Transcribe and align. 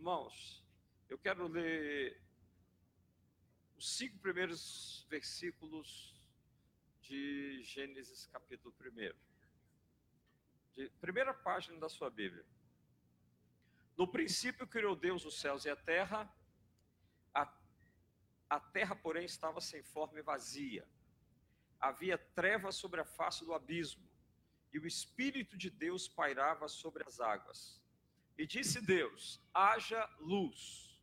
Irmãos, 0.00 0.64
eu 1.10 1.18
quero 1.18 1.46
ler 1.46 2.18
os 3.76 3.98
cinco 3.98 4.18
primeiros 4.18 5.06
versículos 5.10 6.18
de 7.02 7.62
Gênesis 7.62 8.24
capítulo 8.28 8.74
1. 8.80 9.12
De 10.72 10.88
primeira 11.02 11.34
página 11.34 11.78
da 11.78 11.90
sua 11.90 12.08
Bíblia. 12.08 12.46
No 13.94 14.08
princípio 14.08 14.66
criou 14.66 14.96
Deus 14.96 15.26
os 15.26 15.38
céus 15.38 15.66
e 15.66 15.68
a 15.68 15.76
terra, 15.76 16.34
a, 17.34 17.54
a 18.48 18.58
terra, 18.58 18.96
porém, 18.96 19.26
estava 19.26 19.60
sem 19.60 19.82
forma 19.82 20.18
e 20.18 20.22
vazia. 20.22 20.88
Havia 21.78 22.16
trevas 22.16 22.74
sobre 22.76 23.02
a 23.02 23.04
face 23.04 23.44
do 23.44 23.52
abismo, 23.52 24.08
e 24.72 24.78
o 24.78 24.86
Espírito 24.86 25.58
de 25.58 25.68
Deus 25.68 26.08
pairava 26.08 26.68
sobre 26.68 27.04
as 27.06 27.20
águas. 27.20 27.79
E 28.40 28.46
disse 28.46 28.80
Deus: 28.80 29.38
haja 29.52 30.08
luz, 30.18 30.98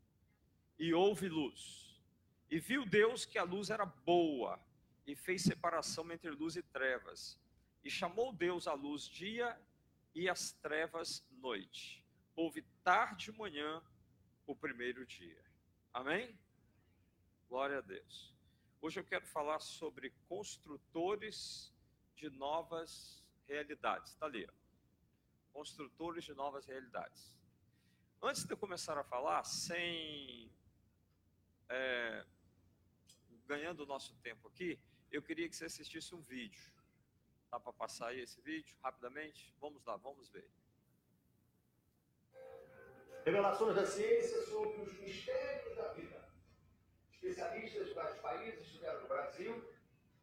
e 0.79 0.93
houve 0.93 1.29
luz. 1.29 2.01
E 2.49 2.59
viu 2.59 2.85
Deus 2.85 3.25
que 3.25 3.37
a 3.37 3.43
luz 3.43 3.69
era 3.69 3.85
boa, 3.85 4.59
e 5.05 5.15
fez 5.15 5.43
separação 5.43 6.11
entre 6.11 6.31
luz 6.31 6.55
e 6.55 6.63
trevas. 6.63 7.39
E 7.83 7.89
chamou 7.89 8.33
Deus 8.33 8.67
a 8.67 8.73
luz 8.73 9.03
dia 9.03 9.55
e 10.15 10.27
as 10.27 10.51
trevas 10.53 11.23
noite 11.29 12.03
houve 12.37 12.61
tarde 12.83 13.25
de 13.25 13.31
manhã 13.31 13.81
o 14.45 14.55
primeiro 14.55 15.03
dia. 15.05 15.43
Amém? 15.91 16.39
Glória 17.49 17.79
a 17.79 17.81
Deus. 17.81 18.31
Hoje 18.79 18.99
eu 18.99 19.03
quero 19.03 19.25
falar 19.25 19.59
sobre 19.59 20.13
construtores 20.29 21.73
de 22.15 22.29
novas 22.29 23.25
realidades. 23.47 24.11
Está 24.11 24.27
ali. 24.27 24.45
Ó. 24.47 24.66
Construtores 25.57 26.23
de 26.23 26.35
novas 26.35 26.67
realidades. 26.67 27.35
Antes 28.21 28.43
de 28.43 28.53
eu 28.53 28.57
começar 28.57 28.95
a 28.95 29.03
falar, 29.03 29.43
sem. 29.43 30.51
É, 31.67 32.23
ganhando 33.47 33.79
o 33.79 33.85
nosso 33.87 34.15
tempo 34.17 34.47
aqui, 34.49 34.79
eu 35.11 35.19
queria 35.23 35.49
que 35.49 35.55
você 35.55 35.65
assistisse 35.65 36.13
um 36.13 36.21
vídeo. 36.21 36.71
Dá 37.49 37.59
para 37.59 37.73
passar 37.73 38.09
aí 38.09 38.19
esse 38.19 38.39
vídeo 38.39 38.77
rapidamente? 38.83 39.51
Vamos 39.59 39.83
lá, 39.83 39.97
vamos 39.97 40.29
ver. 40.29 40.47
Revelações 43.25 43.75
da 43.77 43.85
ciência 43.87 44.45
sobre 44.45 44.79
os 44.81 44.93
mistérios 44.99 45.75
da 45.75 45.91
vida. 45.93 46.23
Especialistas 47.11 47.87
de 47.87 47.93
vários 47.95 48.19
países 48.19 48.61
estiveram 48.61 49.01
no 49.01 49.07
Brasil 49.07 49.73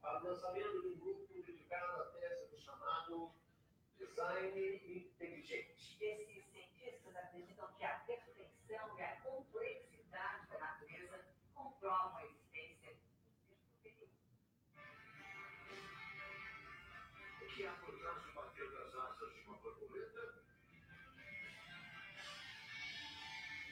para 0.00 0.22
o 0.22 0.28
lançamento 0.28 0.80
de 0.80 0.86
um 0.86 0.98
grupo 1.00 1.26
dedicado 1.26 2.02
à 2.02 2.04
tese 2.20 2.46
do 2.52 2.56
chamado 2.56 3.34
design 4.14 4.80
inteligente. 4.86 5.98
Esses 6.00 6.44
cientistas 6.52 7.16
acreditam 7.16 7.66
que 7.74 7.84
a 7.84 7.98
perfeição 8.06 8.98
e 8.98 9.02
a 9.02 9.16
complexidade 9.22 10.48
da 10.48 10.58
natureza 10.58 11.24
comprovam 11.52 12.16
a 12.18 12.24
existência. 12.24 12.96
O 17.42 17.46
que 17.56 17.66
há 17.66 17.72
por 17.72 17.98
trás 17.98 18.22
do 18.22 18.32
bater 18.34 18.70
das 18.70 18.94
asas 18.94 19.34
de 19.34 19.40
uma 19.46 19.56
borboleta 19.58 20.44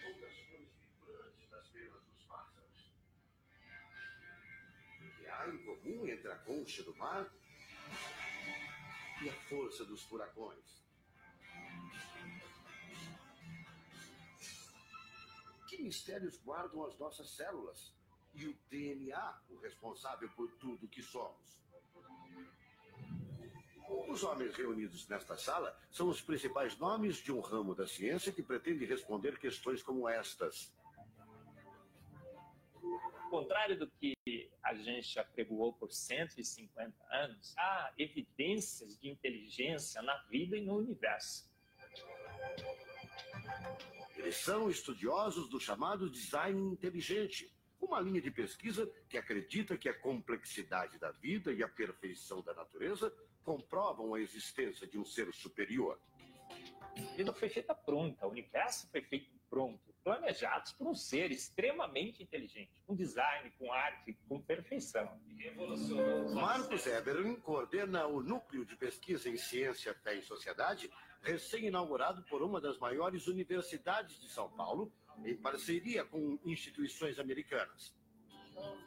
ou 0.04 0.20
das 0.20 0.36
cores 0.42 0.68
vibrantes 0.80 1.50
das 1.50 1.68
penas 1.68 2.02
dos 2.02 2.22
pássaros. 2.24 2.92
O 5.00 5.16
que 5.16 5.26
há 5.28 5.48
em 5.48 5.64
comum 5.64 6.08
entre 6.08 6.32
a 6.32 6.36
concha 6.38 6.82
do 6.82 6.94
mar 6.96 7.30
e 9.22 9.28
a 9.28 9.32
força 9.48 9.84
dos 9.84 10.02
furacões? 10.02 10.82
Que 15.68 15.80
mistérios 15.80 16.36
guardam 16.38 16.84
as 16.84 16.98
nossas 16.98 17.30
células 17.30 17.94
e 18.34 18.46
o 18.46 18.58
DNA, 18.68 19.40
o 19.50 19.56
responsável 19.60 20.28
por 20.30 20.50
tudo 20.52 20.88
que 20.88 21.02
somos? 21.02 21.60
Os 24.08 24.22
homens 24.22 24.54
reunidos 24.54 25.06
nesta 25.08 25.36
sala 25.36 25.78
são 25.90 26.08
os 26.08 26.20
principais 26.20 26.76
nomes 26.78 27.16
de 27.16 27.32
um 27.32 27.40
ramo 27.40 27.74
da 27.74 27.86
ciência 27.86 28.32
que 28.32 28.42
pretende 28.42 28.84
responder 28.84 29.38
questões 29.38 29.82
como 29.82 30.08
estas. 30.08 30.72
Ao 33.32 33.40
contrário 33.40 33.78
do 33.78 33.88
que 33.88 34.14
a 34.62 34.74
gente 34.74 35.18
apregoou 35.18 35.72
por 35.72 35.90
150 35.90 36.94
anos, 37.10 37.54
há 37.56 37.90
evidências 37.96 38.98
de 38.98 39.08
inteligência 39.08 40.02
na 40.02 40.18
vida 40.24 40.54
e 40.54 40.60
no 40.60 40.76
universo. 40.76 41.50
Eles 44.18 44.36
são 44.36 44.68
estudiosos 44.68 45.48
do 45.48 45.58
chamado 45.58 46.10
design 46.10 46.60
inteligente, 46.60 47.50
uma 47.80 47.98
linha 48.00 48.20
de 48.20 48.30
pesquisa 48.30 48.86
que 49.08 49.16
acredita 49.16 49.78
que 49.78 49.88
a 49.88 49.98
complexidade 49.98 50.98
da 50.98 51.10
vida 51.10 51.54
e 51.54 51.62
a 51.62 51.68
perfeição 51.68 52.42
da 52.42 52.52
natureza 52.52 53.10
comprovam 53.42 54.12
a 54.12 54.20
existência 54.20 54.86
de 54.86 54.98
um 54.98 55.06
ser 55.06 55.32
superior. 55.32 55.98
A 56.50 57.16
vida 57.16 57.32
foi 57.32 57.48
feita 57.48 57.74
pronta, 57.74 58.26
o 58.26 58.30
universo 58.30 58.86
foi 58.90 59.00
feito 59.00 59.30
pronto, 59.52 59.94
planejados 60.02 60.72
por 60.72 60.86
um 60.86 60.94
ser 60.94 61.30
extremamente 61.30 62.22
inteligente, 62.22 62.72
com 62.86 62.96
design, 62.96 63.50
com 63.58 63.70
arte, 63.70 64.16
com 64.26 64.40
perfeição. 64.40 65.06
Marcos 66.32 66.86
Eberlin 66.86 67.36
coordena 67.36 68.06
o 68.06 68.22
Núcleo 68.22 68.64
de 68.64 68.74
Pesquisa 68.76 69.28
em 69.28 69.36
Ciência, 69.36 69.94
Fé 70.02 70.14
e 70.14 70.22
Sociedade, 70.22 70.90
recém-inaugurado 71.20 72.22
por 72.30 72.40
uma 72.40 72.62
das 72.62 72.78
maiores 72.78 73.26
universidades 73.26 74.18
de 74.18 74.30
São 74.30 74.50
Paulo, 74.50 74.90
em 75.22 75.36
parceria 75.36 76.02
com 76.02 76.38
instituições 76.46 77.18
americanas. 77.18 77.94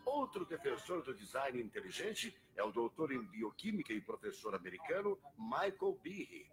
Outro 0.03 0.45
defensor 0.45 1.03
do 1.03 1.13
design 1.13 1.61
inteligente 1.61 2.35
é 2.55 2.63
o 2.63 2.71
doutor 2.71 3.11
em 3.11 3.23
bioquímica 3.23 3.93
e 3.93 4.01
professor 4.01 4.55
americano 4.55 5.19
Michael 5.37 5.99
Behe. 6.01 6.49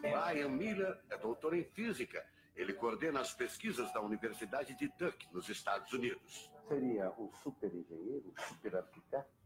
Brian 0.00 0.48
Miller 0.48 1.00
é 1.10 1.16
doutor 1.18 1.54
em 1.54 1.64
física. 1.64 2.24
Ele 2.54 2.72
coordena 2.72 3.20
as 3.20 3.34
pesquisas 3.34 3.92
da 3.92 4.00
Universidade 4.00 4.76
de 4.76 4.88
Duke, 4.96 5.26
nos 5.32 5.48
Estados 5.48 5.92
Unidos. 5.92 6.50
Seria 6.68 7.10
o 7.18 7.32
super 7.42 7.74
engenheiro, 7.74 8.32
o 8.36 8.42
super 8.42 8.76
arquiteto? 8.76 9.44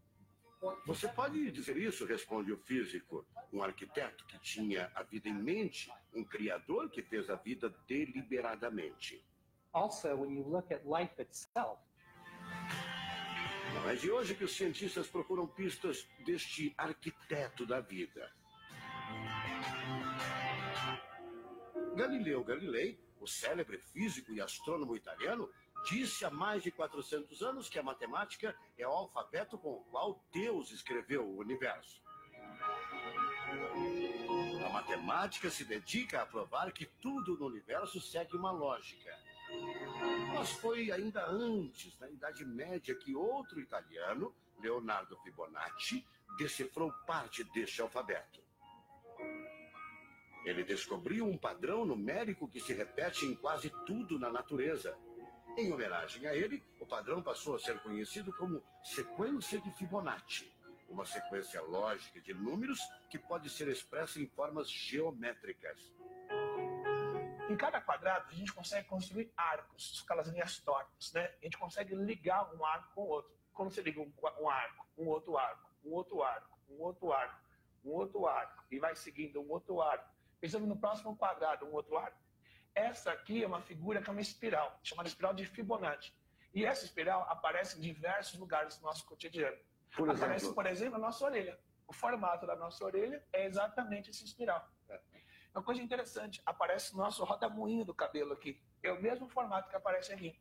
Você 0.87 1.09
pode 1.09 1.51
dizer 1.53 1.77
isso, 1.77 2.05
responde 2.05 2.53
o 2.53 2.59
físico. 2.59 3.25
Um 3.53 3.62
arquiteto 3.62 4.27
que 4.27 4.39
tinha 4.41 4.91
a 4.95 5.03
vida 5.03 5.29
em 5.29 5.35
mente, 5.35 5.91
um 6.12 6.25
criador 6.25 6.91
que 6.91 7.03
fez 7.03 7.31
a 7.31 7.37
vida 7.37 7.75
deliberadamente. 7.87 9.25
Also, 9.73 10.09
when 10.17 10.35
you 10.37 10.43
look 10.49 10.73
at 10.73 10.83
life 10.85 11.21
itself, 11.21 11.81
Não 13.75 13.89
é 13.89 13.95
de 13.95 14.11
hoje 14.11 14.35
que 14.35 14.45
os 14.45 14.56
cientistas 14.56 15.06
procuram 15.06 15.47
pistas 15.47 16.09
deste 16.25 16.75
arquiteto 16.77 17.67
da 17.67 17.81
vida. 17.81 18.33
Galileu 21.98 22.44
Galilei, 22.44 22.97
o 23.20 23.26
célebre 23.26 23.76
físico 23.76 24.31
e 24.31 24.41
astrônomo 24.41 24.94
italiano, 24.94 25.50
disse 25.84 26.25
há 26.25 26.31
mais 26.31 26.62
de 26.62 26.70
400 26.70 27.42
anos 27.42 27.69
que 27.69 27.76
a 27.76 27.82
matemática 27.82 28.54
é 28.78 28.86
o 28.86 28.92
alfabeto 28.92 29.59
com 29.59 29.70
o 29.70 29.84
qual 29.91 30.25
Deus 30.32 30.70
escreveu 30.70 31.26
o 31.26 31.38
universo. 31.38 32.00
A 34.64 34.69
matemática 34.69 35.50
se 35.50 35.64
dedica 35.64 36.22
a 36.22 36.26
provar 36.26 36.70
que 36.70 36.87
tudo 36.87 37.37
no 37.37 37.47
universo 37.47 38.00
segue 38.00 38.37
uma 38.37 38.53
lógica. 38.53 39.10
Mas 40.37 40.50
foi 40.53 40.92
ainda 40.92 41.26
antes, 41.26 41.98
na 41.98 42.08
Idade 42.08 42.44
Média, 42.44 42.94
que 42.94 43.16
outro 43.16 43.58
italiano, 43.58 44.32
Leonardo 44.60 45.16
Fibonacci, 45.25 46.06
decifrou 46.38 46.92
parte 47.08 47.42
deste 47.42 47.82
alfabeto. 47.82 48.41
Ele 50.44 50.62
descobriu 50.64 51.26
um 51.26 51.37
padrão 51.37 51.85
numérico 51.85 52.49
que 52.49 52.61
se 52.61 52.73
repete 52.73 53.26
em 53.26 53.35
quase 53.35 53.70
tudo 53.85 54.19
na 54.19 54.31
natureza. 54.31 54.96
Em 55.56 55.73
homenagem 55.73 56.26
a 56.26 56.35
ele, 56.35 56.62
o 56.81 56.87
padrão 56.87 57.23
passou 57.23 57.56
a 57.56 57.58
ser 57.58 57.81
conhecido 57.81 58.32
como 58.32 58.62
sequência 58.82 59.61
de 59.61 59.70
Fibonacci, 59.73 60.50
uma 60.88 61.05
sequência 61.05 61.61
lógica 61.62 62.20
de 62.20 62.32
números 62.32 62.79
que 63.11 63.19
pode 63.19 63.50
ser 63.50 63.69
expressa 63.69 64.20
em 64.20 64.26
formas 64.29 64.70
geométricas. 64.70 65.93
Em 67.50 67.56
cada 67.56 67.81
quadrado, 67.81 68.26
a 68.31 68.35
gente 68.35 68.52
consegue 68.52 68.87
construir 68.87 69.32
arcos, 69.37 70.02
aquelas 70.05 70.29
linhas 70.29 70.58
tortas, 70.58 71.12
né? 71.12 71.35
A 71.40 71.44
gente 71.44 71.56
consegue 71.56 71.94
ligar 71.94 72.55
um 72.55 72.64
arco 72.64 72.94
com 72.94 73.02
o 73.02 73.08
outro. 73.08 73.32
Como 73.52 73.70
você 73.70 73.81
liga 73.81 74.00
um 74.00 74.49
arco, 74.49 74.87
um 74.96 75.08
outro 75.08 75.37
arco, 75.37 75.69
um 75.82 75.93
outro 75.93 76.23
arco, 76.23 76.58
um 76.69 76.82
outro 76.82 77.12
arco, 77.12 77.40
um 77.85 77.90
outro 77.90 78.26
arco, 78.26 78.64
e 78.70 78.79
vai 78.79 78.94
seguindo 78.94 79.40
um 79.40 79.50
outro 79.50 79.81
arco. 79.81 80.18
Pensando 80.40 80.67
no 80.67 80.76
próximo 80.76 81.17
quadrado, 81.17 81.67
um 81.67 81.73
outro 81.73 81.96
arco. 81.96 82.19
Essa 82.75 83.11
aqui 83.12 83.43
é 83.43 83.46
uma 83.46 83.61
figura 83.61 84.00
que 84.00 84.08
é 84.08 84.12
uma 84.12 84.20
espiral, 84.20 84.79
chamada 84.82 85.08
espiral 85.08 85.35
de 85.35 85.44
Fibonacci. 85.44 86.14
E 86.55 86.64
essa 86.64 86.85
espiral 86.85 87.26
aparece 87.29 87.76
em 87.76 87.81
diversos 87.81 88.38
lugares 88.38 88.79
do 88.79 88.85
nosso 88.85 89.05
cotidiano. 89.05 89.56
Por 89.96 90.08
aparece, 90.08 90.44
exemplo? 90.44 90.55
por 90.55 90.67
exemplo, 90.67 90.99
na 90.99 91.06
nossa 91.06 91.25
orelha. 91.25 91.58
O 91.87 91.93
formato 91.93 92.46
da 92.46 92.55
nossa 92.55 92.85
orelha 92.85 93.25
é 93.32 93.46
exatamente 93.46 94.11
esse 94.11 94.25
espiral. 94.25 94.69
Uma 95.55 95.62
coisa 95.62 95.82
interessante, 95.82 96.40
aparece 96.46 96.94
o 96.94 96.99
nosso 96.99 97.25
rodamuinho 97.25 97.85
do 97.85 97.94
cabelo 97.94 98.32
aqui. 98.35 98.62
É 98.82 98.93
o 98.93 99.00
mesmo 99.00 99.29
formato 99.29 99.69
que 99.69 99.75
aparece 99.75 100.12
aqui. 100.12 100.38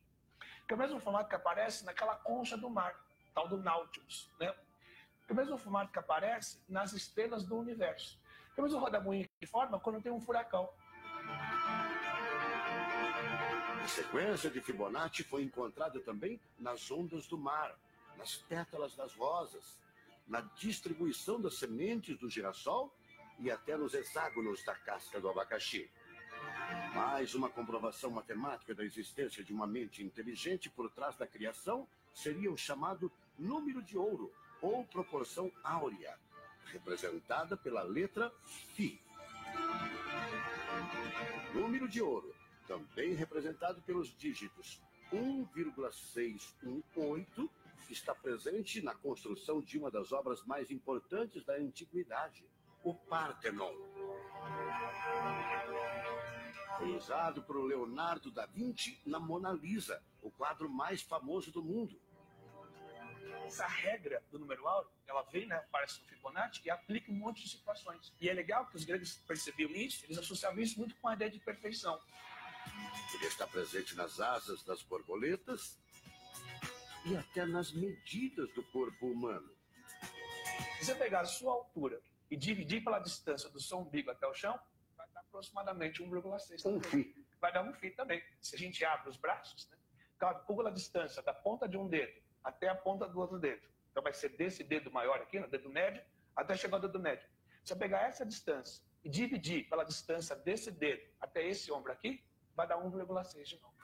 Que 0.66 0.74
é 0.74 0.76
o 0.76 0.78
mesmo 0.78 1.00
formato 1.00 1.28
que 1.28 1.34
aparece 1.34 1.84
naquela 1.84 2.14
concha 2.14 2.56
do 2.56 2.70
mar, 2.70 2.94
tal 3.34 3.48
do 3.48 3.56
Nautilus, 3.56 4.30
né? 4.38 4.54
Que 5.26 5.32
é 5.32 5.32
o 5.32 5.36
mesmo 5.36 5.58
formato 5.58 5.90
que 5.90 5.98
aparece 5.98 6.62
nas 6.68 6.92
estrelas 6.92 7.44
do 7.44 7.58
universo. 7.58 8.20
É 8.58 8.60
o 8.60 8.64
mesmo 8.64 8.80
rodamuinho 8.80 9.28
que 9.38 9.46
forma 9.46 9.78
quando 9.78 10.02
tem 10.02 10.10
um 10.10 10.20
furacão. 10.20 10.68
A 13.84 13.86
sequência 13.86 14.50
de 14.50 14.60
Fibonacci 14.60 15.22
foi 15.22 15.44
encontrada 15.44 16.00
também 16.00 16.40
nas 16.58 16.90
ondas 16.90 17.28
do 17.28 17.38
mar, 17.38 17.78
nas 18.16 18.34
pétalas 18.34 18.96
das 18.96 19.14
rosas, 19.14 19.78
na 20.26 20.40
distribuição 20.40 21.40
das 21.40 21.54
sementes 21.54 22.18
do 22.18 22.28
girassol 22.28 22.92
e 23.38 23.48
até 23.48 23.76
nos 23.76 23.94
hexágonos 23.94 24.64
da 24.64 24.74
casca 24.74 25.20
do 25.20 25.28
abacaxi. 25.28 25.88
Mais 26.92 27.36
uma 27.36 27.48
comprovação 27.48 28.10
matemática 28.10 28.74
da 28.74 28.84
existência 28.84 29.44
de 29.44 29.52
uma 29.52 29.68
mente 29.68 30.02
inteligente 30.02 30.68
por 30.68 30.90
trás 30.90 31.16
da 31.16 31.28
criação 31.28 31.86
seria 32.12 32.50
o 32.50 32.58
chamado 32.58 33.12
número 33.38 33.80
de 33.80 33.96
ouro, 33.96 34.32
ou 34.60 34.84
proporção 34.84 35.52
áurea, 35.62 36.18
representada 36.72 37.56
pela 37.56 37.82
letra 37.82 38.32
Φ. 38.44 39.00
Número 41.54 41.88
de 41.88 42.02
ouro, 42.02 42.34
também 42.66 43.14
representado 43.14 43.80
pelos 43.82 44.08
dígitos 44.16 44.82
1,618, 45.12 47.50
está 47.90 48.14
presente 48.14 48.80
na 48.82 48.94
construção 48.94 49.60
de 49.60 49.76
uma 49.78 49.90
das 49.90 50.12
obras 50.12 50.44
mais 50.44 50.70
importantes 50.70 51.44
da 51.44 51.54
antiguidade, 51.54 52.48
o 52.84 52.94
Partenon. 52.94 53.74
Foi 56.76 56.94
usado 56.94 57.42
por 57.42 57.56
Leonardo 57.64 58.30
da 58.30 58.46
Vinci 58.46 59.00
na 59.04 59.18
Mona 59.18 59.50
Lisa, 59.52 60.00
o 60.22 60.30
quadro 60.30 60.68
mais 60.68 61.02
famoso 61.02 61.50
do 61.50 61.60
mundo. 61.62 62.00
Essa 63.46 63.66
regra 63.66 64.22
do 64.30 64.38
número 64.38 64.66
áureo, 64.66 64.90
ela 65.06 65.22
vem, 65.22 65.46
né, 65.46 65.56
aparece 65.56 66.00
no 66.00 66.08
Fibonacci 66.08 66.62
e 66.64 66.70
aplica 66.70 67.10
em 67.10 67.14
um 67.14 67.18
monte 67.18 67.42
de 67.42 67.48
situações. 67.48 68.12
E 68.20 68.28
é 68.28 68.32
legal 68.32 68.66
que 68.66 68.76
os 68.76 68.84
gregos 68.84 69.16
percebiam 69.26 69.70
isso, 69.70 70.04
eles 70.04 70.18
associavam 70.18 70.60
isso 70.60 70.78
muito 70.78 70.94
com 70.96 71.08
a 71.08 71.14
ideia 71.14 71.30
de 71.30 71.38
perfeição. 71.38 72.00
Ele 73.14 73.26
está 73.26 73.46
presente 73.46 73.96
nas 73.96 74.20
asas 74.20 74.62
das 74.62 74.82
borboletas 74.82 75.78
e 77.06 77.16
até 77.16 77.46
nas 77.46 77.72
medidas 77.72 78.52
do 78.52 78.62
corpo 78.64 79.06
humano. 79.06 79.50
Se 80.78 80.84
você 80.84 80.94
pegar 80.94 81.20
a 81.20 81.26
sua 81.26 81.52
altura 81.52 82.00
e 82.30 82.36
dividir 82.36 82.84
pela 82.84 82.98
distância 82.98 83.48
do 83.48 83.60
seu 83.60 83.78
umbigo 83.78 84.10
até 84.10 84.26
o 84.26 84.34
chão, 84.34 84.58
vai 84.96 85.08
dar 85.14 85.20
aproximadamente 85.20 86.02
1,6. 86.02 86.66
Um 86.66 86.80
fio. 86.80 87.14
Vai 87.40 87.52
dar 87.52 87.62
um 87.62 87.72
fio 87.72 87.94
também. 87.96 88.22
Se 88.40 88.54
a 88.54 88.58
gente 88.58 88.84
abre 88.84 89.08
os 89.08 89.16
braços, 89.16 89.68
né, 89.70 89.78
calcula 90.18 90.68
a 90.68 90.72
distância 90.72 91.22
da 91.22 91.32
ponta 91.32 91.68
de 91.68 91.76
um 91.76 91.88
dedo 91.88 92.27
até 92.42 92.68
a 92.68 92.74
ponta 92.74 93.06
do 93.08 93.18
outro 93.20 93.38
dedo. 93.38 93.62
Então 93.90 94.02
vai 94.02 94.12
ser 94.12 94.30
desse 94.30 94.62
dedo 94.62 94.90
maior 94.90 95.20
aqui, 95.20 95.40
no 95.40 95.48
dedo 95.48 95.68
médio, 95.68 96.02
até 96.34 96.56
chegar 96.56 96.76
ao 96.76 96.80
dedo 96.80 97.00
médio. 97.00 97.28
Se 97.64 97.72
eu 97.72 97.76
pegar 97.76 98.02
essa 98.02 98.24
distância 98.24 98.82
e 99.04 99.08
dividir 99.08 99.68
pela 99.68 99.84
distância 99.84 100.34
desse 100.36 100.70
dedo 100.70 101.02
até 101.20 101.46
esse 101.46 101.70
ombro 101.72 101.92
aqui, 101.92 102.24
vai 102.54 102.66
dar 102.66 102.76
1,6 102.78 103.44
de 103.44 103.60
novo. 103.60 103.74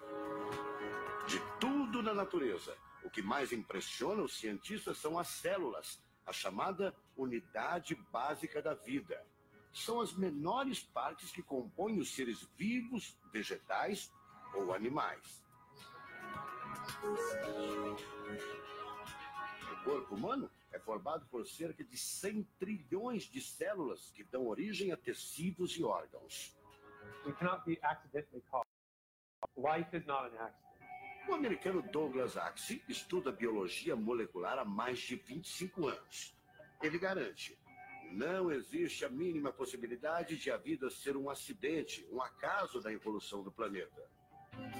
De 1.26 1.38
tudo 1.60 2.02
na 2.02 2.14
natureza, 2.14 2.76
o 3.04 3.10
que 3.10 3.22
mais 3.22 3.52
impressiona 3.52 4.22
os 4.22 4.38
cientistas 4.38 4.98
são 4.98 5.18
as 5.18 5.28
células, 5.28 6.02
a 6.24 6.32
chamada 6.32 6.94
unidade 7.16 7.94
básica 8.10 8.62
da 8.62 8.74
vida. 8.74 9.24
São 9.72 10.00
as 10.00 10.12
menores 10.12 10.82
partes 10.82 11.30
que 11.30 11.42
compõem 11.42 11.98
os 11.98 12.14
seres 12.14 12.42
vivos, 12.56 13.18
vegetais 13.32 14.10
ou 14.54 14.72
animais. 14.72 15.43
O 19.72 19.84
corpo 19.84 20.14
humano 20.14 20.50
é 20.72 20.78
formado 20.78 21.26
por 21.26 21.46
cerca 21.46 21.84
de 21.84 21.96
100 21.96 22.42
trilhões 22.58 23.24
de 23.24 23.40
células 23.40 24.10
que 24.10 24.24
dão 24.24 24.46
origem 24.46 24.92
a 24.92 24.96
tecidos 24.96 25.76
e 25.76 25.84
órgãos. 25.84 26.56
O 31.28 31.34
americano 31.34 31.82
Douglas 31.82 32.36
Axie 32.36 32.82
estuda 32.88 33.32
biologia 33.32 33.96
molecular 33.96 34.58
há 34.58 34.64
mais 34.64 34.98
de 34.98 35.16
25 35.16 35.88
anos. 35.88 36.36
Ele 36.82 36.98
garante: 36.98 37.58
não 38.12 38.52
existe 38.52 39.04
a 39.04 39.08
mínima 39.08 39.52
possibilidade 39.52 40.36
de 40.36 40.50
a 40.50 40.56
vida 40.56 40.90
ser 40.90 41.16
um 41.16 41.30
acidente, 41.30 42.06
um 42.12 42.20
acaso 42.20 42.80
da 42.80 42.92
evolução 42.92 43.42
do 43.42 43.50
planeta. 43.50 44.08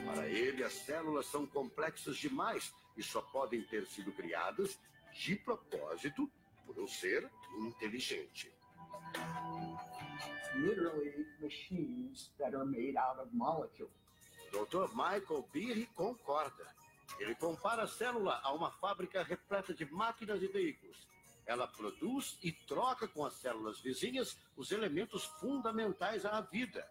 Para 0.04 0.28
ele, 0.28 0.62
as 0.62 0.72
células 0.72 1.26
são 1.26 1.46
complexas 1.46 2.16
demais 2.16 2.72
e 2.96 3.02
só 3.02 3.20
podem 3.20 3.62
ter 3.62 3.86
sido 3.86 4.12
criadas 4.12 4.78
de 5.12 5.36
propósito 5.36 6.30
por 6.66 6.78
um 6.78 6.86
ser 6.86 7.30
inteligente. 7.58 8.52
literally 10.56 11.10
machines 11.40 12.30
that 12.38 12.54
are 12.54 12.64
made 12.64 12.96
out 12.96 13.18
of 13.18 13.28
molecules. 13.32 13.90
Dr. 14.52 14.86
Michael 14.94 15.48
Behe 15.52 15.86
concorda. 15.94 16.66
Ele 17.18 17.34
compara 17.34 17.82
a 17.82 17.88
célula 17.88 18.40
a 18.42 18.52
uma 18.52 18.70
fábrica 18.70 19.22
repleta 19.22 19.74
de 19.74 19.84
máquinas 19.92 20.42
e 20.42 20.46
veículos. 20.46 20.96
Ela 21.46 21.66
produz 21.66 22.38
e 22.42 22.52
troca 22.52 23.06
com 23.06 23.24
as 23.24 23.34
células 23.34 23.80
vizinhas 23.80 24.38
os 24.56 24.70
elementos 24.70 25.24
fundamentais 25.40 26.24
à 26.24 26.40
vida. 26.40 26.88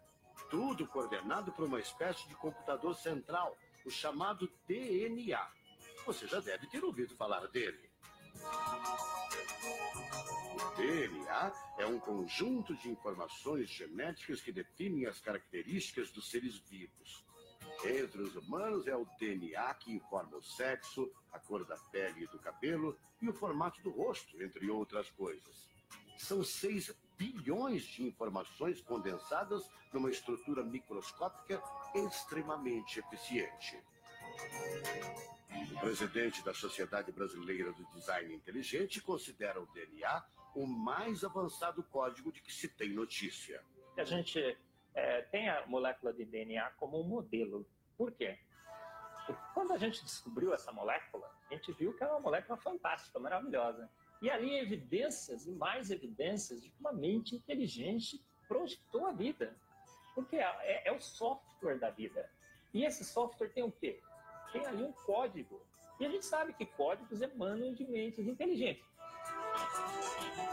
Tudo 0.54 0.86
coordenado 0.86 1.52
por 1.52 1.66
uma 1.66 1.80
espécie 1.80 2.28
de 2.28 2.36
computador 2.36 2.96
central, 2.96 3.58
o 3.84 3.90
chamado 3.90 4.48
DNA. 4.68 5.52
Você 6.06 6.28
já 6.28 6.40
deve 6.42 6.68
ter 6.68 6.84
ouvido 6.84 7.16
falar 7.16 7.48
dele. 7.48 7.90
O 10.54 10.76
DNA 10.78 11.52
é 11.80 11.88
um 11.88 12.00
conjunto 12.00 12.76
de 12.76 12.88
informações 12.88 13.68
genéticas 13.68 14.42
que 14.42 14.52
definem 14.52 15.08
as 15.08 15.20
características 15.20 16.12
dos 16.12 16.30
seres 16.30 16.60
vivos. 16.70 17.26
Entre 17.84 18.22
os 18.22 18.36
humanos 18.36 18.86
é 18.86 18.96
o 18.96 19.08
DNA 19.20 19.74
que 19.74 19.92
informa 19.92 20.38
o 20.38 20.44
sexo, 20.44 21.12
a 21.32 21.40
cor 21.40 21.66
da 21.66 21.78
pele 21.92 22.26
e 22.26 22.28
do 22.28 22.38
cabelo 22.38 22.96
e 23.20 23.28
o 23.28 23.34
formato 23.34 23.82
do 23.82 23.90
rosto, 23.90 24.40
entre 24.40 24.70
outras 24.70 25.10
coisas. 25.10 25.68
São 26.16 26.44
6 26.44 26.96
bilhões 27.18 27.84
de 27.84 28.04
informações 28.04 28.82
condensadas 28.82 29.70
numa 29.92 30.10
estrutura 30.10 30.64
microscópica 30.64 31.62
extremamente 31.96 33.00
eficiente. 33.00 33.82
O 35.76 35.80
presidente 35.80 36.44
da 36.44 36.54
Sociedade 36.54 37.12
Brasileira 37.12 37.72
do 37.72 37.86
Design 37.92 38.34
Inteligente 38.34 39.02
considera 39.02 39.62
o 39.62 39.66
DNA 39.68 40.24
o 40.56 40.68
mais 40.68 41.24
avançado 41.24 41.84
código 41.84 42.32
de 42.32 42.42
que 42.42 42.54
se 42.54 42.68
tem 42.68 42.90
notícia. 42.90 43.64
A 43.98 44.04
gente 44.04 44.58
é, 44.94 45.22
tem 45.24 45.50
a 45.50 45.66
molécula 45.68 46.14
de 46.14 46.26
DNA 46.26 46.72
como 46.78 47.00
um 47.00 47.04
modelo. 47.04 47.66
Por 47.98 48.12
quê? 48.12 48.38
Porque 49.26 49.42
quando 49.54 49.74
a 49.74 49.78
gente 49.78 50.04
descobriu 50.04 50.54
essa 50.54 50.72
molécula, 50.72 51.32
a 51.50 51.54
gente 51.54 51.72
viu 51.74 51.94
que 51.94 52.04
é 52.04 52.08
uma 52.08 52.20
molécula 52.20 52.58
fantástica, 52.58 53.20
maravilhosa. 53.20 53.90
E 54.24 54.30
ali 54.30 54.58
evidências 54.58 55.46
e 55.46 55.52
mais 55.52 55.92
evidências 55.92 56.62
de 56.62 56.70
que 56.70 56.80
uma 56.80 56.94
mente 56.94 57.36
inteligente 57.36 58.24
projetou 58.48 59.06
a 59.06 59.12
vida. 59.12 59.54
Porque 60.16 60.38
é, 60.38 60.84
é 60.86 60.92
o 60.94 61.02
software 61.02 61.78
da 61.78 61.90
vida. 61.90 62.32
E 62.74 62.86
esse 62.86 63.04
software 63.04 63.50
tem 63.50 63.64
o 63.64 63.72
quê? 63.72 64.00
Tem 64.54 64.66
ali 64.66 64.82
um 64.82 64.94
código. 64.94 65.62
E 66.00 66.06
a 66.06 66.10
gente 66.10 66.26
sabe 66.26 66.54
que 66.54 66.66
códigos 66.66 67.22
emanam 67.22 67.74
de 67.74 67.84
mentes 67.84 68.26
inteligentes. 68.26 68.86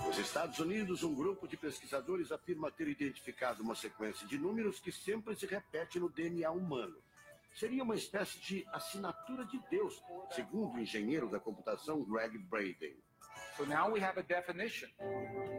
Nos 0.04 0.18
Estados 0.18 0.58
Unidos, 0.58 1.04
um 1.04 1.14
grupo 1.14 1.46
de 1.46 1.56
pesquisadores 1.56 2.32
afirma 2.32 2.72
ter 2.72 2.88
identificado 2.88 3.62
uma 3.62 3.76
sequência 3.76 4.26
de 4.26 4.36
números 4.36 4.80
que 4.80 4.90
sempre 4.90 5.36
se 5.36 5.46
repete 5.46 6.00
no 6.00 6.08
DNA 6.08 6.50
humano. 6.50 6.96
Seria 7.54 7.84
uma 7.84 7.94
espécie 7.94 8.36
de 8.40 8.66
assinatura 8.72 9.44
de 9.44 9.60
Deus, 9.70 10.02
segundo 10.32 10.74
o 10.74 10.80
engenheiro 10.80 11.28
da 11.28 11.38
computação 11.38 12.02
Greg 12.02 12.36
Braden. 12.36 12.96
So 13.56 13.64
now 13.66 13.92
we 13.92 14.00
have 14.00 14.18
a 14.18 14.22
definition. 14.22 14.88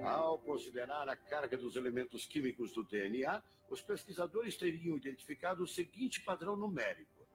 Ao 0.04 0.40
considerar 0.40 1.08
a 1.08 1.16
carga 1.16 1.58
dos 1.58 1.76
elementos 1.76 2.26
químicos 2.26 2.72
do 2.72 2.84
DNA, 2.84 3.42
os 3.70 3.82
pesquisadores 3.82 4.58
teriam 4.58 4.98
identificado 4.98 5.64
o 5.64 5.68
seguinte 5.68 6.22
padrão 6.22 6.56
numérico: 6.56 7.28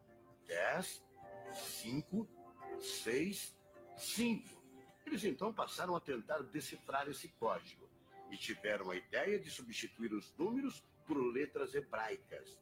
10, 0.46 1.02
5, 1.54 2.28
6, 2.80 3.56
5. 3.96 4.62
Eles 5.06 5.24
então 5.24 5.52
passaram 5.52 5.94
a 5.94 6.00
tentar 6.00 6.42
decifrar 6.42 7.08
esse 7.08 7.28
código 7.28 7.88
e 8.30 8.36
tiveram 8.36 8.90
a 8.90 8.96
ideia 8.96 9.38
de 9.38 9.50
substituir 9.50 10.12
os 10.12 10.34
números 10.36 10.82
por 11.06 11.16
letras 11.16 11.74
hebraicas. 11.74 12.58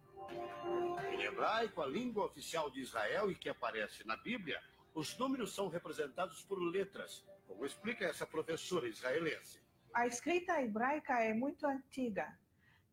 Em 1.12 1.22
hebraico, 1.22 1.80
a 1.80 1.86
língua 1.86 2.26
oficial 2.26 2.70
de 2.70 2.80
Israel 2.80 3.30
e 3.30 3.34
que 3.34 3.48
aparece 3.48 4.06
na 4.06 4.16
Bíblia, 4.16 4.62
os 4.94 5.16
números 5.18 5.54
são 5.54 5.68
representados 5.68 6.42
por 6.42 6.58
letras, 6.62 7.24
como 7.46 7.64
explica 7.64 8.04
essa 8.04 8.26
professora 8.26 8.88
israelense. 8.88 9.60
a 9.92 10.06
escrita 10.06 10.60
hebraica 10.60 11.20
é 11.20 11.32
muito 11.32 11.66
antiga. 11.66 12.36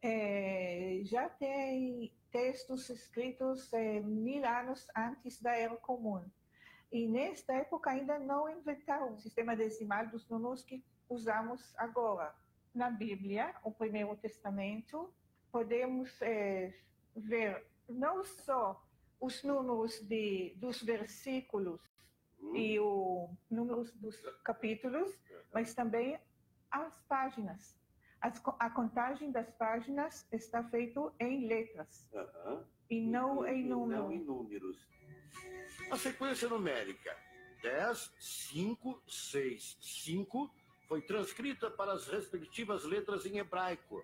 É, 0.02 1.02
já 1.04 1.30
tem 1.30 2.12
textos 2.32 2.90
escritos 2.90 3.72
é, 3.74 4.00
mil 4.00 4.46
anos 4.46 4.88
antes 4.96 5.42
da 5.42 5.56
Era 5.56 5.76
Comum. 5.76 6.24
E 6.92 7.08
nesta 7.08 7.54
época 7.54 7.92
ainda 7.92 8.20
não 8.20 8.50
inventaram 8.50 9.14
o 9.14 9.20
sistema 9.20 9.56
decimal 9.56 10.08
dos 10.08 10.28
números 10.28 10.64
que 10.64 10.84
usamos 11.10 11.74
agora. 11.78 12.36
Na 12.74 12.90
Bíblia, 12.90 13.56
o 13.64 13.72
Primeiro 13.72 14.16
Testamento, 14.16 15.14
podemos 15.52 16.22
é, 16.22 16.74
ver 17.16 17.66
não 17.88 18.24
só 18.24 18.82
os 19.20 19.44
números 19.44 20.00
de, 20.02 20.54
dos 20.58 20.82
versículos 20.82 21.82
e 22.54 22.80
os 22.80 23.30
números 23.50 23.92
dos 23.94 24.16
capítulos, 24.44 25.10
mas 25.54 25.74
também 25.74 26.20
as 26.70 27.00
páginas. 27.08 27.80
As, 28.22 28.42
a 28.60 28.70
contagem 28.70 29.32
das 29.32 29.50
páginas 29.52 30.28
está 30.32 30.64
feita 30.70 31.12
em 31.20 31.48
letras 31.48 32.08
Aham. 32.14 32.66
e 32.90 33.02
não 33.02 33.46
em 33.48 33.64
Não 33.68 33.80
números. 33.88 34.12
em 34.12 34.20
números. 34.24 34.88
A 35.92 35.98
sequência 35.98 36.48
numérica 36.48 37.16
10, 37.64 38.14
5, 38.20 39.04
6, 39.08 39.78
5 39.82 40.54
foi 40.88 41.02
transcrita 41.02 41.70
para 41.72 41.94
as 41.94 42.08
respectivas 42.08 42.84
letras 42.84 43.26
em 43.26 43.38
hebraico. 43.38 44.04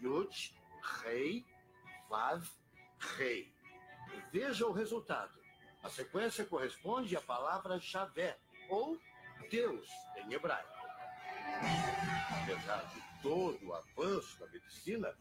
Yud, 0.00 0.54
Rei, 1.02 1.44
Vav, 2.08 2.46
Rei. 3.16 3.52
Veja 4.32 4.66
o 4.66 4.72
resultado. 4.72 5.39
A 5.82 5.88
sequência 5.88 6.44
corresponde 6.44 7.16
à 7.16 7.20
palavra 7.20 7.78
Javé, 7.78 8.38
ou 8.68 8.98
Deus, 9.50 9.88
em 10.16 10.32
hebraico. 10.32 10.68
Apesar 12.42 12.84
de 12.92 13.22
todo 13.22 13.66
o 13.66 13.74
avanço 13.74 14.38
da 14.38 14.46
medicina, 14.48 15.16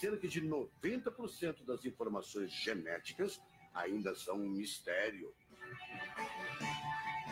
cerca 0.00 0.28
de 0.28 0.42
90% 0.42 1.64
das 1.64 1.84
informações 1.84 2.52
genéticas 2.52 3.40
ainda 3.74 4.14
são 4.14 4.36
um 4.36 4.50
mistério. 4.50 5.34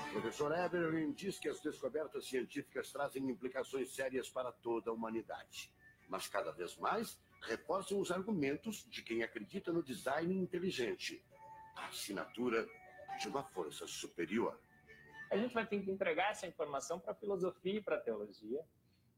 O 0.08 0.12
professor 0.12 0.52
Eberlin 0.58 1.12
diz 1.12 1.38
que 1.38 1.48
as 1.48 1.60
descobertas 1.60 2.26
científicas 2.26 2.90
trazem 2.90 3.30
implicações 3.30 3.94
sérias 3.94 4.28
para 4.28 4.50
toda 4.50 4.90
a 4.90 4.94
humanidade, 4.94 5.72
mas 6.08 6.26
cada 6.26 6.50
vez 6.50 6.76
mais 6.76 7.20
reforçam 7.42 8.00
os 8.00 8.10
argumentos 8.10 8.86
de 8.88 9.02
quem 9.02 9.22
acredita 9.22 9.72
no 9.72 9.82
design 9.82 10.34
inteligente, 10.34 11.22
a 11.80 11.88
assinatura 11.88 12.66
de 13.18 13.28
uma 13.28 13.42
força 13.42 13.86
superior. 13.86 14.58
A 15.30 15.36
gente 15.36 15.54
vai 15.54 15.66
ter 15.66 15.80
que 15.82 15.90
entregar 15.90 16.30
essa 16.30 16.46
informação 16.46 16.98
para 16.98 17.12
a 17.12 17.14
filosofia 17.14 17.78
e 17.78 17.82
para 17.82 17.96
a 17.96 18.00
teologia. 18.00 18.64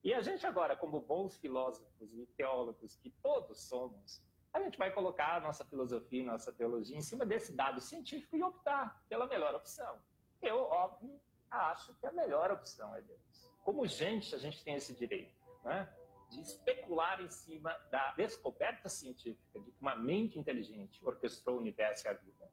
E 0.04 0.12
a 0.12 0.20
gente 0.20 0.46
agora, 0.46 0.76
como 0.76 1.00
bons 1.00 1.36
filósofos 1.36 2.12
e 2.12 2.26
teólogos 2.36 2.96
que 2.96 3.10
todos 3.22 3.62
somos, 3.68 4.22
a 4.52 4.60
gente 4.60 4.76
vai 4.76 4.92
colocar 4.92 5.36
a 5.36 5.40
nossa 5.40 5.64
filosofia 5.64 6.22
e 6.22 6.26
nossa 6.26 6.52
teologia 6.52 6.96
em 6.96 7.02
cima 7.02 7.24
desse 7.24 7.54
dado 7.54 7.80
científico 7.80 8.36
e 8.36 8.42
optar 8.42 9.02
pela 9.08 9.26
melhor 9.26 9.54
opção. 9.54 9.98
Eu, 10.42 10.58
óbvio, 10.58 11.18
acho 11.50 11.94
que 11.94 12.06
a 12.06 12.12
melhor 12.12 12.50
opção 12.50 12.94
é 12.94 13.00
Deus. 13.00 13.50
Como 13.62 13.86
gente, 13.86 14.34
a 14.34 14.38
gente 14.38 14.62
tem 14.62 14.74
esse 14.74 14.94
direito, 14.94 15.34
né? 15.64 15.88
De 16.32 16.40
especular 16.40 17.20
em 17.20 17.28
cima 17.28 17.72
da 17.90 18.12
descoberta 18.12 18.88
científica 18.88 19.60
de 19.60 19.70
que 19.70 19.80
uma 19.80 19.94
mente 19.94 20.38
inteligente 20.38 20.98
orquestrou 21.04 21.56
o 21.56 21.60
universo 21.60 22.06
e 22.06 22.08
a 22.08 22.12
vida. 22.14 22.50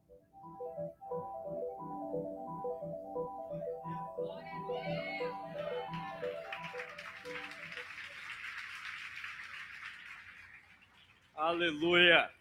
Aleluia. 11.35 12.31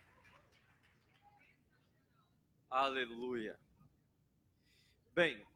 Aleluia. 2.68 3.58
Bem, 5.14 5.46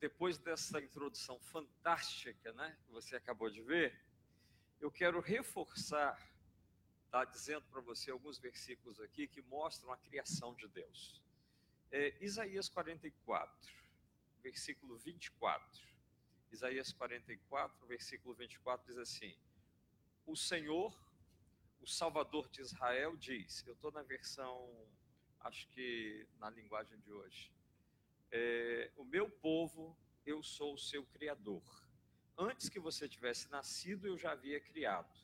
depois 0.00 0.38
dessa 0.38 0.80
introdução 0.80 1.38
fantástica, 1.40 2.52
né, 2.52 2.76
que 2.86 2.92
você 2.92 3.16
acabou 3.16 3.50
de 3.50 3.60
ver, 3.62 4.00
eu 4.84 4.90
quero 4.90 5.18
reforçar, 5.18 6.14
tá, 7.10 7.24
dizendo 7.24 7.64
para 7.70 7.80
você 7.80 8.10
alguns 8.10 8.38
versículos 8.38 9.00
aqui 9.00 9.26
que 9.26 9.40
mostram 9.40 9.90
a 9.90 9.96
criação 9.96 10.54
de 10.54 10.68
Deus. 10.68 11.22
É, 11.90 12.14
Isaías 12.22 12.68
44, 12.68 13.72
versículo 14.42 14.98
24. 14.98 15.66
Isaías 16.52 16.92
44, 16.92 17.86
versículo 17.86 18.34
24 18.34 18.86
diz 18.86 18.98
assim: 18.98 19.34
O 20.26 20.36
Senhor, 20.36 20.94
o 21.80 21.86
Salvador 21.86 22.50
de 22.50 22.60
Israel, 22.60 23.16
diz, 23.16 23.66
eu 23.66 23.72
estou 23.72 23.90
na 23.90 24.02
versão, 24.02 24.70
acho 25.40 25.66
que 25.68 26.28
na 26.36 26.50
linguagem 26.50 26.98
de 26.98 27.10
hoje, 27.10 27.50
é, 28.30 28.90
o 28.98 29.04
meu 29.04 29.30
povo, 29.30 29.96
eu 30.26 30.42
sou 30.42 30.74
o 30.74 30.78
seu 30.78 31.06
Criador. 31.06 31.83
Antes 32.36 32.68
que 32.68 32.80
você 32.80 33.08
tivesse 33.08 33.48
nascido, 33.50 34.06
eu 34.06 34.18
já 34.18 34.32
havia 34.32 34.60
criado. 34.60 35.18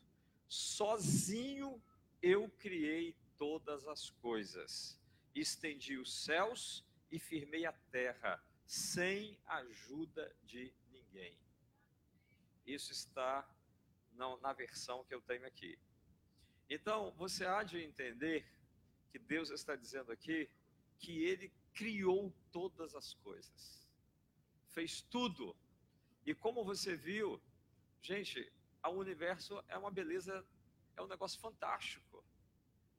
Sozinho 0.48 1.82
eu 2.22 2.48
criei 2.58 3.16
todas 3.36 3.86
as 3.88 4.10
coisas. 4.10 4.98
Estendi 5.34 5.96
os 5.96 6.24
céus 6.24 6.84
e 7.10 7.18
firmei 7.18 7.66
a 7.66 7.72
terra, 7.72 8.42
sem 8.64 9.38
ajuda 9.46 10.34
de 10.44 10.72
ninguém. 10.90 11.36
Isso 12.66 12.92
está 12.92 13.48
na, 14.12 14.36
na 14.38 14.52
versão 14.52 15.04
que 15.04 15.14
eu 15.14 15.20
tenho 15.22 15.46
aqui. 15.46 15.78
Então, 16.68 17.10
você 17.12 17.44
há 17.44 17.64
de 17.64 17.78
entender 17.78 18.46
que 19.10 19.18
Deus 19.18 19.50
está 19.50 19.74
dizendo 19.74 20.12
aqui 20.12 20.48
que 20.98 21.24
ele 21.24 21.52
criou 21.74 22.32
todas 22.52 22.94
as 22.94 23.14
coisas, 23.14 23.88
fez 24.68 25.00
tudo. 25.00 25.56
E 26.26 26.34
como 26.34 26.64
você 26.64 26.94
viu, 26.94 27.40
gente, 28.02 28.52
o 28.84 28.90
universo 28.90 29.62
é 29.68 29.76
uma 29.76 29.90
beleza, 29.90 30.44
é 30.96 31.02
um 31.02 31.06
negócio 31.06 31.40
fantástico. 31.40 32.24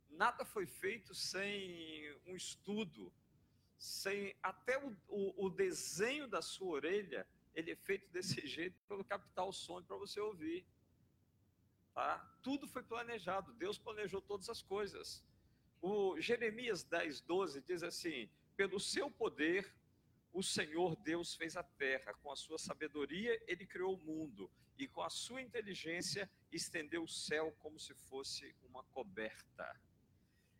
Nada 0.09 0.43
foi 0.43 0.65
feito 0.65 1.13
sem 1.15 2.19
um 2.25 2.35
estudo, 2.35 3.11
sem 3.77 4.35
até 4.43 4.77
o, 4.77 4.95
o, 5.07 5.45
o 5.45 5.49
desenho 5.49 6.27
da 6.27 6.41
sua 6.41 6.73
orelha, 6.75 7.27
ele 7.53 7.71
é 7.71 7.75
feito 7.75 8.09
desse 8.11 8.45
jeito 8.47 8.75
para 8.87 9.03
captar 9.03 9.45
o 9.45 9.53
som 9.53 9.81
para 9.81 9.97
você 9.97 10.19
ouvir. 10.19 10.65
Tá? 11.93 12.19
Tudo 12.41 12.67
foi 12.67 12.83
planejado, 12.83 13.53
Deus 13.53 13.77
planejou 13.77 14.21
todas 14.21 14.49
as 14.49 14.61
coisas. 14.61 15.23
O 15.81 16.19
Jeremias 16.19 16.83
10, 16.83 17.21
12 17.21 17.61
diz 17.61 17.83
assim: 17.83 18.29
pelo 18.55 18.79
seu 18.79 19.09
poder, 19.09 19.73
o 20.33 20.41
Senhor 20.41 20.95
Deus 20.95 21.35
fez 21.35 21.57
a 21.57 21.63
terra, 21.63 22.13
com 22.15 22.31
a 22.31 22.35
sua 22.35 22.57
sabedoria, 22.57 23.41
ele 23.47 23.65
criou 23.65 23.95
o 23.95 24.03
mundo, 24.03 24.49
e 24.77 24.87
com 24.87 25.01
a 25.01 25.09
sua 25.09 25.41
inteligência, 25.41 26.29
estendeu 26.51 27.03
o 27.03 27.07
céu 27.07 27.51
como 27.59 27.79
se 27.79 27.93
fosse 27.93 28.55
uma 28.63 28.83
coberta. 28.85 29.79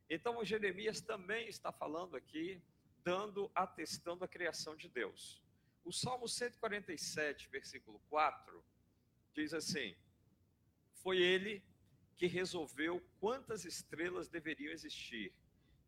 Então, 0.10 0.38
o 0.38 0.46
Jeremias 0.46 1.00
também 1.02 1.48
está 1.48 1.72
falando 1.72 2.18
aqui, 2.18 2.62
dando, 3.04 3.50
atestando 3.56 4.24
a 4.24 4.28
criação 4.28 4.76
de 4.76 4.90
Deus. 4.90 5.42
O 5.84 5.92
Salmo 5.92 6.28
147, 6.28 7.50
versículo 7.50 8.00
4, 8.10 8.64
diz 9.34 9.54
assim: 9.54 9.96
Foi 10.96 11.18
ele 11.18 11.64
que 12.16 12.28
resolveu 12.28 13.02
quantas 13.20 13.66
estrelas 13.66 14.28
deveriam 14.28 14.72
existir 14.72 15.34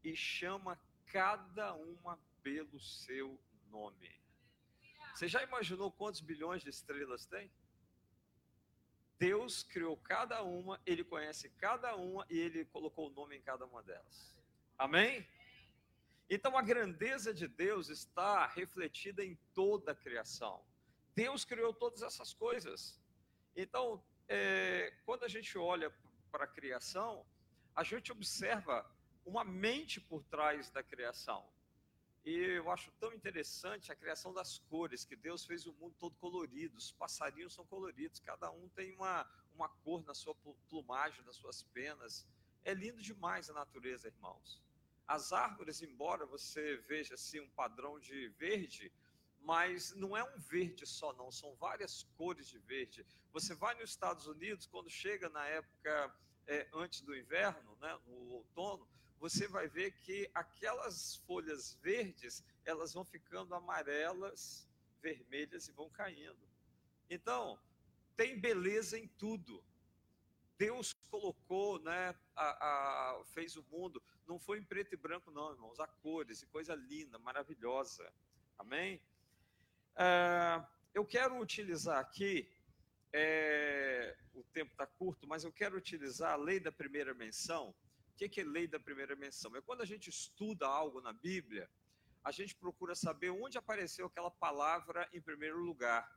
e 0.04 0.16
chama 0.16 0.80
cada 1.06 1.74
uma 1.76 2.18
pelo 2.42 2.80
seu 2.80 3.40
nome. 3.74 4.12
Você 5.14 5.28
já 5.28 5.42
imaginou 5.50 5.92
quantos 5.92 6.22
bilhões 6.22 6.62
de 6.64 6.70
estrelas 6.70 7.26
tem? 7.26 7.52
Deus 9.20 9.64
criou 9.64 9.96
cada 9.98 10.42
uma, 10.44 10.82
ele 10.86 11.04
conhece 11.04 11.50
cada 11.66 11.96
uma 11.96 12.26
e 12.30 12.38
ele 12.38 12.66
colocou 12.66 13.10
o 13.10 13.14
nome 13.14 13.38
em 13.38 13.42
cada 13.42 13.66
uma 13.66 13.82
delas. 13.82 14.36
Amém? 14.78 15.28
Então 16.30 16.58
a 16.58 16.62
grandeza 16.62 17.34
de 17.34 17.48
Deus 17.48 17.90
está 17.90 18.48
refletida 18.48 19.24
em 19.24 19.36
toda 19.54 19.92
a 19.92 19.96
criação. 19.96 20.66
Deus 21.16 21.46
criou 21.46 21.74
todas 21.74 22.02
essas 22.02 22.34
coisas. 22.34 23.00
Então, 23.56 24.04
é, 24.28 24.92
quando 25.06 25.24
a 25.24 25.28
gente 25.28 25.58
olha 25.58 25.94
para 26.32 26.46
a 26.46 26.48
criação, 26.48 27.26
a 27.76 27.84
gente 27.84 28.12
observa 28.12 28.76
uma 29.26 29.44
mente 29.44 30.02
por 30.02 30.24
trás 30.24 30.70
da 30.72 30.84
criação. 30.84 31.53
E 32.26 32.32
eu 32.32 32.72
acho 32.72 32.90
tão 32.94 33.14
interessante 33.14 33.92
a 33.92 33.96
criação 33.96 34.34
das 34.34 34.58
cores, 34.58 35.04
que 35.04 35.16
Deus 35.16 35.46
fez 35.46 35.66
o 35.66 35.74
mundo 35.74 35.94
todo 36.00 36.16
colorido, 36.16 36.78
os 36.78 36.92
passarinhos 36.92 37.54
são 37.54 37.66
coloridos, 37.66 38.20
cada 38.20 38.50
um 38.50 38.70
tem 38.70 38.94
uma, 38.94 39.30
uma 39.54 39.68
cor 39.68 40.04
na 40.06 40.14
sua 40.14 40.34
plumagem, 40.70 41.24
nas 41.26 41.36
suas 41.36 41.64
penas. 41.64 42.26
É 42.64 42.74
lindo 42.74 43.02
demais 43.02 43.50
a 43.50 43.54
natureza, 43.54 44.08
irmãos. 44.08 44.62
As 45.06 45.34
árvores, 45.34 45.82
embora 45.82 46.26
você 46.26 46.78
veja 46.88 47.16
assim 47.16 47.42
um 47.42 47.50
padrão 47.50 48.00
de 48.00 48.30
verde, 48.30 48.90
mas 49.42 49.94
não 49.94 50.16
é 50.16 50.24
um 50.24 50.40
verde 50.40 50.86
só, 50.86 51.12
não, 51.14 51.30
são 51.30 51.54
várias 51.56 52.04
cores 52.16 52.48
de 52.48 52.58
verde. 52.60 53.06
Você 53.34 53.54
vai 53.54 53.76
nos 53.76 53.90
Estados 53.90 54.28
Unidos, 54.28 54.66
quando 54.66 54.90
chega 54.90 55.28
na 55.28 55.46
época 55.46 56.16
é, 56.48 56.70
antes 56.74 57.02
do 57.02 57.14
inverno, 57.14 57.76
né, 57.82 58.00
no 58.06 58.16
outono, 58.32 58.88
você 59.24 59.48
vai 59.48 59.70
ver 59.70 59.92
que 60.02 60.30
aquelas 60.34 61.16
folhas 61.26 61.76
verdes 61.82 62.44
elas 62.66 62.92
vão 62.92 63.06
ficando 63.06 63.56
amarelas, 63.56 64.68
vermelhas 65.02 65.66
e 65.70 65.72
vão 65.72 65.90
caindo. 65.90 66.46
Então, 67.10 67.58
tem 68.18 68.38
beleza 68.38 69.00
em 69.00 69.08
tudo. 69.08 69.64
Deus 70.58 70.92
colocou, 71.10 71.80
né, 71.80 72.14
a, 72.36 72.50
a, 72.50 73.24
fez 73.28 73.56
o 73.56 73.64
mundo, 73.72 74.04
não 74.28 74.38
foi 74.38 74.60
em 74.60 74.64
preto 74.66 74.94
e 74.94 74.98
branco, 74.98 75.32
não, 75.32 75.54
irmãos, 75.54 75.80
a 75.80 75.88
cores 75.88 76.42
e 76.42 76.48
coisa 76.48 76.76
linda, 76.76 77.18
maravilhosa. 77.18 78.12
Amém? 78.60 79.02
É, 79.96 80.62
eu 80.94 81.06
quero 81.06 81.40
utilizar 81.40 81.98
aqui, 81.98 82.52
é, 83.14 84.18
o 84.34 84.44
tempo 84.52 84.74
está 84.74 84.86
curto, 84.86 85.26
mas 85.26 85.46
eu 85.46 85.52
quero 85.54 85.78
utilizar 85.78 86.34
a 86.34 86.36
lei 86.36 86.60
da 86.60 86.74
primeira 86.74 87.14
menção. 87.14 87.74
O 88.14 88.16
que 88.16 88.40
é 88.40 88.44
lei 88.44 88.68
da 88.68 88.80
primeira 88.80 89.16
menção? 89.16 89.56
É 89.56 89.62
quando 89.62 89.82
a 89.82 89.86
gente 89.86 90.10
estuda 90.10 90.68
algo 90.68 91.02
na 91.02 91.12
Bíblia, 91.12 91.68
a 92.24 92.32
gente 92.32 92.56
procura 92.56 92.96
saber 92.96 93.32
onde 93.32 93.58
apareceu 93.58 94.06
aquela 94.06 94.30
palavra 94.30 95.10
em 95.12 95.20
primeiro 95.20 95.58
lugar. 95.58 96.08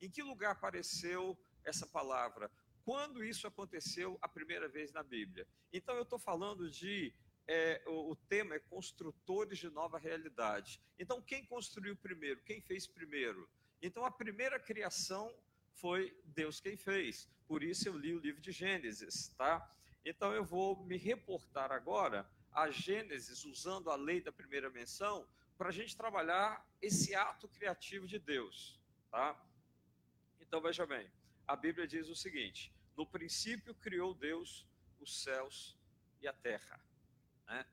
Em 0.00 0.08
que 0.08 0.22
lugar 0.22 0.52
apareceu 0.52 1.36
essa 1.64 1.86
palavra? 1.86 2.50
Quando 2.84 3.24
isso 3.24 3.46
aconteceu 3.46 4.18
a 4.22 4.28
primeira 4.28 4.68
vez 4.68 4.92
na 4.92 5.02
Bíblia? 5.02 5.46
Então, 5.72 5.94
eu 5.96 6.02
estou 6.02 6.18
falando 6.18 6.70
de. 6.70 7.12
É, 7.48 7.82
o, 7.86 8.12
o 8.12 8.16
tema 8.16 8.54
é 8.54 8.60
construtores 8.60 9.58
de 9.58 9.68
nova 9.68 9.98
realidade. 9.98 10.80
Então, 10.96 11.20
quem 11.20 11.44
construiu 11.44 11.96
primeiro? 11.96 12.40
Quem 12.42 12.60
fez 12.60 12.86
primeiro? 12.86 13.48
Então, 13.82 14.04
a 14.04 14.10
primeira 14.12 14.60
criação 14.60 15.34
foi 15.74 16.16
Deus 16.24 16.60
quem 16.60 16.76
fez. 16.76 17.28
Por 17.48 17.62
isso 17.62 17.88
eu 17.88 17.98
li 17.98 18.14
o 18.14 18.18
livro 18.18 18.40
de 18.40 18.52
Gênesis, 18.52 19.28
tá? 19.36 19.68
Então 20.04 20.32
eu 20.32 20.44
vou 20.44 20.76
me 20.84 20.96
reportar 20.96 21.70
agora 21.70 22.28
a 22.52 22.70
Gênesis 22.70 23.44
usando 23.44 23.90
a 23.90 23.96
lei 23.96 24.20
da 24.20 24.32
primeira 24.32 24.68
menção 24.70 25.26
para 25.56 25.68
a 25.68 25.72
gente 25.72 25.96
trabalhar 25.96 26.66
esse 26.80 27.14
ato 27.14 27.48
criativo 27.48 28.06
de 28.06 28.18
Deus, 28.18 28.80
tá? 29.10 29.40
Então 30.40 30.60
veja 30.60 30.84
bem, 30.84 31.08
a 31.46 31.54
Bíblia 31.54 31.86
diz 31.86 32.08
o 32.08 32.16
seguinte: 32.16 32.72
no 32.96 33.06
princípio 33.06 33.74
criou 33.76 34.12
Deus 34.12 34.66
os 35.00 35.22
céus 35.22 35.78
e 36.20 36.28
a 36.28 36.32
terra, 36.32 36.80
né? 37.46 37.64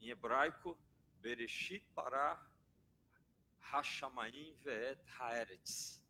Em 0.00 0.08
hebraico, 0.08 0.78
Bereshit 1.20 1.84
para 1.94 2.40
Hashamayim 3.60 4.54
ve'et 4.62 5.00
haaretz, 5.18 6.02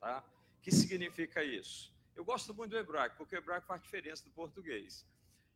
tá? 0.00 0.24
Que 0.62 0.70
significa 0.70 1.42
isso? 1.42 1.94
Eu 2.14 2.24
gosto 2.24 2.54
muito 2.54 2.70
do 2.70 2.78
hebraico, 2.78 3.16
porque 3.16 3.34
o 3.34 3.38
hebraico 3.38 3.66
faz 3.66 3.82
diferença 3.82 4.24
do 4.24 4.30
português. 4.30 5.04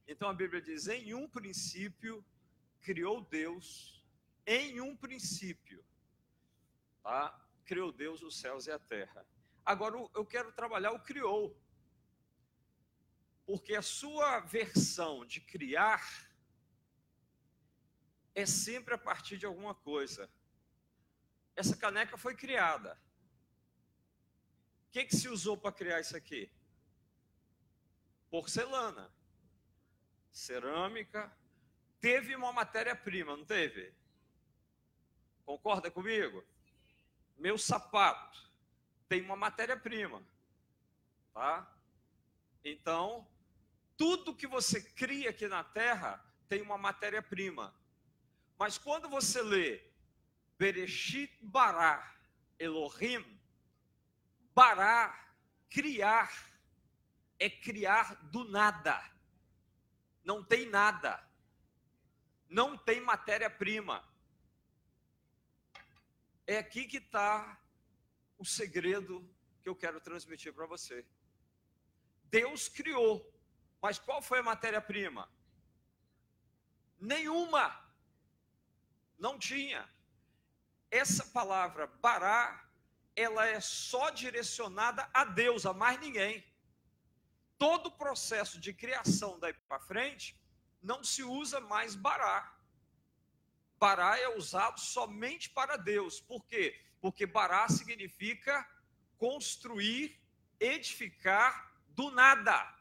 Então 0.09 0.29
a 0.29 0.35
Bíblia 0.35 0.63
diz: 0.63 0.89
em 0.89 1.13
um 1.13 1.29
princípio 1.29 2.25
criou 2.81 3.21
Deus 3.21 4.03
em 4.47 4.81
um 4.81 4.97
princípio, 4.97 5.85
tá? 7.03 7.39
Criou 7.67 7.93
Deus 7.93 8.23
os 8.23 8.41
céus 8.41 8.67
e 8.67 8.71
a 8.71 8.79
terra. 8.79 9.27
Agora 9.63 9.95
eu 10.15 10.25
quero 10.25 10.51
trabalhar 10.53 10.93
o 10.93 11.01
criou. 11.01 11.55
Porque 13.45 13.75
a 13.75 13.83
sua 13.83 14.41
versão 14.41 15.27
de 15.27 15.41
criar 15.43 16.03
é 18.35 18.47
sempre 18.47 18.95
a 18.95 18.99
partir 18.99 19.37
de 19.37 19.45
alguma 19.45 19.75
coisa. 19.75 20.31
Essa 21.55 21.77
caneca 21.77 22.17
foi 22.17 22.35
criada. 22.35 22.99
O 24.87 24.91
que, 24.91 25.05
que 25.05 25.17
se 25.17 25.29
usou 25.29 25.57
para 25.57 25.73
criar 25.73 26.01
isso 26.01 26.17
aqui? 26.17 26.51
Porcelana, 28.31 29.13
cerâmica, 30.39 31.31
teve 32.01 32.35
uma 32.37 32.53
matéria-prima, 32.53 33.37
não 33.37 33.45
teve? 33.45 33.93
Concorda 35.45 35.91
comigo? 35.91 36.45
Meu 37.37 37.59
sapato 37.59 38.49
tem 39.09 39.21
uma 39.23 39.37
matéria-prima, 39.37 40.23
tá? 41.33 41.71
Então, 42.65 43.27
tudo 43.97 44.35
que 44.35 44.47
você 44.47 44.81
cria 44.81 45.31
aqui 45.31 45.49
na 45.49 45.65
terra 45.65 46.25
tem 46.49 46.63
uma 46.63 46.79
matéria-prima. 46.79 47.75
Mas 48.59 48.79
quando 48.79 49.09
você 49.09 49.43
lê 49.43 49.83
Bereshit 50.59 51.33
Bará 51.43 52.15
Elohim, 52.59 53.25
Bará, 54.55 55.17
criar, 55.71 56.33
é 57.39 57.49
criar 57.49 58.17
do 58.25 58.45
nada. 58.45 59.18
Não 60.29 60.45
tem 60.45 60.67
nada. 60.69 61.27
Não 62.51 62.77
tem 62.77 63.01
matéria-prima. 63.01 63.97
É 66.47 66.59
aqui 66.59 66.85
que 66.87 66.99
está 66.99 67.59
o 68.37 68.45
segredo 68.45 69.27
que 69.63 69.71
eu 69.71 69.75
quero 69.75 70.03
transmitir 70.03 70.53
para 70.53 70.67
você. 70.67 71.07
Deus 72.25 72.69
criou, 72.69 73.15
mas 73.81 73.99
qual 73.99 74.21
foi 74.21 74.41
a 74.41 74.43
matéria-prima? 74.43 75.33
Nenhuma. 77.01 77.67
Não 79.19 79.39
tinha. 79.39 79.89
Essa 80.91 81.25
palavra 81.25 81.87
bará, 81.87 82.69
ela 83.17 83.47
é 83.47 83.61
só 83.61 84.11
direcionada 84.11 85.09
a 85.15 85.25
Deus, 85.25 85.65
a 85.65 85.73
mais 85.73 85.99
ninguém. 85.99 86.47
Todo 87.59 87.89
o 87.89 87.97
processo 87.97 88.61
de 88.61 88.73
criação 88.73 89.39
daí 89.39 89.53
para 89.53 89.81
frente 89.81 90.39
não 90.81 91.03
se 91.03 91.23
usa 91.25 91.61
mais 91.61 91.95
bará. 91.97 92.57
Bará 93.79 94.19
é 94.19 94.29
usado 94.37 94.81
somente 94.81 95.51
para 95.51 95.77
Deus. 95.77 96.21
Por 96.21 96.45
quê? 96.47 96.81
Porque 97.01 97.27
Bará 97.27 97.69
significa 97.69 98.69
construir, 99.17 100.21
edificar 100.59 101.75
do 101.89 102.11
nada. 102.11 102.75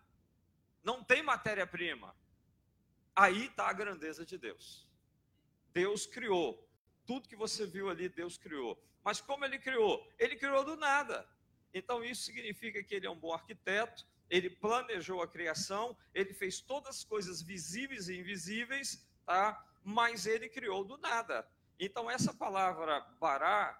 Não 0.84 1.04
tem 1.04 1.22
matéria-prima. 1.22 2.16
Aí 3.16 3.46
está 3.48 3.68
a 3.68 3.74
grandeza 3.74 4.26
de 4.26 4.38
Deus. 4.38 4.88
Deus 5.74 6.06
criou. 6.06 6.68
Tudo 7.06 7.30
que 7.30 7.36
você 7.36 7.66
viu 7.66 7.90
ali, 7.90 8.10
Deus 8.10 8.38
criou. 8.38 8.82
Mas 9.04 9.22
como 9.22 9.46
ele 9.46 9.60
criou? 9.60 10.08
Ele 10.20 10.36
criou 10.36 10.64
do 10.64 10.76
nada. 10.76 11.28
Então 11.74 12.04
isso 12.04 12.24
significa 12.24 12.84
que 12.84 12.96
ele 12.96 13.08
é 13.08 13.10
um 13.10 13.20
bom 13.20 13.34
arquiteto, 13.34 14.06
ele 14.30 14.50
planejou 14.50 15.22
a 15.22 15.28
criação, 15.28 15.98
ele 16.14 16.34
fez 16.34 16.60
todas 16.60 16.98
as 16.98 17.04
coisas 17.04 17.42
visíveis 17.42 18.10
e 18.10 18.18
invisíveis, 18.18 19.08
tá? 19.26 19.64
mas 19.84 20.26
ele 20.26 20.50
criou 20.50 20.84
do 20.84 20.98
nada. 20.98 21.48
Então, 21.80 22.12
essa 22.12 22.34
palavra 22.34 23.00
bará 23.22 23.80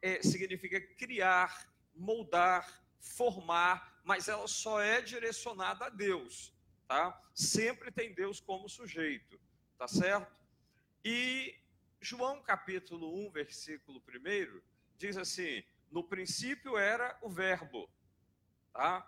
é, 0.00 0.22
significa 0.22 0.80
criar, 0.96 1.70
moldar, 1.94 2.82
formar, 2.98 4.00
mas 4.02 4.28
ela 4.28 4.48
só 4.48 4.80
é 4.80 5.02
direcionada 5.02 5.86
a 5.86 5.90
Deus, 5.90 6.54
tá? 6.88 7.20
Sempre 7.34 7.90
tem 7.90 8.14
Deus 8.14 8.40
como 8.40 8.68
sujeito, 8.68 9.38
tá 9.76 9.86
certo? 9.86 10.34
E 11.04 11.54
João 12.00 12.42
capítulo 12.42 13.26
1, 13.26 13.30
versículo 13.30 14.02
1, 14.08 14.60
diz 14.96 15.16
assim: 15.16 15.62
No 15.90 16.02
princípio 16.02 16.78
era 16.78 17.18
o 17.20 17.28
Verbo, 17.28 17.90
tá? 18.72 19.06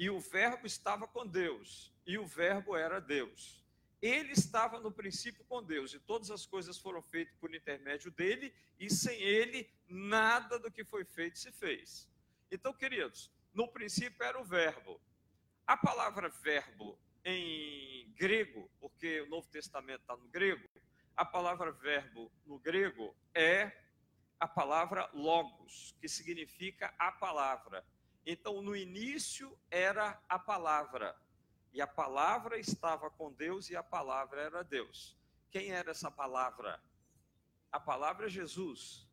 E 0.00 0.08
o 0.08 0.18
Verbo 0.18 0.66
estava 0.66 1.06
com 1.06 1.26
Deus, 1.26 1.92
e 2.06 2.16
o 2.16 2.24
Verbo 2.24 2.74
era 2.74 3.02
Deus. 3.02 3.62
Ele 4.00 4.32
estava 4.32 4.80
no 4.80 4.90
princípio 4.90 5.44
com 5.44 5.62
Deus, 5.62 5.92
e 5.92 5.98
todas 5.98 6.30
as 6.30 6.46
coisas 6.46 6.78
foram 6.78 7.02
feitas 7.02 7.36
por 7.38 7.54
intermédio 7.54 8.10
dele, 8.10 8.50
e 8.78 8.88
sem 8.88 9.20
ele, 9.20 9.70
nada 9.86 10.58
do 10.58 10.70
que 10.70 10.86
foi 10.86 11.04
feito 11.04 11.38
se 11.38 11.52
fez. 11.52 12.08
Então, 12.50 12.72
queridos, 12.72 13.30
no 13.52 13.68
princípio 13.68 14.24
era 14.24 14.40
o 14.40 14.42
verbo. 14.42 14.98
A 15.66 15.76
palavra 15.76 16.30
verbo 16.30 16.98
em 17.22 18.10
grego, 18.16 18.70
porque 18.80 19.20
o 19.20 19.28
Novo 19.28 19.48
Testamento 19.48 20.00
está 20.00 20.16
no 20.16 20.28
grego, 20.28 20.66
a 21.14 21.26
palavra 21.26 21.72
verbo 21.72 22.32
no 22.46 22.58
grego 22.58 23.14
é 23.34 23.70
a 24.40 24.48
palavra 24.48 25.10
logos, 25.12 25.94
que 26.00 26.08
significa 26.08 26.90
a 26.98 27.12
palavra. 27.12 27.84
Então, 28.32 28.62
no 28.62 28.76
início 28.76 29.58
era 29.68 30.22
a 30.28 30.38
palavra. 30.38 31.20
E 31.72 31.80
a 31.80 31.86
palavra 31.86 32.60
estava 32.60 33.10
com 33.10 33.32
Deus 33.32 33.68
e 33.70 33.74
a 33.74 33.82
palavra 33.82 34.40
era 34.40 34.62
Deus. 34.62 35.18
Quem 35.50 35.72
era 35.72 35.90
essa 35.90 36.12
palavra? 36.12 36.80
A 37.72 37.80
palavra 37.80 38.26
é 38.26 38.30
Jesus. 38.30 39.04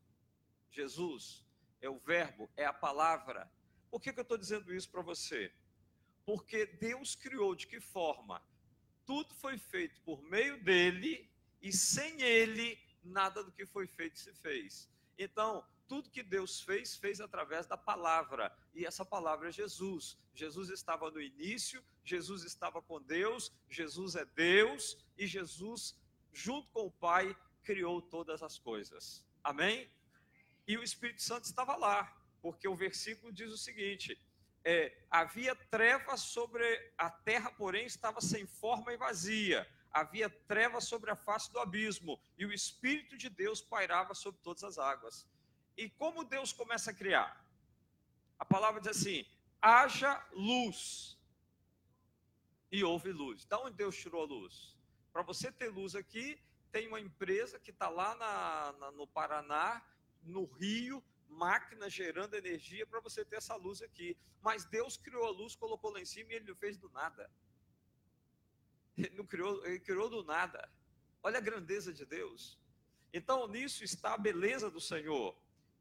Jesus 0.70 1.44
é 1.82 1.90
o 1.90 1.98
verbo, 1.98 2.48
é 2.56 2.64
a 2.64 2.72
palavra. 2.72 3.52
Por 3.90 4.00
que, 4.00 4.14
que 4.14 4.20
eu 4.20 4.22
estou 4.22 4.38
dizendo 4.38 4.72
isso 4.72 4.92
para 4.92 5.02
você? 5.02 5.52
Porque 6.24 6.68
Deus 6.68 7.16
criou 7.16 7.56
de 7.56 7.66
que 7.66 7.80
forma? 7.80 8.40
Tudo 9.04 9.34
foi 9.34 9.58
feito 9.58 10.00
por 10.02 10.22
meio 10.22 10.64
dele 10.64 11.28
e 11.60 11.74
sem 11.74 12.22
ele 12.22 12.80
nada 13.04 13.44
do 13.44 13.52
que 13.52 13.66
foi 13.66 13.88
feito 13.88 14.20
se 14.20 14.32
fez. 14.36 14.88
Então, 15.18 15.66
tudo 15.88 16.10
que 16.10 16.24
Deus 16.24 16.62
fez, 16.62 16.96
fez 16.96 17.20
através 17.22 17.66
da 17.66 17.78
palavra. 17.78 18.56
E 18.74 18.86
essa 18.86 19.06
palavra 19.06 19.50
é 19.50 19.52
Jesus. 19.52 20.18
Jesus 20.34 20.70
estava 20.70 21.10
no 21.10 21.22
início, 21.22 21.84
Jesus 22.04 22.44
estava 22.44 22.82
com 22.82 23.02
Deus, 23.02 23.52
Jesus 23.70 24.16
é 24.16 24.26
Deus 24.26 24.98
e 25.18 25.26
Jesus, 25.26 25.96
junto 26.32 26.70
com 26.70 26.86
o 26.86 26.92
Pai, 26.92 27.36
criou 27.64 28.02
todas 28.02 28.44
as 28.44 28.58
coisas. 28.58 29.26
Amém? 29.44 29.90
E 30.68 30.78
o 30.78 30.84
Espírito 30.84 31.22
Santo 31.22 31.46
estava 31.46 31.76
lá, 31.76 32.16
porque 32.42 32.68
o 32.68 32.76
versículo 32.76 33.32
diz 33.32 33.52
o 33.52 33.58
seguinte: 33.58 34.20
é, 34.64 34.96
havia 35.10 35.56
trevas 35.56 36.22
sobre 36.22 36.66
a 36.98 37.10
terra, 37.10 37.52
porém 37.52 37.86
estava 37.86 38.20
sem 38.20 38.46
forma 38.46 38.94
e 38.94 38.98
vazia. 38.98 39.68
Havia 39.92 40.30
trevas 40.30 40.84
sobre 40.84 41.10
a 41.10 41.16
face 41.16 41.52
do 41.52 41.60
abismo, 41.60 42.20
e 42.38 42.46
o 42.46 42.54
Espírito 42.54 43.18
de 43.18 43.30
Deus 43.30 43.62
pairava 43.62 44.14
sobre 44.14 44.42
todas 44.42 44.64
as 44.64 44.78
águas. 44.78 45.26
E 45.78 45.90
como 45.92 46.24
Deus 46.24 46.52
começa 46.52 46.90
a 46.90 46.94
criar? 46.94 47.46
A 48.40 48.44
palavra 48.44 48.82
diz 48.82 48.90
assim: 48.90 49.24
haja 49.62 50.26
luz. 50.34 51.18
E 52.72 52.84
houve 52.84 53.12
luz. 53.12 53.46
Da 53.46 53.60
onde 53.60 53.78
Deus 53.78 53.96
tirou 53.96 54.24
a 54.24 54.26
luz? 54.26 54.76
Para 55.14 55.22
você 55.22 55.52
ter 55.52 55.70
luz 55.70 55.96
aqui, 55.96 56.38
tem 56.72 56.88
uma 56.88 57.00
empresa 57.00 57.60
que 57.60 57.72
está 57.72 57.90
lá 57.90 58.16
na, 58.16 58.74
na, 58.74 58.92
no 58.92 59.08
Paraná, 59.08 59.82
no 60.22 60.46
Rio, 60.46 61.04
máquina 61.30 61.90
gerando 61.90 62.36
energia 62.36 62.86
para 62.86 63.00
você 63.00 63.24
ter 63.24 63.38
essa 63.38 63.56
luz 63.56 63.82
aqui. 63.82 64.18
Mas 64.42 64.66
Deus 64.66 64.98
criou 64.98 65.26
a 65.26 65.32
luz, 65.32 65.56
colocou 65.56 65.92
lá 65.92 66.02
em 66.02 66.06
cima 66.06 66.32
e 66.32 66.36
ele 66.36 66.48
não 66.48 66.56
fez 66.56 66.78
do 66.78 66.90
nada. 66.90 67.30
Ele 68.98 69.16
não 69.16 69.26
criou, 69.26 69.66
ele 69.66 69.80
criou 69.80 70.10
do 70.10 70.24
nada. 70.24 70.70
Olha 71.22 71.38
a 71.38 71.42
grandeza 71.42 71.94
de 71.94 72.06
Deus. 72.06 72.60
Então, 73.14 73.48
nisso 73.48 73.84
está 73.84 74.14
a 74.14 74.18
beleza 74.18 74.70
do 74.70 74.82
Senhor. 74.82 75.36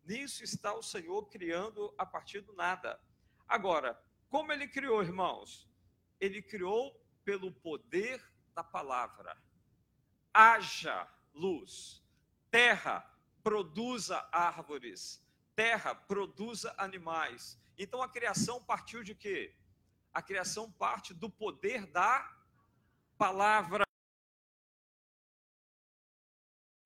Nisso 0.06 0.44
está 0.44 0.72
o 0.72 0.82
Senhor 0.82 1.28
criando 1.28 1.92
a 1.98 2.06
partir 2.06 2.40
do 2.40 2.52
nada. 2.52 3.00
Agora, 3.48 4.00
como 4.28 4.52
ele 4.52 4.68
criou, 4.68 5.02
irmãos? 5.02 5.68
Ele 6.20 6.40
criou 6.40 6.94
pelo 7.24 7.50
poder 7.50 8.24
da 8.54 8.62
palavra. 8.62 9.36
Haja 10.32 11.08
luz. 11.34 12.04
Terra, 12.50 13.04
produza 13.42 14.28
árvores. 14.30 15.20
Terra, 15.56 15.92
produza 15.92 16.72
animais. 16.78 17.58
Então 17.76 18.00
a 18.00 18.08
criação 18.08 18.62
partiu 18.62 19.02
de 19.02 19.14
quê? 19.14 19.56
A 20.12 20.22
criação 20.22 20.70
parte 20.70 21.12
do 21.12 21.28
poder 21.28 21.84
da 21.86 22.32
palavra. 23.18 23.84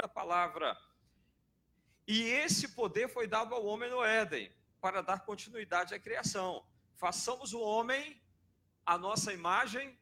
Da 0.01 0.09
palavra. 0.09 0.89
E 2.12 2.23
esse 2.25 2.66
poder 2.66 3.09
foi 3.09 3.29
dado 3.29 3.55
ao 3.55 3.64
homem 3.64 3.88
no 3.88 4.03
Éden, 4.03 4.51
para 4.81 5.01
dar 5.01 5.20
continuidade 5.20 5.94
à 5.94 5.99
criação. 6.01 6.66
Façamos 6.96 7.53
o 7.53 7.61
homem 7.61 8.20
a 8.85 8.99
nossa 8.99 9.33
imagem 9.33 9.96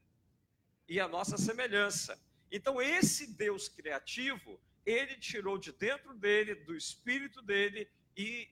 e 0.89 0.99
a 0.99 1.07
nossa 1.07 1.37
semelhança. 1.37 2.19
Então, 2.51 2.81
esse 2.81 3.27
Deus 3.35 3.69
criativo, 3.69 4.59
ele 4.87 5.17
tirou 5.19 5.59
de 5.59 5.71
dentro 5.71 6.15
dele, 6.15 6.55
do 6.55 6.75
espírito 6.75 7.43
dele, 7.43 7.87
e 8.17 8.49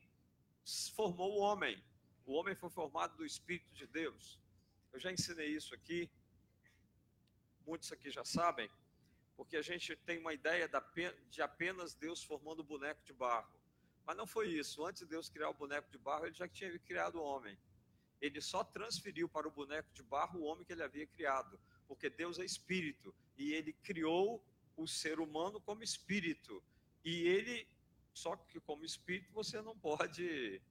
formou 0.94 1.38
o 1.38 1.40
homem. 1.40 1.82
O 2.26 2.34
homem 2.34 2.54
foi 2.54 2.68
formado 2.68 3.16
do 3.16 3.24
espírito 3.24 3.72
de 3.72 3.86
Deus. 3.86 4.38
Eu 4.92 5.00
já 5.00 5.10
ensinei 5.10 5.48
isso 5.48 5.74
aqui, 5.74 6.10
muitos 7.66 7.90
aqui 7.90 8.10
já 8.10 8.22
sabem 8.22 8.68
porque 9.36 9.56
a 9.56 9.62
gente 9.62 9.94
tem 9.96 10.18
uma 10.18 10.32
ideia 10.32 10.68
de 11.30 11.42
apenas 11.42 11.94
Deus 11.94 12.22
formando 12.22 12.64
boneco 12.64 13.04
de 13.04 13.12
barro. 13.12 13.54
Mas 14.06 14.16
não 14.16 14.26
foi 14.26 14.48
isso. 14.48 14.84
Antes 14.84 15.00
de 15.00 15.06
Deus 15.08 15.28
criar 15.28 15.50
o 15.50 15.54
boneco 15.54 15.90
de 15.90 15.98
barro, 15.98 16.26
ele 16.26 16.34
já 16.34 16.48
tinha 16.48 16.76
criado 16.78 17.16
o 17.16 17.22
homem. 17.22 17.58
Ele 18.20 18.40
só 18.40 18.64
transferiu 18.64 19.28
para 19.28 19.46
o 19.46 19.50
boneco 19.50 19.92
de 19.92 20.02
barro 20.02 20.40
o 20.40 20.44
homem 20.44 20.64
que 20.64 20.72
ele 20.72 20.82
havia 20.82 21.06
criado, 21.06 21.60
porque 21.86 22.08
Deus 22.08 22.38
é 22.38 22.44
espírito 22.44 23.14
e 23.36 23.52
ele 23.52 23.72
criou 23.72 24.42
o 24.76 24.86
ser 24.86 25.20
humano 25.20 25.60
como 25.60 25.82
espírito. 25.82 26.62
E 27.04 27.26
ele, 27.28 27.68
só 28.14 28.36
que 28.36 28.58
como 28.60 28.84
espírito, 28.84 29.32
você 29.32 29.60
não 29.60 29.76
pode, 29.76 30.62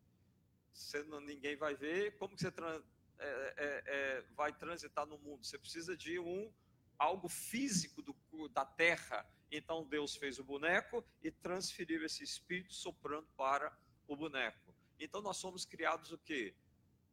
você 0.74 1.04
não, 1.04 1.20
ninguém 1.20 1.56
vai 1.56 1.76
ver 1.76 2.18
como 2.18 2.36
que 2.36 2.42
você 2.42 2.48
é, 2.48 3.54
é, 3.58 3.84
é, 3.86 4.22
vai 4.36 4.52
transitar 4.54 5.06
no 5.06 5.20
mundo. 5.20 5.46
Você 5.46 5.58
precisa 5.60 5.96
de 5.96 6.18
um 6.20 6.52
algo 6.98 7.28
físico 7.28 8.02
do, 8.02 8.16
da 8.50 8.66
terra. 8.66 9.26
Então 9.52 9.86
Deus 9.86 10.16
fez 10.16 10.40
o 10.40 10.44
boneco 10.44 11.04
e 11.22 11.32
transferiu 11.32 12.06
esse 12.06 12.24
espírito 12.24 12.74
soprando 12.74 13.28
para 13.38 13.76
o 14.08 14.16
boneco. 14.16 14.74
Então 15.00 15.22
nós 15.22 15.38
somos 15.38 15.66
criados 15.66 16.12
o 16.12 16.18
quê? 16.18 16.56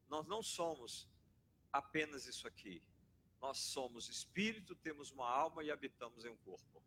Nós 0.08 0.26
não 0.26 0.42
somos 0.42 1.08
apenas 1.72 2.26
isso 2.26 2.46
aqui. 2.46 2.82
Nós 3.40 3.58
somos 3.58 4.08
espírito, 4.08 4.74
temos 4.74 5.10
uma 5.10 5.28
alma 5.28 5.64
e 5.64 5.70
habitamos 5.70 6.24
em 6.24 6.28
um 6.28 6.36
corpo. 6.38 6.82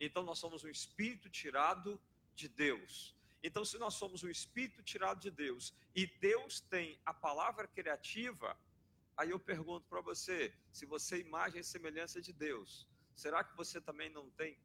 Então 0.00 0.22
nós 0.22 0.38
somos 0.38 0.64
um 0.64 0.68
espírito 0.68 1.28
tirado 1.28 2.00
de 2.34 2.48
Deus. 2.48 3.16
Então, 3.42 3.64
se 3.64 3.78
nós 3.78 3.94
somos 3.94 4.24
um 4.24 4.28
espírito 4.28 4.82
tirado 4.82 5.20
de 5.20 5.30
Deus 5.30 5.72
e 5.94 6.06
Deus 6.06 6.60
tem 6.60 6.98
a 7.06 7.14
palavra 7.14 7.68
criativa, 7.68 8.58
Aí 9.16 9.30
eu 9.30 9.40
pergunto 9.40 9.86
para 9.88 10.00
você: 10.00 10.54
se 10.70 10.84
você 10.84 11.16
é 11.16 11.20
imagem 11.20 11.60
e 11.60 11.64
semelhança 11.64 12.20
de 12.20 12.32
Deus, 12.32 12.86
será 13.14 13.42
que 13.42 13.56
você 13.56 13.80
também 13.80 14.10
não 14.10 14.30
tem 14.30 14.58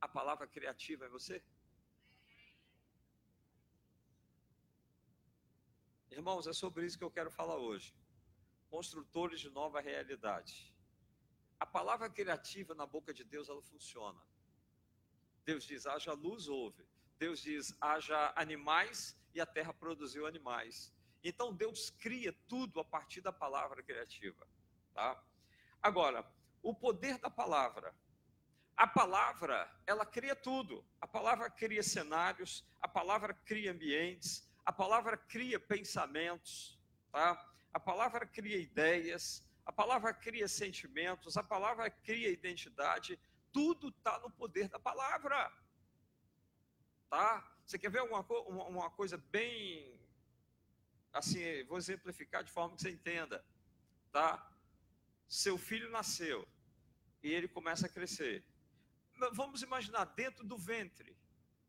a 0.00 0.08
palavra 0.08 0.46
criativa 0.46 1.06
em 1.06 1.10
você? 1.10 1.42
Irmãos, 6.10 6.46
é 6.46 6.52
sobre 6.52 6.86
isso 6.86 6.98
que 6.98 7.04
eu 7.04 7.10
quero 7.10 7.30
falar 7.30 7.58
hoje. 7.58 7.94
Construtores 8.68 9.38
de 9.38 9.50
nova 9.50 9.80
realidade. 9.80 10.74
A 11.60 11.66
palavra 11.66 12.08
criativa 12.10 12.74
na 12.74 12.86
boca 12.86 13.12
de 13.12 13.22
Deus, 13.22 13.48
ela 13.48 13.62
funciona. 13.62 14.20
Deus 15.44 15.64
diz: 15.64 15.86
haja 15.86 16.12
luz, 16.12 16.48
houve. 16.48 16.84
Deus 17.18 17.40
diz: 17.40 17.76
haja 17.80 18.32
animais 18.34 19.16
e 19.34 19.40
a 19.40 19.46
terra 19.46 19.72
produziu 19.72 20.26
animais. 20.26 20.95
Então 21.28 21.52
Deus 21.52 21.90
cria 21.90 22.32
tudo 22.46 22.78
a 22.78 22.84
partir 22.84 23.20
da 23.20 23.32
palavra 23.32 23.82
criativa, 23.82 24.46
tá? 24.94 25.20
Agora, 25.82 26.24
o 26.62 26.72
poder 26.72 27.18
da 27.18 27.28
palavra. 27.28 27.92
A 28.76 28.86
palavra, 28.86 29.68
ela 29.86 30.06
cria 30.06 30.36
tudo. 30.36 30.84
A 31.00 31.06
palavra 31.06 31.50
cria 31.50 31.82
cenários, 31.82 32.64
a 32.80 32.86
palavra 32.86 33.34
cria 33.34 33.72
ambientes, 33.72 34.48
a 34.64 34.72
palavra 34.72 35.16
cria 35.16 35.58
pensamentos, 35.58 36.78
tá? 37.10 37.52
A 37.72 37.80
palavra 37.80 38.24
cria 38.24 38.58
ideias, 38.58 39.44
a 39.64 39.72
palavra 39.72 40.14
cria 40.14 40.46
sentimentos, 40.46 41.36
a 41.36 41.42
palavra 41.42 41.90
cria 41.90 42.30
identidade. 42.30 43.18
Tudo 43.52 43.88
está 43.88 44.20
no 44.20 44.30
poder 44.30 44.68
da 44.68 44.78
palavra, 44.78 45.52
tá? 47.10 47.52
Você 47.64 47.78
quer 47.78 47.90
ver 47.90 47.98
alguma 47.98 48.20
uma 48.68 48.90
coisa 48.90 49.16
bem 49.16 49.98
assim, 51.16 51.64
vou 51.64 51.78
exemplificar 51.78 52.44
de 52.44 52.52
forma 52.52 52.76
que 52.76 52.82
você 52.82 52.90
entenda, 52.90 53.42
tá? 54.12 54.54
Seu 55.26 55.56
filho 55.56 55.90
nasceu 55.90 56.46
e 57.22 57.32
ele 57.32 57.48
começa 57.48 57.86
a 57.86 57.88
crescer. 57.88 58.44
Vamos 59.32 59.62
imaginar 59.62 60.04
dentro 60.04 60.44
do 60.44 60.58
ventre, 60.58 61.16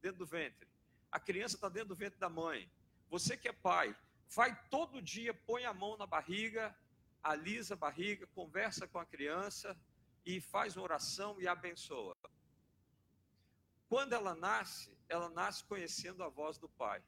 dentro 0.01 0.19
do 0.19 0.25
ventre. 0.25 0.67
A 1.10 1.19
criança 1.19 1.55
está 1.55 1.69
dentro 1.69 1.89
do 1.89 1.95
ventre 1.95 2.19
da 2.19 2.29
mãe. 2.29 2.69
Você 3.10 3.38
que 3.38 3.47
é 3.47 3.53
pai, 3.53 3.95
vai 4.29 4.53
todo 4.69 5.01
dia, 5.01 5.33
põe 5.33 5.63
a 5.63 5.73
mão 5.73 5.95
na 5.95 6.05
barriga, 6.05 6.77
alisa 7.23 7.73
a 7.73 7.77
barriga, 7.77 8.27
conversa 8.27 8.86
com 8.86 8.99
a 8.99 9.05
criança 9.05 9.79
e 10.25 10.41
faz 10.41 10.75
uma 10.75 10.83
oração 10.83 11.39
e 11.39 11.47
abençoa. 11.47 12.17
Quando 13.88 14.12
ela 14.12 14.36
nasce, 14.36 14.91
ela 15.07 15.29
nasce 15.29 15.63
conhecendo 15.63 16.21
a 16.21 16.27
voz 16.27 16.57
do 16.57 16.67
pai 16.67 17.01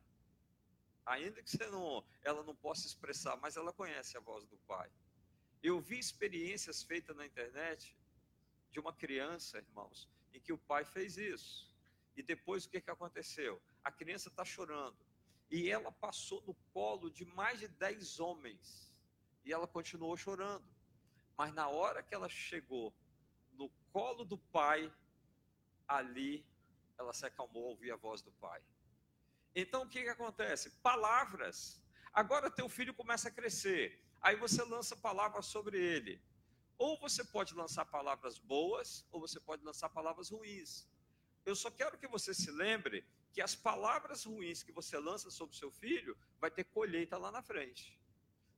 ainda 1.10 1.42
que 1.42 1.58
não, 1.66 2.06
ela 2.22 2.44
não 2.44 2.56
possa 2.56 2.86
expressar, 2.86 3.36
mas 3.38 3.58
ela 3.58 3.74
conhece 3.74 4.16
a 4.16 4.20
voz 4.20 4.46
do 4.46 4.58
pai. 4.60 4.90
Eu 5.62 5.80
vi 5.82 5.98
experiências 5.98 6.84
feitas 6.84 7.16
na 7.16 7.26
internet 7.26 7.98
de 8.72 8.80
uma 8.80 8.94
criança, 8.94 9.58
irmãos, 9.58 10.08
em 10.32 10.40
que 10.40 10.54
o 10.54 10.58
pai 10.58 10.86
fez 10.86 11.18
isso. 11.18 11.76
E 12.16 12.22
depois 12.22 12.66
o 12.66 12.70
que, 12.70 12.80
que 12.80 12.92
aconteceu? 12.92 13.60
A 13.84 13.92
criança 13.92 14.30
está 14.30 14.46
chorando. 14.46 14.98
E 15.50 15.70
ela 15.70 15.92
passou 15.92 16.44
no 16.44 16.54
colo 16.72 17.10
de 17.10 17.26
mais 17.26 17.60
de 17.60 17.68
dez 17.68 18.20
homens. 18.20 18.94
E 19.44 19.52
ela 19.52 19.68
continuou 19.68 20.16
chorando. 20.16 20.68
Mas 21.36 21.52
na 21.54 21.68
hora 21.68 22.04
que 22.04 22.14
ela 22.14 22.30
chegou 22.30 22.94
no 23.54 23.68
colo 23.92 24.24
do 24.24 24.38
pai, 24.38 24.94
ali 25.88 26.46
ela 27.00 27.14
se 27.14 27.26
acalmou 27.26 27.64
ao 27.64 27.70
ouvir 27.72 27.92
a 27.92 27.96
voz 27.96 28.22
do 28.22 28.32
pai. 28.34 28.62
Então 29.56 29.84
o 29.84 29.90
que, 29.90 30.04
que 30.04 30.10
acontece? 30.10 30.70
Palavras. 30.82 31.82
Agora 32.14 32.50
teu 32.50 32.68
filho 32.70 32.94
começa 32.94 33.30
a 33.30 33.32
crescer. 33.32 34.04
Aí 34.22 34.36
você 34.36 34.64
lança 34.64 34.96
palavras 34.96 35.46
sobre 35.46 35.78
ele. 35.80 36.22
Ou 36.78 36.98
você 37.00 37.24
pode 37.24 37.54
lançar 37.54 37.86
palavras 37.86 38.40
boas, 38.40 39.06
ou 39.12 39.20
você 39.20 39.40
pode 39.40 39.64
lançar 39.64 39.90
palavras 39.90 40.30
ruins. 40.30 40.88
Eu 41.46 41.56
só 41.56 41.70
quero 41.70 41.98
que 41.98 42.08
você 42.08 42.34
se 42.34 42.52
lembre 42.52 43.06
que 43.32 43.42
as 43.42 43.56
palavras 43.56 44.24
ruins 44.24 44.64
que 44.64 44.72
você 44.72 44.98
lança 44.98 45.30
sobre 45.30 45.56
seu 45.56 45.72
filho 45.72 46.18
vai 46.40 46.50
ter 46.50 46.64
colheita 46.64 47.18
lá 47.18 47.32
na 47.32 47.42
frente. 47.42 48.00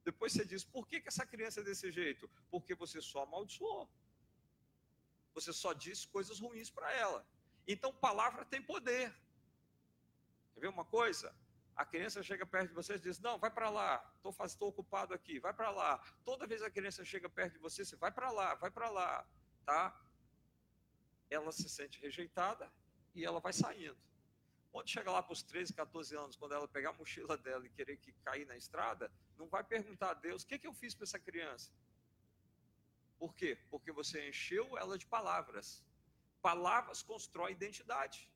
Depois 0.03 0.33
você 0.33 0.45
diz: 0.45 0.63
por 0.63 0.87
que, 0.87 0.99
que 0.99 1.07
essa 1.07 1.25
criança 1.25 1.61
é 1.61 1.63
desse 1.63 1.91
jeito? 1.91 2.29
Porque 2.49 2.73
você 2.75 3.01
só 3.01 3.23
amaldiçoou. 3.23 3.89
Você 5.33 5.53
só 5.53 5.73
disse 5.73 6.07
coisas 6.07 6.39
ruins 6.39 6.69
para 6.69 6.91
ela. 6.93 7.25
Então, 7.67 7.93
palavra 7.93 8.45
tem 8.45 8.61
poder. 8.61 9.13
Quer 10.53 10.61
ver 10.61 10.67
uma 10.67 10.85
coisa? 10.85 11.33
A 11.75 11.85
criança 11.85 12.21
chega 12.21 12.45
perto 12.45 12.69
de 12.69 12.73
você 12.73 12.95
e 12.95 12.99
diz: 12.99 13.19
Não, 13.19 13.39
vai 13.39 13.49
para 13.49 13.69
lá, 13.69 14.13
estou 14.45 14.69
ocupado 14.69 15.13
aqui, 15.13 15.39
vai 15.39 15.53
para 15.53 15.71
lá. 15.71 15.97
Toda 16.23 16.45
vez 16.45 16.61
a 16.61 16.69
criança 16.69 17.03
chega 17.03 17.29
perto 17.29 17.53
de 17.53 17.59
você, 17.59 17.83
você 17.85 17.95
vai 17.95 18.11
para 18.11 18.29
lá, 18.31 18.55
vai 18.55 18.69
para 18.69 18.89
lá, 18.89 19.27
tá? 19.65 19.99
Ela 21.29 21.51
se 21.51 21.69
sente 21.69 21.99
rejeitada 21.99 22.71
e 23.15 23.25
ela 23.25 23.39
vai 23.39 23.53
saindo. 23.53 23.97
Quando 24.71 24.89
chega 24.89 25.11
lá 25.11 25.21
para 25.21 25.33
os 25.33 25.43
13, 25.43 25.73
14 25.73 26.15
anos, 26.15 26.35
quando 26.35 26.53
ela 26.53 26.67
pegar 26.67 26.91
a 26.91 26.93
mochila 26.93 27.37
dela 27.37 27.65
e 27.65 27.69
querer 27.69 27.97
que 27.97 28.13
cair 28.23 28.45
na 28.45 28.55
estrada, 28.55 29.11
não 29.37 29.47
vai 29.47 29.63
perguntar 29.63 30.11
a 30.11 30.13
Deus: 30.13 30.43
o 30.43 30.47
que, 30.47 30.57
que 30.57 30.67
eu 30.67 30.73
fiz 30.73 30.95
para 30.95 31.03
essa 31.03 31.19
criança? 31.19 31.71
Por 33.19 33.35
quê? 33.35 33.57
Porque 33.69 33.91
você 33.91 34.29
encheu 34.29 34.77
ela 34.77 34.97
de 34.97 35.05
palavras. 35.05 35.83
Palavras 36.41 37.03
constroem 37.03 37.53
identidade. 37.53 38.30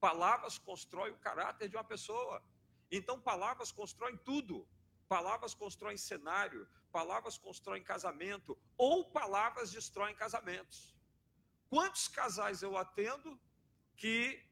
Palavras 0.00 0.58
constroem 0.58 1.12
o 1.12 1.18
caráter 1.18 1.68
de 1.68 1.76
uma 1.76 1.84
pessoa. 1.84 2.42
Então, 2.90 3.20
palavras 3.20 3.72
constroem 3.72 4.16
tudo. 4.18 4.66
Palavras 5.08 5.54
constroem 5.54 5.96
cenário, 5.96 6.68
palavras 6.92 7.38
constroem 7.38 7.82
casamento, 7.82 8.58
ou 8.76 9.10
palavras 9.10 9.70
destroem 9.72 10.14
casamentos. 10.14 10.94
Quantos 11.70 12.08
casais 12.08 12.62
eu 12.62 12.76
atendo 12.76 13.40
que 13.96 14.46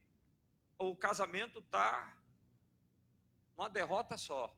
o 0.78 0.96
casamento 0.96 1.58
está 1.58 2.16
uma 3.56 3.68
derrota 3.68 4.16
só. 4.16 4.54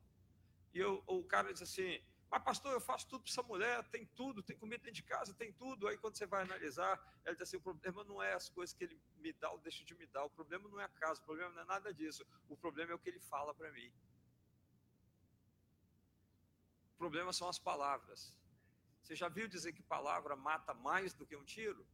E 0.72 0.78
eu, 0.78 1.02
o 1.06 1.22
cara 1.24 1.52
diz 1.52 1.62
assim: 1.62 2.00
Mas, 2.30 2.42
pastor, 2.42 2.72
eu 2.72 2.80
faço 2.80 3.08
tudo 3.08 3.22
para 3.22 3.30
essa 3.30 3.42
mulher, 3.42 3.82
tem 3.88 4.04
tudo, 4.06 4.42
tem 4.42 4.56
comida 4.56 4.82
dentro 4.84 4.96
de 4.96 5.02
casa, 5.02 5.32
tem 5.32 5.52
tudo. 5.52 5.88
Aí, 5.88 5.96
quando 5.96 6.16
você 6.16 6.26
vai 6.26 6.42
analisar, 6.42 7.00
ela 7.24 7.34
diz 7.34 7.42
assim: 7.42 7.56
O 7.56 7.60
problema 7.60 8.04
não 8.04 8.22
é 8.22 8.34
as 8.34 8.48
coisas 8.50 8.74
que 8.74 8.84
ele 8.84 9.00
me 9.16 9.32
dá 9.32 9.50
ou 9.50 9.58
deixa 9.58 9.82
de 9.84 9.94
me 9.94 10.06
dar, 10.06 10.24
o 10.24 10.30
problema 10.30 10.68
não 10.68 10.78
é 10.78 10.84
a 10.84 10.88
casa, 10.88 11.20
o 11.20 11.24
problema 11.24 11.50
não 11.52 11.62
é 11.62 11.64
nada 11.64 11.92
disso. 11.92 12.26
O 12.48 12.56
problema 12.56 12.92
é 12.92 12.94
o 12.94 12.98
que 12.98 13.08
ele 13.08 13.20
fala 13.20 13.54
para 13.54 13.72
mim. 13.72 13.90
O 16.94 16.98
problema 16.98 17.32
são 17.32 17.48
as 17.48 17.58
palavras. 17.58 18.36
Você 19.02 19.16
já 19.16 19.28
viu 19.28 19.48
dizer 19.48 19.72
que 19.72 19.82
palavra 19.82 20.36
mata 20.36 20.74
mais 20.74 21.14
do 21.14 21.24
que 21.24 21.34
um 21.34 21.44
tiro? 21.44 21.86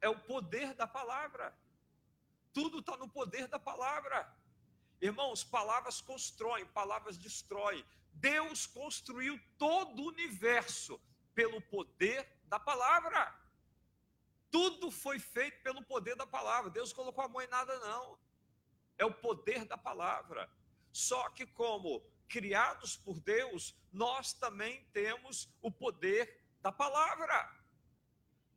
É 0.00 0.08
o 0.08 0.18
poder 0.18 0.74
da 0.74 0.86
palavra. 0.86 1.56
Tudo 2.52 2.80
está 2.80 2.96
no 2.96 3.08
poder 3.08 3.46
da 3.46 3.58
palavra. 3.58 4.36
Irmãos, 5.00 5.44
palavras 5.44 6.00
constroem, 6.00 6.66
palavras 6.66 7.16
destroem. 7.16 7.84
Deus 8.12 8.66
construiu 8.66 9.40
todo 9.58 10.02
o 10.02 10.08
universo 10.08 11.00
pelo 11.34 11.60
poder 11.62 12.28
da 12.44 12.58
palavra. 12.58 13.34
Tudo 14.50 14.90
foi 14.90 15.18
feito 15.18 15.62
pelo 15.62 15.82
poder 15.82 16.14
da 16.14 16.26
palavra. 16.26 16.70
Deus 16.70 16.92
colocou 16.92 17.24
a 17.24 17.28
mão 17.28 17.40
em 17.40 17.48
nada, 17.48 17.78
não. 17.80 18.18
É 18.98 19.04
o 19.04 19.14
poder 19.14 19.64
da 19.64 19.78
palavra. 19.78 20.50
Só 20.92 21.30
que, 21.30 21.46
como 21.46 22.04
criados 22.28 22.96
por 22.96 23.18
Deus, 23.20 23.74
nós 23.92 24.32
também 24.34 24.84
temos 24.92 25.48
o 25.62 25.70
poder 25.70 26.42
da 26.60 26.70
palavra. 26.70 27.62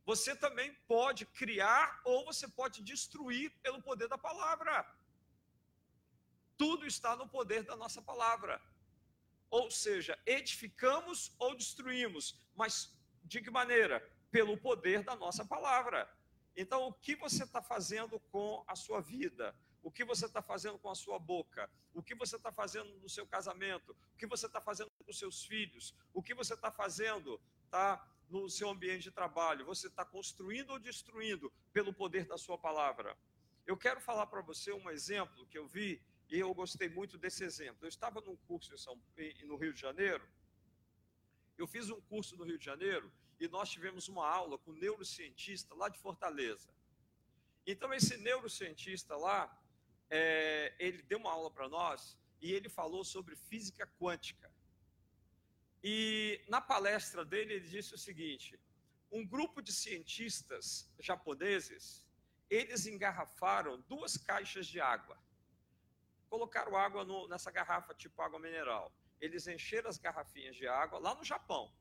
Você 0.06 0.36
também 0.36 0.74
pode 0.88 1.26
criar 1.26 2.02
ou 2.04 2.26
você 2.26 2.48
pode 2.48 2.84
destruir 2.84 3.50
pelo 3.64 3.82
poder 3.82 4.08
da 4.08 4.18
palavra. 4.18 4.86
Tudo 6.58 6.86
está 6.86 7.16
no 7.16 7.28
poder 7.28 7.64
da 7.64 7.76
nossa 7.76 8.02
palavra. 8.02 8.62
Ou 9.50 9.70
seja, 9.72 10.18
edificamos 10.26 11.34
ou 11.40 11.56
destruímos, 11.56 12.40
mas 12.56 12.94
de 13.24 13.42
que 13.42 13.50
maneira? 13.50 14.00
Pelo 14.32 14.58
poder 14.58 15.04
da 15.04 15.16
nossa 15.16 15.46
palavra. 15.46 16.10
Então, 16.56 16.88
o 16.88 16.94
que 16.94 17.16
você 17.16 17.44
está 17.44 17.62
fazendo 17.62 18.20
com 18.32 18.64
a 18.68 18.76
sua 18.76 19.02
vida? 19.02 19.56
O 19.84 19.92
que 19.92 20.04
você 20.04 20.26
está 20.26 20.42
fazendo 20.42 20.80
com 20.80 20.90
a 20.90 20.96
sua 20.96 21.20
boca? 21.20 21.70
O 21.94 22.02
que 22.02 22.16
você 22.16 22.36
está 22.36 22.52
fazendo 22.52 22.90
no 23.00 23.10
seu 23.10 23.26
casamento? 23.28 23.96
O 24.14 24.18
que 24.18 24.26
você 24.26 24.48
está 24.48 24.60
fazendo 24.60 24.90
com 24.92 25.10
os 25.10 25.18
seus 25.18 25.46
filhos? 25.46 25.96
O 26.14 26.24
que 26.24 26.34
você 26.34 26.54
está 26.54 26.72
fazendo, 26.72 27.40
tá? 27.70 28.04
no 28.30 28.50
seu 28.50 28.70
ambiente 28.70 29.04
de 29.04 29.12
trabalho? 29.12 29.66
Você 29.66 29.88
está 29.88 30.04
construindo 30.04 30.72
ou 30.72 30.80
destruindo 30.80 31.52
pelo 31.72 31.94
poder 31.94 32.26
da 32.26 32.38
sua 32.38 32.58
palavra? 32.58 33.18
Eu 33.66 33.78
quero 33.78 34.00
falar 34.00 34.28
para 34.28 34.42
você 34.42 34.72
um 34.72 34.90
exemplo 34.90 35.46
que 35.48 35.58
eu 35.58 35.68
vi 35.68 36.02
e 36.30 36.40
eu 36.40 36.54
gostei 36.54 36.90
muito 36.90 37.18
desse 37.18 37.44
exemplo. 37.44 37.86
Eu 37.86 37.90
estava 37.90 38.22
num 38.22 38.36
curso 38.36 38.74
em 38.74 38.78
São, 38.78 39.00
no 39.44 39.56
Rio 39.56 39.74
de 39.74 39.80
Janeiro. 39.80 40.28
Eu 41.58 41.68
fiz 41.68 41.90
um 41.90 42.02
curso 42.02 42.36
no 42.36 42.44
Rio 42.44 42.58
de 42.58 42.66
Janeiro 42.66 43.12
e 43.40 43.48
nós 43.48 43.70
tivemos 43.70 44.08
uma 44.08 44.28
aula 44.28 44.58
com 44.58 44.72
um 44.72 44.76
neurocientista 44.76 45.74
lá 45.76 45.90
de 45.90 46.00
Fortaleza. 46.00 46.74
Então, 47.68 47.94
esse 47.94 48.18
neurocientista 48.18 49.16
lá, 49.16 49.56
é, 50.10 50.74
ele 50.80 51.02
deu 51.04 51.18
uma 51.18 51.32
aula 51.32 51.50
para 51.50 51.68
nós 51.68 52.18
e 52.42 52.52
ele 52.52 52.70
falou 52.70 53.04
sobre 53.04 53.36
física 53.36 53.88
quântica. 54.00 54.52
E 55.84 56.44
na 56.48 56.60
palestra 56.60 57.24
dele, 57.24 57.54
ele 57.54 57.68
disse 57.68 57.94
o 57.94 57.98
seguinte: 57.98 58.60
um 59.12 59.26
grupo 59.26 59.62
de 59.62 59.72
cientistas 59.72 60.92
japoneses, 61.00 62.06
eles 62.50 62.86
engarrafaram 62.86 63.82
duas 63.82 64.18
caixas 64.18 64.68
de 64.68 64.80
água. 64.80 65.18
Colocaram 66.30 66.76
água 66.76 67.04
no, 67.04 67.28
nessa 67.28 67.52
garrafa 67.52 67.94
tipo 67.94 68.22
água 68.22 68.40
mineral. 68.40 68.92
Eles 69.20 69.48
encheram 69.48 69.90
as 69.90 69.98
garrafinhas 69.98 70.56
de 70.56 70.68
água 70.68 71.00
lá 71.00 71.16
no 71.16 71.24
Japão 71.24 71.74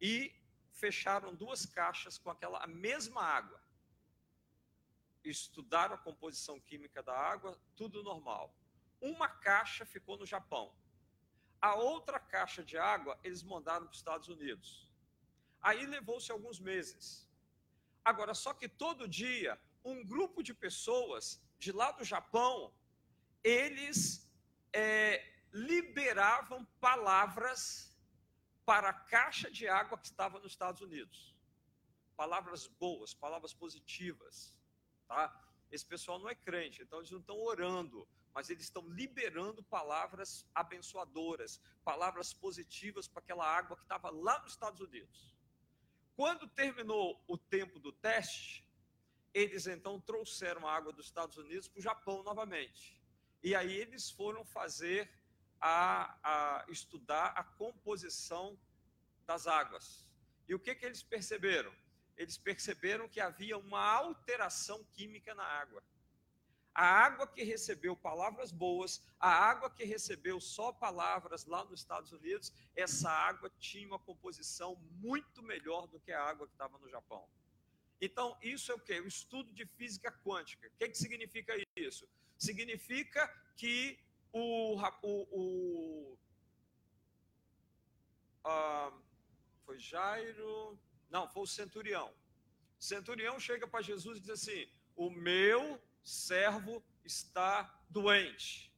e 0.00 0.34
fecharam 0.70 1.34
duas 1.34 1.64
caixas 1.64 2.18
com 2.18 2.30
aquela 2.30 2.66
mesma 2.66 3.22
água. 3.22 3.60
Estudaram 5.24 5.94
a 5.94 5.98
composição 5.98 6.60
química 6.60 7.02
da 7.02 7.16
água, 7.16 7.58
tudo 7.76 8.02
normal. 8.02 8.54
Uma 9.00 9.28
caixa 9.28 9.86
ficou 9.86 10.16
no 10.16 10.26
Japão 10.26 10.74
a 11.62 11.76
outra 11.76 12.18
caixa 12.18 12.64
de 12.64 12.76
água 12.76 13.16
eles 13.22 13.44
mandaram 13.44 13.86
para 13.86 13.92
os 13.92 13.98
Estados 13.98 14.28
Unidos. 14.28 14.90
Aí 15.60 15.86
levou-se 15.86 16.32
alguns 16.32 16.58
meses. 16.58 17.30
Agora, 18.04 18.34
só 18.34 18.52
que 18.52 18.68
todo 18.68 19.06
dia, 19.06 19.56
um 19.84 20.04
grupo 20.04 20.42
de 20.42 20.52
pessoas 20.52 21.40
de 21.60 21.70
lá 21.70 21.92
do 21.92 22.02
Japão, 22.02 22.74
eles 23.42 24.30
é, 24.72 25.24
liberavam 25.52 26.64
palavras 26.80 27.96
para 28.64 28.90
a 28.90 28.94
caixa 28.94 29.50
de 29.50 29.68
água 29.68 29.98
que 29.98 30.06
estava 30.06 30.38
nos 30.38 30.52
Estados 30.52 30.80
Unidos. 30.80 31.36
Palavras 32.16 32.66
boas, 32.66 33.14
palavras 33.14 33.52
positivas. 33.52 34.54
Tá? 35.08 35.34
Esse 35.70 35.84
pessoal 35.84 36.18
não 36.18 36.28
é 36.28 36.34
crente, 36.34 36.82
então 36.82 36.98
eles 36.98 37.10
não 37.10 37.20
estão 37.20 37.38
orando 37.38 38.06
mas 38.34 38.48
eles 38.48 38.64
estão 38.64 38.86
liberando 38.88 39.62
palavras 39.64 40.46
abençoadoras, 40.54 41.60
palavras 41.84 42.32
positivas 42.32 43.06
para 43.06 43.20
aquela 43.20 43.46
água 43.46 43.76
que 43.76 43.82
estava 43.82 44.10
lá 44.10 44.40
nos 44.40 44.52
Estados 44.52 44.80
Unidos. 44.80 45.36
Quando 46.16 46.48
terminou 46.48 47.22
o 47.26 47.36
tempo 47.36 47.78
do 47.78 47.92
teste, 47.92 48.66
eles 49.34 49.66
então 49.66 50.00
trouxeram 50.00 50.66
a 50.66 50.74
água 50.74 50.92
dos 50.92 51.06
Estados 51.06 51.36
Unidos 51.36 51.68
para 51.68 51.80
o 51.80 51.82
Japão 51.82 52.22
novamente. 52.22 53.00
E 53.42 53.54
aí 53.54 53.72
eles 53.72 54.10
foram 54.10 54.44
fazer 54.44 55.10
a, 55.60 56.16
a 56.22 56.66
estudar 56.68 57.26
a 57.36 57.42
composição 57.42 58.58
das 59.26 59.46
águas. 59.46 60.06
E 60.48 60.54
o 60.54 60.58
que, 60.58 60.74
que 60.74 60.84
eles 60.84 61.02
perceberam? 61.02 61.72
Eles 62.16 62.36
perceberam 62.36 63.08
que 63.08 63.20
havia 63.20 63.56
uma 63.56 63.80
alteração 63.80 64.84
química 64.92 65.34
na 65.34 65.44
água. 65.44 65.82
A 66.74 66.84
água 66.84 67.26
que 67.26 67.42
recebeu 67.42 67.94
palavras 67.94 68.50
boas, 68.50 69.02
a 69.20 69.28
água 69.28 69.70
que 69.70 69.84
recebeu 69.84 70.40
só 70.40 70.72
palavras 70.72 71.44
lá 71.44 71.64
nos 71.64 71.80
Estados 71.80 72.12
Unidos, 72.12 72.50
essa 72.74 73.10
água 73.10 73.50
tinha 73.58 73.86
uma 73.86 73.98
composição 73.98 74.76
muito 74.92 75.42
melhor 75.42 75.86
do 75.86 76.00
que 76.00 76.12
a 76.12 76.22
água 76.22 76.46
que 76.46 76.54
estava 76.54 76.78
no 76.78 76.88
Japão. 76.88 77.28
Então, 78.00 78.36
isso 78.42 78.72
é 78.72 78.74
o 78.74 78.80
que? 78.80 78.98
O 79.00 79.06
estudo 79.06 79.52
de 79.52 79.66
física 79.66 80.10
quântica. 80.24 80.66
O 80.66 80.70
que, 80.78 80.88
que 80.88 80.98
significa 80.98 81.54
isso? 81.76 82.08
Significa 82.46 83.22
que 83.56 83.76
o. 84.32 84.76
o, 85.02 85.12
o 85.40 86.18
ah, 88.44 88.92
foi 89.64 89.78
Jairo. 89.78 90.76
Não, 91.08 91.28
foi 91.28 91.42
o 91.44 91.46
centurião. 91.46 92.12
Centurião 92.80 93.38
chega 93.38 93.66
para 93.68 93.80
Jesus 93.90 94.18
e 94.18 94.22
diz 94.22 94.30
assim: 94.30 94.68
O 94.96 95.08
meu 95.08 95.80
servo 96.02 96.84
está 97.04 97.54
doente. 97.88 98.74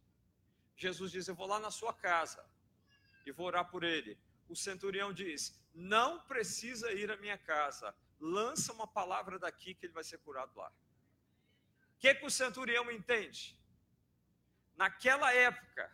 Jesus 0.77 1.11
diz: 1.11 1.27
Eu 1.27 1.35
vou 1.35 1.47
lá 1.47 1.59
na 1.59 1.71
sua 1.71 1.95
casa 1.95 2.45
e 3.25 3.33
vou 3.33 3.47
orar 3.47 3.71
por 3.71 3.83
ele. 3.83 4.19
O 4.47 4.55
centurião 4.55 5.11
diz: 5.11 5.59
Não 5.73 6.21
precisa 6.21 6.93
ir 6.93 7.11
à 7.11 7.17
minha 7.17 7.39
casa, 7.39 7.97
lança 8.21 8.75
uma 8.75 8.87
palavra 8.87 9.39
daqui 9.39 9.75
que 9.75 9.87
ele 9.87 9.95
vai 9.95 10.05
ser 10.05 10.19
curado 10.19 10.53
lá. 10.55 10.71
O 12.05 12.07
que, 12.07 12.17
que 12.17 12.27
o 12.27 12.31
centurião 12.31 12.91
entende? 12.91 13.59
Naquela 14.77 15.33
época, 15.33 15.91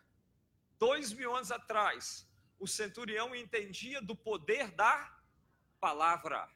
dois 0.77 1.13
mil 1.13 1.33
anos 1.33 1.53
atrás, 1.53 2.29
o 2.59 2.67
centurião 2.67 3.33
entendia 3.33 4.01
do 4.01 4.13
poder 4.13 4.71
da 4.71 5.09
palavra. 5.79 6.53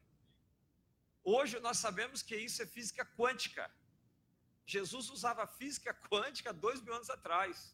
Hoje 1.24 1.58
nós 1.62 1.78
sabemos 1.78 2.22
que 2.22 2.36
isso 2.36 2.63
é 2.63 2.65
física 2.65 3.06
quântica. 3.06 3.74
Jesus 4.65 5.10
usava 5.10 5.48
física 5.48 5.94
quântica 5.94 6.52
dois 6.52 6.82
mil 6.82 6.94
anos 6.94 7.10
atrás. 7.10 7.74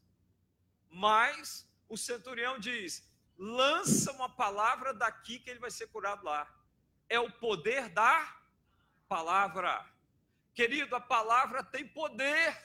Mas 0.87 1.67
o 1.89 1.97
centurião 1.97 2.59
diz: 2.59 3.11
lança 3.35 4.11
uma 4.11 4.29
palavra 4.29 4.93
daqui 4.93 5.39
que 5.39 5.49
ele 5.49 5.59
vai 5.59 5.71
ser 5.71 5.87
curado 5.87 6.23
lá. 6.23 6.47
É 7.09 7.19
o 7.19 7.31
poder 7.31 7.89
da 7.89 8.39
palavra. 9.07 9.90
Querido, 10.53 10.95
a 10.95 11.01
palavra 11.01 11.63
tem 11.63 11.87
poder. 11.87 12.57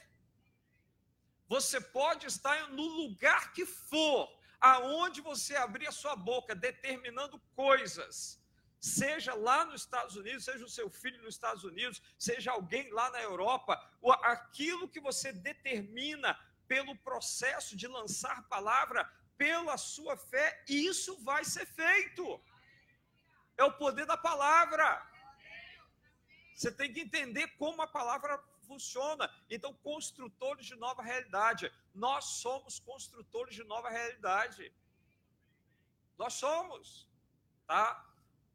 Você 1.48 1.80
pode 1.80 2.26
estar 2.26 2.68
no 2.70 2.82
lugar 2.82 3.52
que 3.52 3.64
for, 3.64 4.28
aonde 4.60 5.20
você 5.20 5.54
abrir 5.56 5.86
a 5.86 5.92
sua 5.92 6.16
boca, 6.16 6.54
determinando 6.54 7.38
coisas. 7.54 8.42
Seja 8.80 9.34
lá 9.34 9.64
nos 9.64 9.82
Estados 9.82 10.16
Unidos, 10.16 10.44
seja 10.44 10.64
o 10.64 10.68
seu 10.68 10.90
filho 10.90 11.22
nos 11.22 11.34
Estados 11.34 11.64
Unidos, 11.64 12.02
seja 12.18 12.52
alguém 12.52 12.90
lá 12.92 13.10
na 13.10 13.22
Europa, 13.22 13.80
aquilo 14.22 14.88
que 14.88 15.00
você 15.00 15.32
determina 15.32 16.38
pelo 16.68 16.96
processo 16.98 17.76
de 17.76 17.86
lançar 17.86 18.48
palavra, 18.48 19.10
pela 19.38 19.76
sua 19.76 20.16
fé, 20.16 20.64
isso 20.68 21.16
vai 21.22 21.44
ser 21.44 21.66
feito. 21.66 22.40
É 23.56 23.64
o 23.64 23.72
poder 23.72 24.06
da 24.06 24.16
palavra. 24.16 24.86
Você 26.56 26.72
tem 26.72 26.90
que 26.90 27.00
entender 27.00 27.48
como 27.58 27.82
a 27.82 27.86
palavra 27.86 28.42
funciona. 28.62 29.30
Então, 29.50 29.74
construtores 29.74 30.64
de 30.64 30.74
nova 30.74 31.02
realidade. 31.02 31.70
Nós 31.94 32.24
somos 32.24 32.78
construtores 32.80 33.54
de 33.54 33.62
nova 33.62 33.90
realidade. 33.90 34.72
Nós 36.16 36.32
somos, 36.32 37.06
tá? 37.66 38.02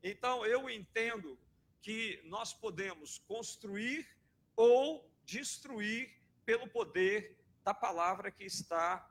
Então, 0.01 0.43
eu 0.43 0.67
entendo 0.67 1.39
que 1.79 2.19
nós 2.25 2.53
podemos 2.53 3.19
construir 3.19 4.09
ou 4.55 5.07
destruir 5.23 6.11
pelo 6.43 6.67
poder 6.67 7.37
da 7.63 7.73
palavra 7.73 8.31
que 8.31 8.43
está 8.43 9.07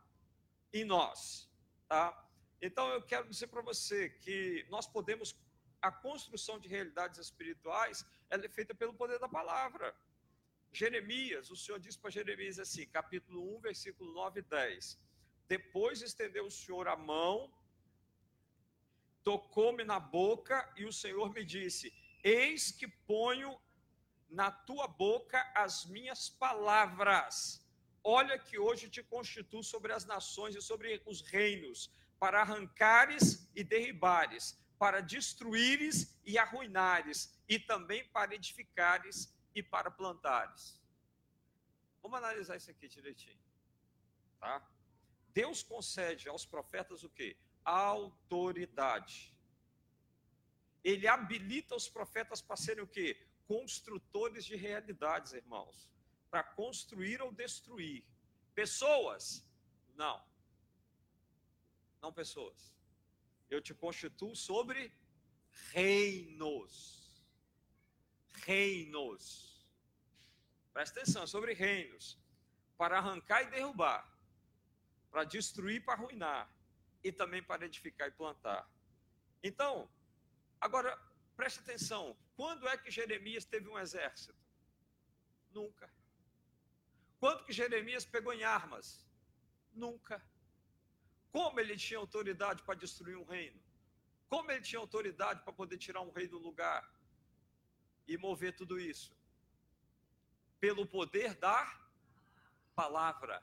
em 0.73 0.85
nós, 0.85 1.49
tá? 1.89 2.29
Então, 2.61 2.89
eu 2.89 3.03
quero 3.03 3.29
dizer 3.29 3.47
para 3.47 3.63
você 3.63 4.11
que 4.11 4.67
nós 4.69 4.85
podemos 4.85 5.37
a 5.83 5.91
construção 5.91 6.59
de 6.59 6.69
realidades 6.69 7.19
espirituais, 7.19 8.05
ela 8.29 8.45
é 8.45 8.49
feita 8.49 8.75
pelo 8.75 8.95
poder 8.95 9.19
da 9.19 9.29
palavra. 9.29 9.95
Jeremias, 10.73 11.51
o 11.51 11.57
Senhor 11.57 11.81
diz 11.81 11.97
para 11.97 12.11
Jeremias 12.11 12.59
assim, 12.59 12.87
capítulo 12.87 13.57
1, 13.57 13.61
versículo 13.61 14.13
9 14.13 14.41
e 14.41 14.43
10. 14.43 14.99
Depois 15.49 16.03
estendeu 16.03 16.47
o 16.47 16.51
Senhor 16.51 16.87
a 16.87 16.97
mão, 16.97 17.53
tocou-me 19.23 19.85
na 19.85 19.99
boca 19.99 20.73
e 20.77 20.85
o 20.85 20.93
Senhor 20.93 21.33
me 21.33 21.45
disse: 21.45 21.93
Eis 22.23 22.71
que 22.71 22.87
ponho 22.87 23.59
na 24.29 24.51
tua 24.51 24.87
boca 24.87 25.41
as 25.55 25.85
minhas 25.87 26.29
palavras. 26.29 27.67
Olha 28.03 28.39
que 28.39 28.59
hoje 28.59 28.89
te 28.89 29.03
constituo 29.03 29.63
sobre 29.63 29.93
as 29.93 30.05
nações 30.05 30.55
e 30.55 30.63
sobre 30.63 31.03
os 31.05 31.21
reinos, 31.21 31.91
para 32.19 32.41
arrancares 32.41 33.51
e 33.55 33.65
derribares, 33.65 34.59
para 34.81 35.03
destruíres 35.03 36.19
e 36.25 36.39
arruinares, 36.39 37.19
e 37.47 37.59
também 37.59 38.03
para 38.09 38.35
edificares 38.35 39.31
e 39.55 39.63
para 39.63 39.91
plantares. 39.91 40.81
Vamos 42.03 42.17
analisar 42.17 42.57
isso 42.57 42.71
aqui 42.71 42.89
direitinho. 42.89 43.39
Tá? 44.39 44.67
Deus 45.35 45.63
concede 45.63 46.31
aos 46.31 46.47
profetas 46.47 47.05
o 47.05 47.11
quê? 47.11 47.37
Autoridade. 47.63 49.37
Ele 50.83 51.07
habilita 51.07 51.77
os 51.77 51.87
profetas 51.87 52.41
para 52.41 52.57
serem 52.57 52.83
o 52.83 52.87
quê? 52.87 53.23
Construtores 53.47 54.47
de 54.47 54.57
realidades, 54.57 55.35
irmãos. 55.35 55.91
Para 56.31 56.43
construir 56.43 57.21
ou 57.21 57.31
destruir. 57.31 58.03
Pessoas? 58.55 59.47
Não. 59.95 60.25
Não 62.01 62.11
pessoas. 62.11 62.80
Eu 63.51 63.61
te 63.61 63.75
constituo 63.75 64.35
sobre 64.35 64.93
reinos 65.73 67.01
reinos. 68.45 69.69
Presta 70.73 71.01
atenção, 71.01 71.27
sobre 71.27 71.53
reinos. 71.53 72.19
Para 72.77 72.99
arrancar 72.99 73.43
e 73.43 73.51
derrubar, 73.51 74.11
para 75.11 75.25
destruir 75.25 75.85
para 75.85 75.95
arruinar, 75.95 76.51
e 77.05 77.13
também 77.13 77.43
para 77.43 77.67
edificar 77.67 78.09
e 78.09 78.13
plantar. 78.13 78.69
Então, 79.43 79.91
agora, 80.61 80.97
presta 81.37 81.61
atenção: 81.61 82.17
quando 82.35 82.67
é 82.69 82.77
que 82.79 82.91
Jeremias 82.91 83.45
teve 83.45 83.69
um 83.69 83.79
exército? 83.79 84.39
Nunca. 85.51 85.93
Quando 87.19 87.45
que 87.45 87.53
Jeremias 87.53 88.05
pegou 88.05 88.33
em 88.33 88.45
armas? 88.45 89.07
Nunca. 89.73 90.25
Como 91.33 91.61
ele 91.61 91.77
tinha 91.77 91.99
autoridade 91.99 92.63
para 92.63 92.79
destruir 92.79 93.17
um 93.17 93.25
reino? 93.25 93.61
Como 94.29 94.51
ele 94.51 94.63
tinha 94.63 94.81
autoridade 94.81 95.43
para 95.43 95.53
poder 95.53 95.79
tirar 95.79 96.01
um 96.01 96.11
rei 96.11 96.29
do 96.29 96.39
lugar? 96.39 96.89
e 98.11 98.19
mover 98.19 98.57
tudo 98.57 98.79
isso? 98.79 99.17
Pelo 100.59 100.85
poder 100.85 101.37
da 101.37 101.73
palavra. 102.75 103.41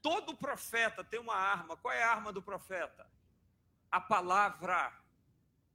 Todo 0.00 0.36
profeta 0.36 1.04
tem 1.04 1.20
uma 1.20 1.34
arma. 1.34 1.76
Qual 1.76 1.92
é 1.92 2.02
a 2.02 2.10
arma 2.10 2.32
do 2.32 2.42
profeta? 2.42 3.06
A 3.90 4.00
palavra. 4.00 4.92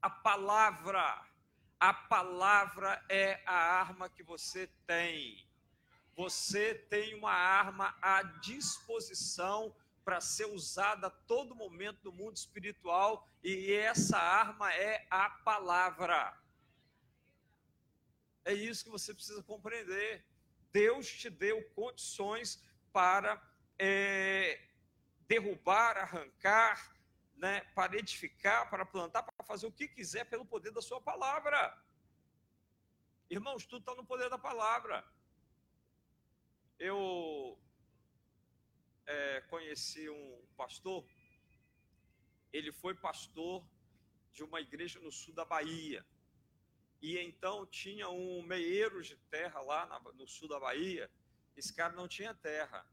A 0.02 0.10
palavra. 0.10 1.26
A 1.80 1.94
palavra 1.94 3.06
é 3.08 3.44
a 3.46 3.54
arma 3.54 4.10
que 4.10 4.24
você 4.24 4.66
tem. 4.88 5.48
Você 6.16 6.74
tem 6.74 7.14
uma 7.14 7.34
arma 7.34 7.96
à 8.02 8.24
disposição 8.24 9.76
para 10.04 10.20
ser 10.20 10.46
usada 10.46 11.08
a 11.08 11.10
todo 11.10 11.56
momento 11.56 12.00
no 12.04 12.12
mundo 12.12 12.36
espiritual, 12.36 13.28
e 13.44 13.72
essa 13.74 14.18
arma 14.18 14.74
é 14.74 15.06
a 15.10 15.30
palavra. 15.30 16.38
É 18.46 18.54
isso 18.54 18.84
que 18.84 18.90
você 18.90 19.14
precisa 19.14 19.42
compreender. 19.44 20.26
Deus 20.72 21.08
te 21.08 21.30
deu 21.30 21.64
condições 21.70 22.62
para 22.92 23.42
é, 23.80 24.60
derrubar, 25.28 25.98
arrancar, 25.98 26.94
né, 27.36 27.62
para 27.76 27.98
edificar, 27.98 28.70
para 28.70 28.86
plantar, 28.86 29.24
para 29.24 29.46
fazer 29.46 29.68
o 29.68 29.72
que 29.72 29.88
quiser 29.88 30.26
pelo 30.26 30.46
poder 30.46 30.72
da 30.72 30.82
sua 30.82 31.00
palavra. 31.00 31.78
Irmãos, 33.30 33.66
tudo 33.66 33.80
está 33.80 33.96
no 33.96 34.06
poder 34.06 34.30
da 34.30 34.38
palavra. 34.38 35.06
Eu 36.78 37.58
é, 39.06 39.42
conheci 39.42 40.10
um 40.10 40.46
pastor, 40.56 41.06
ele 42.52 42.72
foi 42.72 42.96
pastor 42.96 43.66
de 44.32 44.44
uma 44.44 44.62
igreja 44.62 45.00
no 45.00 45.12
sul 45.12 45.34
da 45.34 45.46
Bahia. 45.46 46.06
E 47.02 47.18
então 47.18 47.66
tinha 47.66 48.10
um 48.10 48.42
meieiro 48.44 49.02
de 49.02 49.16
terra 49.30 49.60
lá 49.62 50.00
no 50.14 50.28
sul 50.28 50.48
da 50.48 50.60
Bahia. 50.60 51.12
Esse 51.56 51.74
cara 51.74 51.94
não 51.94 52.08
tinha 52.08 52.34
terra, 52.34 52.86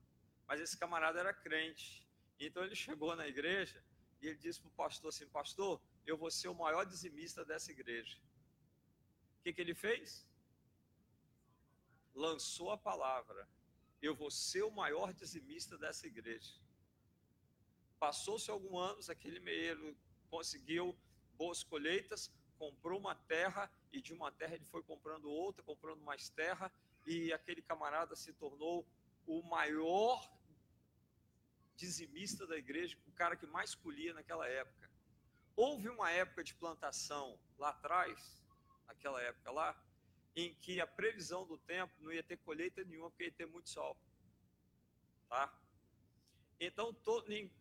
mas 0.46 0.60
esse 0.60 0.76
camarada 0.76 1.20
era 1.20 1.32
crente. 1.32 2.06
Então 2.38 2.64
ele 2.64 2.74
chegou 2.74 3.14
na 3.14 3.28
igreja 3.28 3.84
e 4.20 4.26
ele 4.26 4.38
disse 4.38 4.60
para 4.60 4.68
o 4.68 4.72
pastor 4.72 5.10
assim: 5.10 5.28
Pastor, 5.28 5.80
eu 6.06 6.16
vou 6.16 6.30
ser 6.30 6.48
o 6.48 6.54
maior 6.54 6.84
dizimista 6.84 7.44
dessa 7.44 7.70
igreja. 7.70 8.18
O 9.38 9.42
que, 9.42 9.52
que 9.52 9.60
ele 9.60 9.74
fez? 9.74 10.26
Lançou 12.14 12.70
a 12.72 12.78
palavra: 12.78 13.48
Eu 14.00 14.14
vou 14.14 14.30
ser 14.30 14.62
o 14.62 14.70
maior 14.70 15.12
dizimista 15.12 15.76
dessa 15.76 16.06
igreja. 16.06 16.54
Passou-se 17.98 18.50
alguns 18.50 18.90
anos, 18.90 19.10
aquele 19.10 19.40
meieiro 19.40 19.96
conseguiu 20.30 20.96
boas 21.36 21.62
colheitas, 21.62 22.32
comprou 22.58 22.98
uma 22.98 23.14
terra 23.14 23.70
e 23.92 24.00
de 24.00 24.12
uma 24.12 24.30
terra 24.30 24.54
ele 24.54 24.64
foi 24.64 24.82
comprando 24.82 25.30
outra, 25.30 25.62
comprando 25.62 26.02
mais 26.02 26.28
terra, 26.30 26.72
e 27.06 27.32
aquele 27.32 27.62
camarada 27.62 28.14
se 28.14 28.32
tornou 28.32 28.86
o 29.26 29.42
maior 29.42 30.30
dizimista 31.76 32.46
da 32.46 32.56
igreja, 32.56 32.96
o 33.06 33.12
cara 33.12 33.36
que 33.36 33.46
mais 33.46 33.74
colhia 33.74 34.12
naquela 34.12 34.46
época. 34.46 34.90
Houve 35.56 35.88
uma 35.88 36.10
época 36.10 36.44
de 36.44 36.54
plantação 36.54 37.38
lá 37.58 37.70
atrás, 37.70 38.42
naquela 38.86 39.20
época 39.22 39.50
lá, 39.50 39.82
em 40.36 40.54
que 40.54 40.80
a 40.80 40.86
previsão 40.86 41.46
do 41.46 41.58
tempo 41.58 41.92
não 42.00 42.12
ia 42.12 42.22
ter 42.22 42.36
colheita 42.38 42.84
nenhuma, 42.84 43.10
porque 43.10 43.24
ia 43.24 43.32
ter 43.32 43.46
muito 43.46 43.68
sol. 43.68 43.96
Tá? 45.28 45.52
Então, 46.58 46.94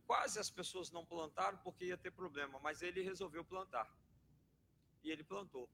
quase 0.05 0.39
as 0.39 0.49
pessoas 0.49 0.91
não 0.91 1.05
plantaram 1.05 1.57
porque 1.59 1.85
ia 1.85 1.97
ter 1.97 2.11
problema, 2.11 2.59
mas 2.59 2.81
ele 2.81 3.01
resolveu 3.01 3.45
plantar 3.45 3.89
e 5.03 5.09
ele 5.09 5.23
plantou. 5.23 5.69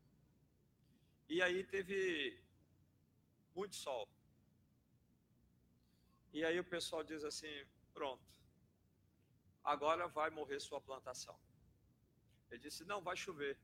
E 1.28 1.42
aí 1.42 1.64
teve 1.64 2.40
muito 3.56 3.76
sol. 3.76 4.08
E 6.32 6.44
aí 6.46 6.60
o 6.60 6.64
pessoal 6.64 7.04
diz 7.04 7.24
assim: 7.24 7.66
pronto, 7.94 8.24
agora 9.64 10.08
vai 10.08 10.30
morrer 10.30 10.60
sua 10.60 10.80
plantação. 10.80 11.40
Ele 12.52 12.62
disse: 12.62 12.84
não, 12.86 13.02
vai 13.02 13.16
chover. 13.16 13.58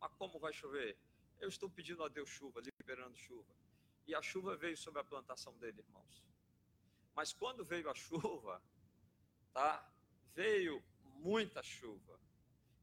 Mas 0.00 0.12
como 0.14 0.38
vai 0.38 0.52
chover? 0.52 0.98
Eu 1.40 1.48
estou 1.48 1.70
pedindo 1.70 2.02
a 2.02 2.08
Deus 2.08 2.28
chuva, 2.28 2.60
liberando 2.60 3.16
chuva. 3.16 3.54
E 4.06 4.14
a 4.14 4.22
chuva 4.22 4.56
veio 4.56 4.76
sobre 4.76 5.00
a 5.00 5.04
plantação 5.04 5.56
dele, 5.58 5.80
irmãos. 5.80 6.24
Mas 7.14 7.32
quando 7.32 7.64
veio 7.64 7.90
a 7.90 7.94
chuva, 7.94 8.62
tá? 9.52 9.86
Veio 10.34 10.82
muita 11.16 11.62
chuva. 11.62 12.18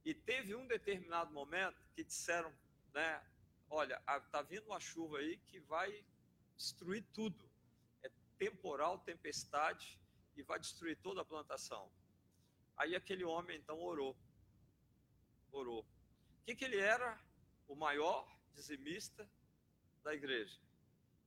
E 0.04 0.14
teve 0.14 0.56
um 0.56 0.68
determinado 0.68 1.34
momento 1.34 1.84
que 1.96 2.04
disseram, 2.04 2.54
né? 2.94 3.26
Olha, 3.70 4.00
tá 4.32 4.42
vindo 4.42 4.68
uma 4.68 4.80
chuva 4.80 5.18
aí 5.18 5.38
que 5.48 5.60
vai 5.62 6.06
destruir 6.56 7.04
tudo. 7.14 7.50
É 8.04 8.12
temporal, 8.38 9.00
tempestade 9.00 10.00
e 10.36 10.44
vai 10.44 10.60
destruir 10.60 10.98
toda 10.98 11.22
a 11.22 11.26
plantação. 11.26 11.92
Aí 12.78 12.96
aquele 12.96 13.24
homem 13.24 13.58
então 13.58 13.82
orou. 13.82 14.16
Orou. 15.52 15.82
O 15.82 16.46
que, 16.46 16.56
que 16.56 16.66
ele 16.66 16.78
era? 16.78 17.20
O 17.68 17.76
maior 17.76 18.28
dizimista 18.56 19.30
da 20.04 20.14
igreja. 20.14 20.60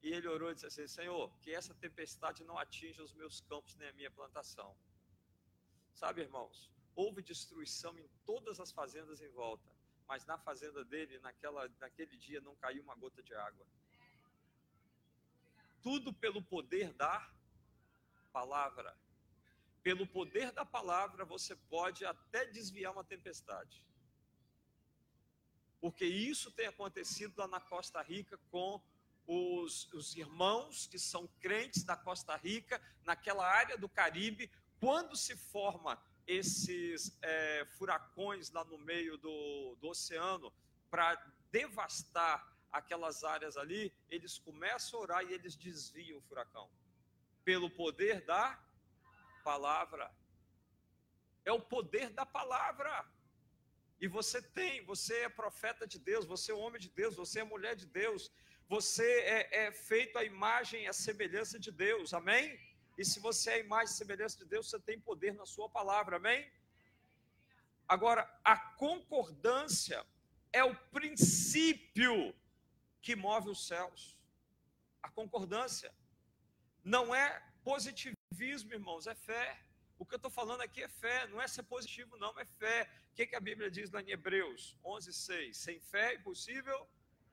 E 0.03 0.09
ele 0.17 0.29
orou 0.29 0.51
e 0.51 0.55
disse 0.55 0.67
assim: 0.67 0.87
Senhor, 0.87 1.27
que 1.41 1.55
essa 1.61 1.75
tempestade 1.75 2.45
não 2.45 2.59
atinja 2.59 3.03
os 3.03 3.15
meus 3.15 3.41
campos 3.41 3.77
nem 3.77 3.89
a 3.89 3.93
minha 3.93 4.11
plantação. 4.11 4.77
Sabe, 5.95 6.23
irmãos, 6.23 6.71
houve 6.95 7.23
destruição 7.23 7.99
em 7.99 8.09
todas 8.25 8.61
as 8.61 8.71
fazendas 8.71 9.21
em 9.21 9.31
volta, 9.31 9.69
mas 10.07 10.25
na 10.25 10.39
fazenda 10.39 10.85
dele, 10.85 11.19
naquela, 11.19 11.69
naquele 11.81 12.17
dia, 12.17 12.41
não 12.41 12.55
caiu 12.57 12.83
uma 12.83 12.95
gota 12.95 13.23
de 13.23 13.35
água. 13.35 13.67
Tudo 15.83 16.13
pelo 16.13 16.43
poder 16.43 16.93
da 16.95 17.17
palavra. 18.33 18.97
Pelo 19.83 20.07
poder 20.07 20.53
da 20.53 20.65
palavra, 20.65 21.25
você 21.25 21.57
pode 21.57 22.05
até 22.05 22.47
desviar 22.47 22.93
uma 22.93 23.05
tempestade. 23.05 23.83
Porque 25.81 26.05
isso 26.05 26.51
tem 26.51 26.67
acontecido 26.67 27.35
lá 27.37 27.47
na 27.47 27.61
Costa 27.61 28.03
Rica 28.03 28.39
com 28.51 28.81
os, 29.27 29.93
os 29.93 30.17
irmãos 30.17 30.87
que 30.87 30.99
são 30.99 31.29
crentes 31.41 31.85
da 31.85 31.97
Costa 31.97 32.35
Rica, 32.37 32.81
naquela 33.05 33.47
área 33.47 33.77
do 33.77 33.89
Caribe, 33.89 34.51
quando 34.81 35.17
se 35.17 35.37
forma 35.37 36.01
esses 36.27 37.17
é, 37.23 37.67
furacões 37.77 38.51
lá 38.51 38.65
no 38.65 38.79
meio 38.79 39.17
do, 39.19 39.77
do 39.81 39.89
oceano 39.89 40.53
para 40.91 41.17
devastar 41.51 42.47
aquelas 42.71 43.25
áreas 43.25 43.57
ali, 43.57 43.93
eles 44.11 44.39
começam 44.39 44.99
a 44.99 45.03
orar 45.03 45.25
e 45.25 45.33
eles 45.33 45.57
desviam 45.57 46.19
o 46.19 46.23
furacão. 46.23 46.69
Pelo 47.45 47.71
poder 47.71 48.25
da 48.25 48.59
palavra. 49.43 50.15
É 51.45 51.53
o 51.53 51.61
poder 51.61 52.11
da 52.11 52.27
palavra. 52.27 53.07
E 54.01 54.07
você 54.07 54.41
tem, 54.41 54.85
você 54.85 55.15
é 55.23 55.29
profeta 55.29 55.87
de 55.87 55.99
Deus, 55.99 56.25
você 56.25 56.53
é 56.53 56.55
homem 56.55 56.81
de 56.81 56.91
Deus, 56.91 57.17
você 57.17 57.41
é 57.41 57.45
mulher 57.45 57.75
de 57.75 57.87
Deus, 57.87 58.31
você 58.69 59.09
é, 59.23 59.67
é 59.67 59.73
feito 59.73 60.17
a 60.19 60.25
imagem 60.25 60.85
e 60.85 60.89
a 60.89 60.93
semelhança 60.93 61.59
de 61.59 61.73
Deus, 61.73 62.15
amém? 62.15 62.59
E 62.97 63.05
se 63.05 63.19
você 63.19 63.51
é 63.51 63.55
a 63.55 63.65
imagem 63.67 63.93
e 63.93 63.97
semelhança 63.97 64.39
de 64.39 64.45
Deus, 64.45 64.69
você 64.69 64.79
tem 64.79 65.01
poder 65.01 65.35
na 65.35 65.47
sua 65.47 65.69
palavra, 65.69 66.17
amém? 66.17 66.51
Agora, 67.89 68.23
a 68.45 68.57
concordância 68.57 70.05
é 70.53 70.63
o 70.63 70.77
princípio 70.91 72.35
que 73.01 73.17
move 73.17 73.51
os 73.51 73.67
céus. 73.67 74.19
A 75.03 75.09
concordância 75.09 75.93
não 76.85 77.15
é 77.15 77.43
positivismo, 77.65 78.73
irmãos, 78.73 79.07
é 79.07 79.15
fé. 79.15 79.59
O 79.99 80.07
que 80.07 80.15
eu 80.15 80.19
estou 80.19 80.31
falando 80.31 80.61
aqui 80.61 80.83
é 80.83 80.89
fé, 80.89 81.27
não 81.27 81.41
é 81.41 81.49
ser 81.49 81.65
positivo, 81.65 82.17
não, 82.17 82.39
é 82.39 82.45
fé. 82.45 82.89
O 83.11 83.15
que, 83.17 83.27
que 83.27 83.35
a 83.35 83.41
Bíblia 83.41 83.69
diz 83.71 83.91
lá 83.91 84.01
em 84.01 84.11
Hebreus 84.11 84.77
11, 84.85 85.13
6? 85.13 85.57
Sem 85.57 85.81
fé 85.81 86.13
é 86.13 86.15
impossível 86.15 86.89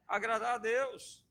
agradar 0.08 0.56
a 0.56 0.58
Deus. 0.58 1.24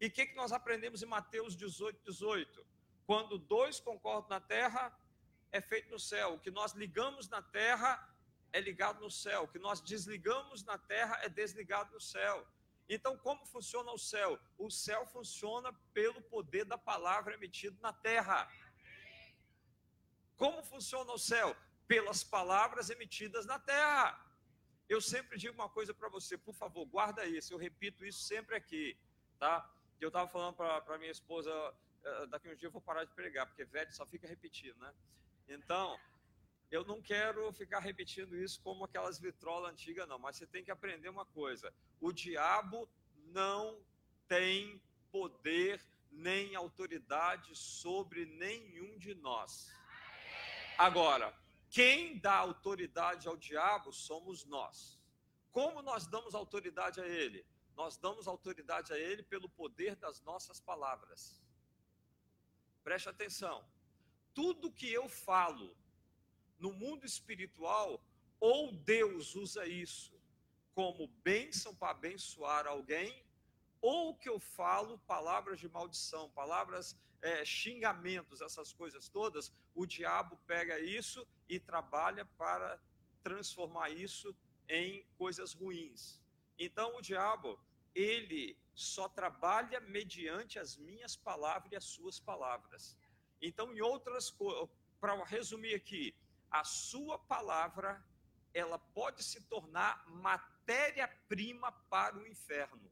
E 0.00 0.06
o 0.06 0.10
que, 0.10 0.26
que 0.26 0.34
nós 0.34 0.50
aprendemos 0.50 1.02
em 1.02 1.06
Mateus 1.06 1.54
18, 1.54 2.00
18? 2.04 2.66
Quando 3.06 3.38
dois 3.38 3.78
concordam 3.80 4.30
na 4.30 4.40
terra, 4.40 4.96
é 5.50 5.60
feito 5.60 5.90
no 5.90 5.98
céu. 5.98 6.34
O 6.34 6.40
que 6.40 6.50
nós 6.50 6.72
ligamos 6.72 7.28
na 7.28 7.42
terra 7.42 8.08
é 8.52 8.60
ligado 8.60 9.00
no 9.00 9.10
céu. 9.10 9.42
O 9.42 9.48
que 9.48 9.58
nós 9.58 9.80
desligamos 9.80 10.64
na 10.64 10.78
terra 10.78 11.18
é 11.22 11.28
desligado 11.28 11.92
no 11.92 12.00
céu. 12.00 12.46
Então, 12.88 13.16
como 13.16 13.46
funciona 13.46 13.90
o 13.92 13.98
céu? 13.98 14.38
O 14.58 14.70
céu 14.70 15.06
funciona 15.06 15.72
pelo 15.92 16.20
poder 16.22 16.64
da 16.64 16.78
palavra 16.78 17.34
emitida 17.34 17.76
na 17.80 17.92
terra. 17.92 18.48
Como 20.42 20.60
funciona 20.64 21.12
o 21.12 21.18
céu? 21.18 21.56
Pelas 21.86 22.24
palavras 22.24 22.90
emitidas 22.90 23.46
na 23.46 23.60
terra. 23.60 24.08
Eu 24.88 25.00
sempre 25.00 25.38
digo 25.38 25.54
uma 25.54 25.68
coisa 25.68 25.94
para 25.94 26.08
você, 26.08 26.36
por 26.36 26.52
favor, 26.52 26.84
guarda 26.84 27.24
isso. 27.24 27.54
Eu 27.54 27.58
repito 27.58 28.04
isso 28.04 28.22
sempre 28.22 28.56
aqui, 28.56 28.98
tá? 29.38 29.54
eu 30.00 30.08
estava 30.08 30.28
falando 30.28 30.56
para 30.56 30.98
minha 30.98 31.12
esposa, 31.12 31.52
eh, 32.02 32.26
daqui 32.26 32.48
uns 32.48 32.58
dias 32.58 32.64
eu 32.64 32.72
vou 32.72 32.80
parar 32.80 33.04
de 33.04 33.12
pregar, 33.12 33.46
porque 33.46 33.64
velho 33.64 33.92
só 33.92 34.04
fica 34.04 34.26
repetindo, 34.26 34.76
né? 34.80 34.92
Então, 35.48 35.96
eu 36.72 36.84
não 36.84 37.00
quero 37.00 37.52
ficar 37.52 37.78
repetindo 37.78 38.36
isso 38.36 38.60
como 38.62 38.84
aquelas 38.84 39.20
vitrolas 39.20 39.70
antigas, 39.70 40.08
não, 40.08 40.18
mas 40.18 40.36
você 40.36 40.46
tem 40.46 40.64
que 40.64 40.72
aprender 40.72 41.08
uma 41.08 41.24
coisa: 41.24 41.72
o 42.00 42.12
diabo 42.12 42.88
não 43.26 43.80
tem 44.26 44.82
poder 45.12 45.80
nem 46.10 46.56
autoridade 46.56 47.54
sobre 47.54 48.26
nenhum 48.26 48.98
de 48.98 49.14
nós. 49.14 49.70
Agora, 50.78 51.36
quem 51.70 52.18
dá 52.18 52.34
autoridade 52.34 53.28
ao 53.28 53.36
diabo 53.36 53.92
somos 53.92 54.44
nós. 54.44 55.00
Como 55.50 55.82
nós 55.82 56.06
damos 56.06 56.34
autoridade 56.34 57.00
a 57.00 57.06
ele? 57.06 57.46
nós 57.76 57.96
damos 57.96 58.28
autoridade 58.28 58.92
a 58.92 58.98
Ele 58.98 59.22
pelo 59.22 59.48
poder 59.48 59.96
das 59.96 60.20
nossas 60.22 60.60
palavras. 60.60 61.42
Preste 62.82 63.08
atenção. 63.08 63.64
Tudo 64.34 64.72
que 64.72 64.90
eu 64.90 65.08
falo 65.08 65.76
no 66.58 66.72
mundo 66.72 67.04
espiritual, 67.04 68.04
ou 68.38 68.72
Deus 68.72 69.34
usa 69.34 69.66
isso 69.66 70.12
como 70.74 71.06
bênção 71.22 71.74
para 71.74 71.90
abençoar 71.90 72.66
alguém, 72.66 73.24
ou 73.80 74.16
que 74.16 74.28
eu 74.28 74.38
falo 74.38 74.98
palavras 75.00 75.60
de 75.60 75.68
maldição, 75.68 76.30
palavras, 76.30 76.96
é, 77.20 77.44
xingamentos, 77.44 78.40
essas 78.40 78.72
coisas 78.72 79.08
todas, 79.08 79.52
o 79.74 79.86
diabo 79.86 80.36
pega 80.46 80.78
isso 80.78 81.26
e 81.48 81.58
trabalha 81.58 82.24
para 82.24 82.80
transformar 83.22 83.90
isso 83.90 84.34
em 84.68 85.04
coisas 85.16 85.52
ruins. 85.52 86.20
Então 86.58 86.96
o 86.96 87.02
diabo, 87.02 87.58
ele 87.94 88.58
só 88.74 89.08
trabalha 89.08 89.80
mediante 89.80 90.58
as 90.58 90.76
minhas 90.76 91.16
palavras 91.16 91.72
e 91.72 91.76
as 91.76 91.84
suas 91.84 92.18
palavras. 92.18 92.96
Então, 93.40 93.74
em 93.74 93.80
outras 93.80 94.34
para 95.00 95.22
resumir 95.24 95.74
aqui, 95.74 96.14
a 96.50 96.64
sua 96.64 97.18
palavra, 97.18 98.02
ela 98.54 98.78
pode 98.78 99.22
se 99.22 99.40
tornar 99.42 100.06
matéria-prima 100.08 101.72
para 101.90 102.16
o 102.16 102.26
inferno. 102.26 102.90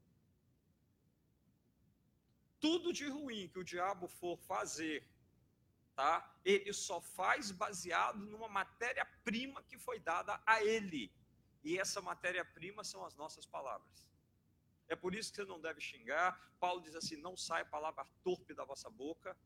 Tudo 2.58 2.92
de 2.92 3.06
ruim 3.08 3.48
que 3.48 3.58
o 3.58 3.64
diabo 3.64 4.08
for 4.08 4.36
fazer, 4.38 5.06
tá? 5.94 6.38
Ele 6.44 6.72
só 6.72 7.00
faz 7.00 7.50
baseado 7.50 8.18
numa 8.26 8.48
matéria-prima 8.48 9.62
que 9.64 9.78
foi 9.78 9.98
dada 9.98 10.40
a 10.46 10.62
ele. 10.62 11.12
E 11.62 11.78
essa 11.78 12.00
matéria-prima 12.00 12.82
são 12.84 13.04
as 13.04 13.14
nossas 13.16 13.46
palavras. 13.46 14.10
É 14.88 14.96
por 14.96 15.14
isso 15.14 15.30
que 15.30 15.36
você 15.36 15.44
não 15.44 15.60
deve 15.60 15.80
xingar. 15.80 16.38
Paulo 16.58 16.80
diz 16.82 16.94
assim: 16.94 17.16
não 17.16 17.36
sai 17.36 17.64
palavra 17.64 18.04
torpe 18.24 18.54
da 18.54 18.64
vossa 18.64 18.90
boca, 18.90 19.36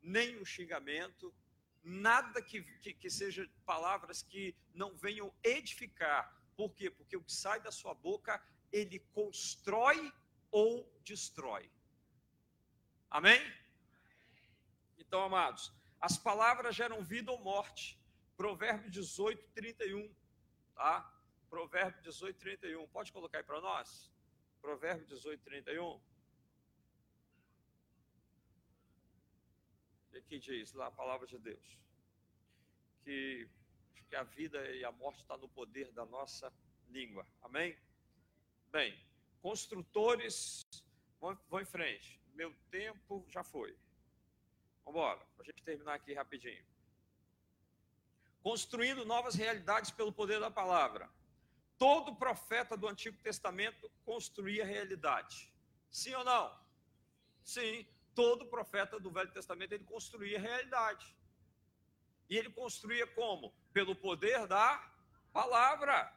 nem 0.00 0.40
um 0.40 0.44
xingamento, 0.44 1.34
nada 1.82 2.40
que, 2.40 2.62
que, 2.80 2.94
que 2.94 3.10
seja 3.10 3.48
palavras 3.64 4.22
que 4.22 4.54
não 4.72 4.96
venham 4.96 5.34
edificar. 5.42 6.34
Por 6.56 6.72
quê? 6.74 6.90
Porque 6.90 7.16
o 7.16 7.22
que 7.22 7.32
sai 7.32 7.60
da 7.60 7.72
sua 7.72 7.94
boca, 7.94 8.42
ele 8.70 9.00
constrói 9.12 10.12
ou 10.50 10.88
destrói. 11.02 11.70
Amém? 13.10 13.40
Então, 14.96 15.22
amados, 15.22 15.72
as 16.04 16.18
palavras 16.18 16.76
geram 16.76 17.02
vida 17.02 17.32
ou 17.32 17.38
morte. 17.38 17.98
Provérbio 18.36 18.90
18, 18.90 19.42
31. 19.54 20.14
Tá? 20.74 21.10
Provérbio 21.48 22.02
18, 22.02 22.38
31. 22.38 22.86
Pode 22.88 23.10
colocar 23.10 23.38
aí 23.38 23.44
para 23.44 23.58
nós? 23.62 24.12
Provérbio 24.60 25.06
18, 25.06 25.42
31. 25.42 25.98
E 30.12 30.18
aqui 30.18 30.38
diz 30.38 30.74
lá 30.74 30.88
a 30.88 30.90
palavra 30.90 31.26
de 31.26 31.38
Deus. 31.38 31.80
Que, 33.02 33.48
que 34.10 34.14
a 34.14 34.24
vida 34.24 34.60
e 34.72 34.84
a 34.84 34.92
morte 34.92 35.22
está 35.22 35.38
no 35.38 35.48
poder 35.48 35.90
da 35.92 36.04
nossa 36.04 36.52
língua. 36.90 37.26
Amém? 37.40 37.78
Bem, 38.70 38.94
construtores, 39.40 40.66
vão, 41.18 41.34
vão 41.48 41.62
em 41.62 41.64
frente. 41.64 42.20
Meu 42.34 42.54
tempo 42.70 43.24
já 43.30 43.42
foi. 43.42 43.74
Vamos 44.84 45.00
embora, 45.00 45.20
para 45.36 45.42
a 45.42 45.46
gente 45.46 45.62
terminar 45.62 45.94
aqui 45.94 46.12
rapidinho. 46.12 46.64
Construindo 48.42 49.04
novas 49.04 49.34
realidades 49.34 49.90
pelo 49.90 50.12
poder 50.12 50.38
da 50.38 50.50
palavra. 50.50 51.08
Todo 51.78 52.14
profeta 52.14 52.76
do 52.76 52.86
Antigo 52.86 53.16
Testamento 53.18 53.90
construía 54.04 54.64
realidade. 54.64 55.52
Sim 55.90 56.14
ou 56.14 56.24
não? 56.24 56.56
Sim, 57.42 57.86
todo 58.14 58.46
profeta 58.46 59.00
do 59.00 59.10
Velho 59.10 59.32
Testamento 59.32 59.72
ele 59.72 59.84
construía 59.84 60.38
realidade. 60.38 61.16
E 62.28 62.36
ele 62.36 62.50
construía 62.50 63.06
como? 63.06 63.54
Pelo 63.72 63.94
poder 63.96 64.46
da 64.46 64.92
palavra. 65.32 66.12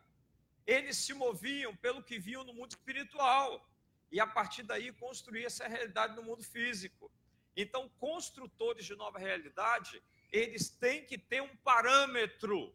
Eles 0.65 0.97
se 0.97 1.13
moviam 1.13 1.75
pelo 1.77 2.03
que 2.03 2.19
viam 2.19 2.43
no 2.43 2.53
mundo 2.53 2.71
espiritual. 2.71 3.67
E 4.11 4.19
a 4.19 4.27
partir 4.27 4.63
daí 4.63 4.91
construía 4.91 5.47
essa 5.47 5.67
realidade 5.67 6.15
no 6.15 6.23
mundo 6.23 6.43
físico. 6.43 7.11
Então, 7.57 7.89
construtores 7.99 8.85
de 8.85 8.95
nova 8.95 9.17
realidade, 9.17 10.03
eles 10.31 10.69
têm 10.69 11.03
que 11.03 11.17
ter 11.17 11.41
um 11.41 11.57
parâmetro. 11.57 12.71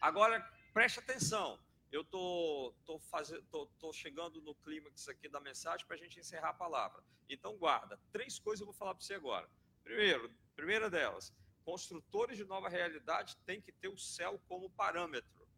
Agora, 0.00 0.40
preste 0.72 1.00
atenção. 1.00 1.58
Eu 1.90 2.04
tô, 2.04 2.72
tô, 2.86 3.00
fazendo, 3.00 3.42
tô, 3.50 3.66
tô 3.80 3.92
chegando 3.92 4.40
no 4.42 4.54
clímax 4.54 5.08
aqui 5.08 5.28
da 5.28 5.40
mensagem 5.40 5.84
para 5.88 5.96
a 5.96 5.98
gente 5.98 6.20
encerrar 6.20 6.50
a 6.50 6.54
palavra. 6.54 7.02
Então, 7.28 7.58
guarda. 7.58 7.98
Três 8.12 8.38
coisas 8.38 8.60
eu 8.60 8.66
vou 8.66 8.72
falar 8.72 8.94
para 8.94 9.04
você 9.04 9.14
agora. 9.14 9.50
Primeiro, 9.82 10.32
primeira 10.54 10.88
delas, 10.88 11.34
construtores 11.64 12.36
de 12.36 12.44
nova 12.44 12.68
realidade 12.68 13.36
têm 13.38 13.60
que 13.60 13.72
ter 13.72 13.88
o 13.88 13.98
céu 13.98 14.40
como 14.46 14.70
parâmetro. 14.70 15.48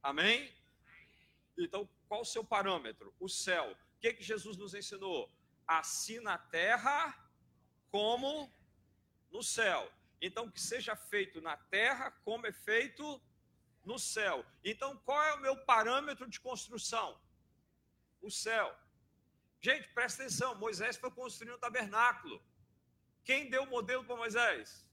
Amém? 0.00 0.54
Então, 1.58 1.88
qual 2.08 2.20
o 2.20 2.24
seu 2.24 2.44
parâmetro? 2.44 3.12
O 3.18 3.28
céu. 3.28 3.72
O 3.72 4.00
que, 4.00 4.14
que 4.14 4.22
Jesus 4.22 4.56
nos 4.56 4.72
ensinou? 4.72 5.28
Assim 5.66 6.20
na 6.20 6.38
terra 6.38 7.21
como 7.92 8.50
no 9.30 9.42
céu. 9.42 9.92
Então, 10.20 10.50
que 10.50 10.60
seja 10.60 10.96
feito 10.96 11.40
na 11.40 11.56
terra 11.56 12.10
como 12.24 12.46
é 12.46 12.52
feito 12.52 13.20
no 13.84 13.98
céu. 13.98 14.44
Então, 14.64 14.96
qual 15.04 15.22
é 15.22 15.34
o 15.34 15.40
meu 15.40 15.56
parâmetro 15.56 16.28
de 16.28 16.40
construção? 16.40 17.20
O 18.20 18.30
céu. 18.30 18.74
Gente, 19.60 19.88
presta 19.90 20.22
atenção: 20.22 20.54
Moisés 20.54 20.96
foi 20.96 21.10
construir 21.10 21.52
um 21.52 21.58
tabernáculo. 21.58 22.42
Quem 23.24 23.50
deu 23.50 23.64
o 23.64 23.70
modelo 23.70 24.04
para 24.04 24.16
Moisés? 24.16 24.86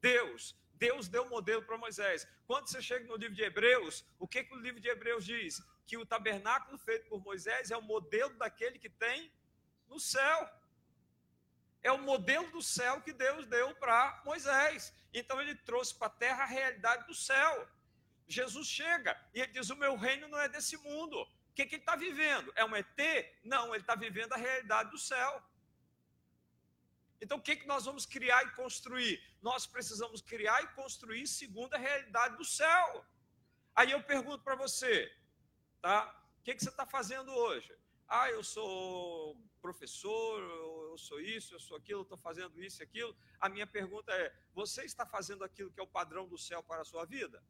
Deus. 0.00 0.54
Deus 0.74 1.08
deu 1.08 1.24
o 1.24 1.30
modelo 1.30 1.62
para 1.62 1.76
Moisés. 1.76 2.26
Quando 2.46 2.68
você 2.68 2.80
chega 2.80 3.06
no 3.06 3.16
livro 3.16 3.34
de 3.34 3.42
Hebreus, 3.42 4.04
o 4.18 4.26
que, 4.26 4.44
que 4.44 4.54
o 4.54 4.58
livro 4.58 4.80
de 4.80 4.88
Hebreus 4.88 5.24
diz? 5.24 5.62
Que 5.86 5.96
o 5.96 6.06
tabernáculo 6.06 6.78
feito 6.78 7.08
por 7.08 7.20
Moisés 7.22 7.70
é 7.70 7.76
o 7.76 7.82
modelo 7.82 8.34
daquele 8.34 8.78
que 8.78 8.88
tem 8.88 9.32
no 9.88 10.00
céu. 10.00 10.59
É 11.82 11.90
o 11.90 11.98
modelo 11.98 12.50
do 12.50 12.62
céu 12.62 13.00
que 13.00 13.12
Deus 13.12 13.46
deu 13.46 13.74
para 13.76 14.22
Moisés. 14.24 14.92
Então 15.12 15.40
ele 15.40 15.54
trouxe 15.54 15.94
para 15.94 16.08
a 16.08 16.10
terra 16.10 16.42
a 16.42 16.46
realidade 16.46 17.06
do 17.06 17.14
céu. 17.14 17.68
Jesus 18.28 18.66
chega 18.68 19.18
e 19.34 19.40
ele 19.40 19.52
diz: 19.52 19.70
O 19.70 19.76
meu 19.76 19.96
reino 19.96 20.28
não 20.28 20.38
é 20.38 20.48
desse 20.48 20.76
mundo. 20.76 21.20
O 21.20 21.54
que, 21.54 21.66
que 21.66 21.74
ele 21.76 21.82
está 21.82 21.96
vivendo? 21.96 22.52
É 22.54 22.64
um 22.64 22.76
ET? 22.76 22.86
Não, 23.42 23.74
ele 23.74 23.82
está 23.82 23.94
vivendo 23.94 24.32
a 24.32 24.36
realidade 24.36 24.90
do 24.90 24.98
céu. 24.98 25.42
Então, 27.20 27.36
o 27.36 27.42
que, 27.42 27.56
que 27.56 27.66
nós 27.66 27.84
vamos 27.84 28.06
criar 28.06 28.42
e 28.44 28.50
construir? 28.52 29.22
Nós 29.42 29.66
precisamos 29.66 30.22
criar 30.22 30.62
e 30.62 30.68
construir 30.68 31.26
segundo 31.26 31.74
a 31.74 31.78
realidade 31.78 32.36
do 32.36 32.44
céu. 32.44 33.04
Aí 33.74 33.90
eu 33.90 34.02
pergunto 34.02 34.42
para 34.42 34.54
você, 34.54 35.12
tá? 35.82 36.08
O 36.38 36.42
que, 36.42 36.54
que 36.54 36.62
você 36.62 36.70
está 36.70 36.86
fazendo 36.86 37.30
hoje? 37.30 37.76
Ah, 38.08 38.30
eu 38.30 38.42
sou 38.42 39.36
professor, 39.60 40.42
eu 40.90 40.98
sou 40.98 41.20
isso, 41.20 41.54
eu 41.54 41.60
sou 41.60 41.76
aquilo, 41.76 42.02
estou 42.02 42.18
fazendo 42.18 42.62
isso 42.62 42.82
e 42.82 42.84
aquilo. 42.84 43.16
A 43.40 43.48
minha 43.48 43.66
pergunta 43.66 44.12
é: 44.12 44.34
você 44.52 44.84
está 44.84 45.06
fazendo 45.06 45.44
aquilo 45.44 45.70
que 45.70 45.80
é 45.80 45.82
o 45.82 45.94
padrão 45.98 46.26
do 46.26 46.38
céu 46.38 46.62
para 46.62 46.82
a 46.82 46.84
sua 46.84 47.04
vida? 47.04 47.42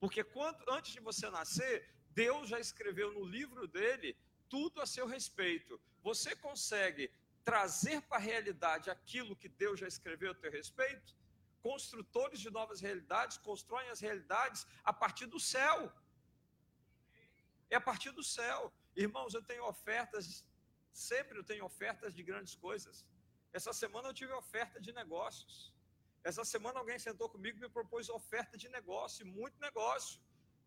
Porque 0.00 0.24
quando, 0.24 0.58
antes 0.68 0.92
de 0.92 1.00
você 1.00 1.30
nascer, 1.30 1.88
Deus 2.10 2.48
já 2.48 2.58
escreveu 2.58 3.12
no 3.12 3.24
livro 3.24 3.66
dele 3.68 4.16
tudo 4.48 4.80
a 4.80 4.86
seu 4.86 5.06
respeito. 5.06 5.80
Você 6.02 6.34
consegue 6.36 7.10
trazer 7.44 8.02
para 8.02 8.18
a 8.18 8.20
realidade 8.20 8.90
aquilo 8.90 9.36
que 9.36 9.48
Deus 9.48 9.78
já 9.80 9.88
escreveu 9.88 10.32
a 10.32 10.34
teu 10.34 10.50
respeito? 10.50 11.16
Construtores 11.60 12.40
de 12.40 12.50
novas 12.50 12.80
realidades 12.80 13.38
constroem 13.38 13.88
as 13.88 14.00
realidades 14.00 14.66
a 14.82 14.92
partir 14.92 15.26
do 15.26 15.38
céu. 15.38 15.92
É 17.70 17.76
a 17.76 17.80
partir 17.80 18.10
do 18.10 18.22
céu. 18.22 18.72
Irmãos, 18.94 19.32
eu 19.34 19.42
tenho 19.42 19.64
ofertas, 19.64 20.44
sempre 20.92 21.38
eu 21.38 21.44
tenho 21.44 21.64
ofertas 21.64 22.14
de 22.14 22.22
grandes 22.22 22.54
coisas. 22.54 23.06
Essa 23.52 23.72
semana 23.72 24.08
eu 24.08 24.14
tive 24.14 24.32
oferta 24.32 24.80
de 24.80 24.92
negócios. 24.92 25.72
Essa 26.24 26.44
semana 26.44 26.78
alguém 26.78 26.98
sentou 26.98 27.28
comigo 27.28 27.58
e 27.58 27.60
me 27.60 27.68
propôs 27.68 28.08
oferta 28.08 28.56
de 28.56 28.68
negócio, 28.68 29.26
muito 29.26 29.60
negócio. 29.60 30.20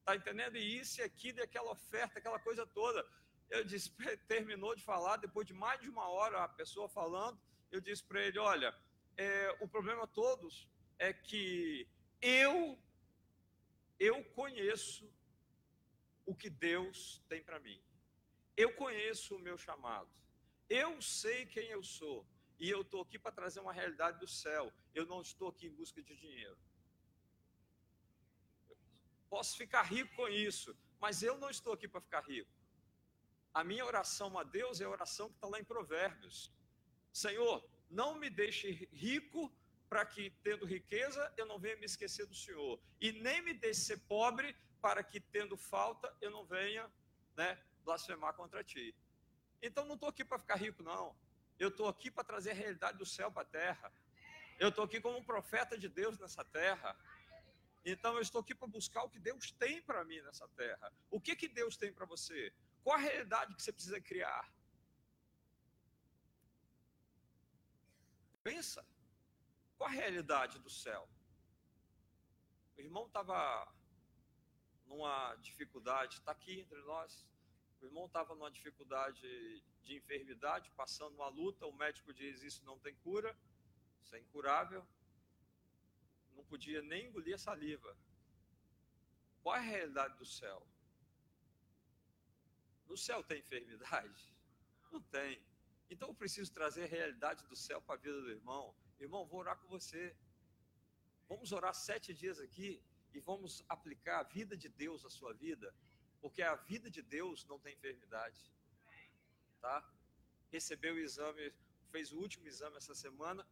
Tá 0.04 0.16
entendendo? 0.16 0.58
E 0.58 0.80
isso 0.80 1.02
e 1.02 1.04
aquilo, 1.04 1.40
e 1.40 1.42
aquela 1.42 1.72
oferta, 1.72 2.20
aquela 2.20 2.40
coisa 2.40 2.66
toda. 2.68 3.06
Eu 3.50 3.64
disse, 3.64 3.92
terminou 4.28 4.76
de 4.76 4.84
falar, 4.84 5.18
depois 5.18 5.48
de 5.48 5.54
mais 5.54 5.80
de 5.82 5.90
uma 5.90 6.08
hora 6.10 6.44
a 6.44 6.48
pessoa 6.48 6.88
falando, 6.90 7.40
eu 7.72 7.82
disse 7.82 8.04
para 8.04 8.22
ele: 8.22 8.38
olha, 8.38 8.76
é, 9.18 9.58
o 9.62 9.68
problema 9.68 10.06
todos 10.08 10.70
é 11.00 11.14
que 11.14 11.88
eu 12.22 12.78
eu 13.98 14.24
conheço 14.40 15.10
o 16.26 16.36
que 16.36 16.50
Deus 16.50 17.24
tem 17.30 17.42
para 17.42 17.60
mim. 17.60 17.82
Eu 18.56 18.74
conheço 18.74 19.36
o 19.36 19.40
meu 19.40 19.58
chamado. 19.58 20.10
Eu 20.70 21.02
sei 21.02 21.46
quem 21.46 21.68
eu 21.70 21.84
sou. 21.84 22.26
E 22.58 22.70
eu 22.70 22.82
estou 22.82 23.02
aqui 23.02 23.20
para 23.20 23.32
trazer 23.32 23.60
uma 23.60 23.74
realidade 23.74 24.20
do 24.20 24.28
céu. 24.28 24.72
Eu 24.94 25.06
não 25.06 25.22
estou 25.22 25.50
aqui 25.50 25.68
em 25.68 25.74
busca 25.74 26.02
de 26.02 26.16
dinheiro. 26.16 26.58
Posso 29.30 29.58
ficar 29.58 29.84
rico 29.84 30.16
com 30.16 30.28
isso, 30.30 30.78
mas 31.00 31.22
eu 31.22 31.38
não 31.38 31.50
estou 31.50 31.74
aqui 31.74 31.88
para 31.88 32.00
ficar 32.00 32.22
rico. 32.22 32.50
A 33.54 33.64
minha 33.64 33.86
oração 33.86 34.38
a 34.38 34.44
Deus 34.44 34.80
é 34.80 34.86
a 34.86 34.90
oração 34.90 35.30
que 35.30 35.36
está 35.36 35.48
lá 35.48 35.60
em 35.60 35.64
Provérbios. 35.64 36.54
Senhor, 37.12 37.68
não 37.90 38.18
me 38.18 38.30
deixe 38.30 38.88
rico 38.92 39.54
para 39.90 40.06
que, 40.06 40.30
tendo 40.44 40.66
riqueza, 40.66 41.34
eu 41.38 41.46
não 41.46 41.60
venha 41.60 41.78
me 41.78 41.86
esquecer 41.86 42.26
do 42.26 42.36
Senhor. 42.36 42.80
E 43.00 43.12
nem 43.12 43.42
me 43.42 43.54
deixe 43.54 43.82
ser 43.82 44.00
pobre 44.08 44.56
para 44.82 45.04
que, 45.04 45.20
tendo 45.20 45.58
falta, 45.58 46.16
eu 46.22 46.32
não 46.32 46.46
venha 46.46 46.92
né, 47.36 47.62
blasfemar 47.86 48.34
contra 48.34 48.64
ti. 48.64 48.94
Então, 49.62 49.86
não 49.86 49.96
estou 49.96 50.10
aqui 50.10 50.26
para 50.26 50.40
ficar 50.40 50.56
rico, 50.56 50.84
não. 50.84 51.16
Eu 51.58 51.70
estou 51.70 51.88
aqui 51.88 52.12
para 52.12 52.24
trazer 52.24 52.52
a 52.52 52.56
realidade 52.56 52.98
do 52.98 53.06
céu 53.06 53.32
para 53.32 53.44
a 53.44 53.46
terra. 53.46 53.94
Eu 54.60 54.70
estou 54.70 54.84
aqui 54.84 55.00
como 55.00 55.18
um 55.18 55.24
profeta 55.24 55.78
de 55.78 55.88
Deus 55.88 56.18
nessa 56.20 56.44
terra. 56.44 56.98
Então 57.86 58.16
eu 58.16 58.22
estou 58.22 58.42
aqui 58.42 58.56
para 58.56 58.68
buscar 58.68 59.04
o 59.04 59.10
que 59.10 59.20
Deus 59.20 59.52
tem 59.52 59.82
para 59.82 60.04
mim 60.04 60.20
nessa 60.22 60.48
terra. 60.50 60.92
O 61.12 61.22
que 61.22 61.36
que 61.36 61.48
Deus 61.48 61.78
tem 61.78 61.94
para 61.94 62.06
você? 62.06 62.52
Qual 62.84 62.96
a 62.96 63.00
realidade 63.00 63.54
que 63.54 63.62
você 63.62 63.72
precisa 63.72 64.02
criar? 64.02 64.52
Pensa. 68.44 68.86
Qual 69.78 69.90
a 69.90 69.94
realidade 69.94 70.58
do 70.60 70.70
céu? 70.70 71.08
O 72.76 72.82
irmão 72.82 73.06
estava 73.06 73.72
numa 74.86 75.36
dificuldade, 75.36 76.16
está 76.16 76.32
aqui 76.32 76.60
entre 76.60 76.82
nós. 76.82 77.26
O 77.82 77.86
irmão 77.86 78.06
estava 78.06 78.34
numa 78.34 78.52
dificuldade 78.52 79.64
de 79.84 79.96
enfermidade, 79.96 80.72
passando 80.72 81.16
uma 81.16 81.28
luta, 81.28 81.66
o 81.66 81.74
médico 81.74 82.14
diz 82.14 82.42
isso 82.42 82.64
não 82.66 82.80
tem 82.80 82.96
cura, 82.96 83.38
isso 84.04 84.16
é 84.16 84.20
incurável. 84.20 84.86
Não 86.36 86.44
podia 86.46 86.82
nem 86.82 87.08
engolir 87.08 87.36
a 87.36 87.38
saliva. 87.38 87.98
Qual 89.42 89.56
é 89.56 89.60
a 89.60 89.62
realidade 89.62 90.18
do 90.18 90.26
céu? 90.26 90.66
No 92.88 92.98
céu 92.98 93.24
tem 93.24 93.40
enfermidade? 93.40 94.34
Não 94.92 95.02
tem. 95.02 95.42
Então 95.90 96.10
eu 96.10 96.16
preciso 96.16 96.52
trazer 96.54 96.84
a 96.84 96.88
realidade 96.88 97.46
do 97.48 97.56
céu 97.56 97.82
para 97.82 97.96
a 97.96 97.98
vida 97.98 98.22
do 98.22 98.32
irmão. 98.32 98.76
Irmão, 99.00 99.26
vou 99.26 99.40
orar 99.40 99.58
com 99.58 99.68
você. 99.68 100.16
Vamos 101.28 101.52
orar 101.52 101.74
sete 101.74 102.14
dias 102.14 102.40
aqui 102.40 102.82
e 103.14 103.20
vamos 103.20 103.64
aplicar 103.68 104.20
a 104.20 104.24
vida 104.24 104.56
de 104.56 104.70
Deus 104.70 105.06
à 105.06 105.10
sua 105.10 105.34
vida 105.34 105.74
porque 106.26 106.42
a 106.42 106.56
vida 106.56 106.90
de 106.90 107.04
Deus 107.04 107.46
não 107.46 107.60
tem 107.60 107.76
enfermidade. 107.76 108.52
Tá? 109.62 109.88
Recebeu 110.52 110.96
o 110.96 110.98
exame, 110.98 111.54
fez 111.92 112.12
o 112.12 112.18
último 112.18 112.48
exame 112.48 112.78
essa 112.78 112.96
semana, 112.96 113.48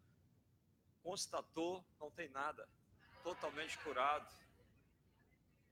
constatou, 1.03 1.86
não 1.99 2.09
tem 2.09 2.30
nada, 2.30 2.67
totalmente 3.21 3.78
curado. 3.84 4.28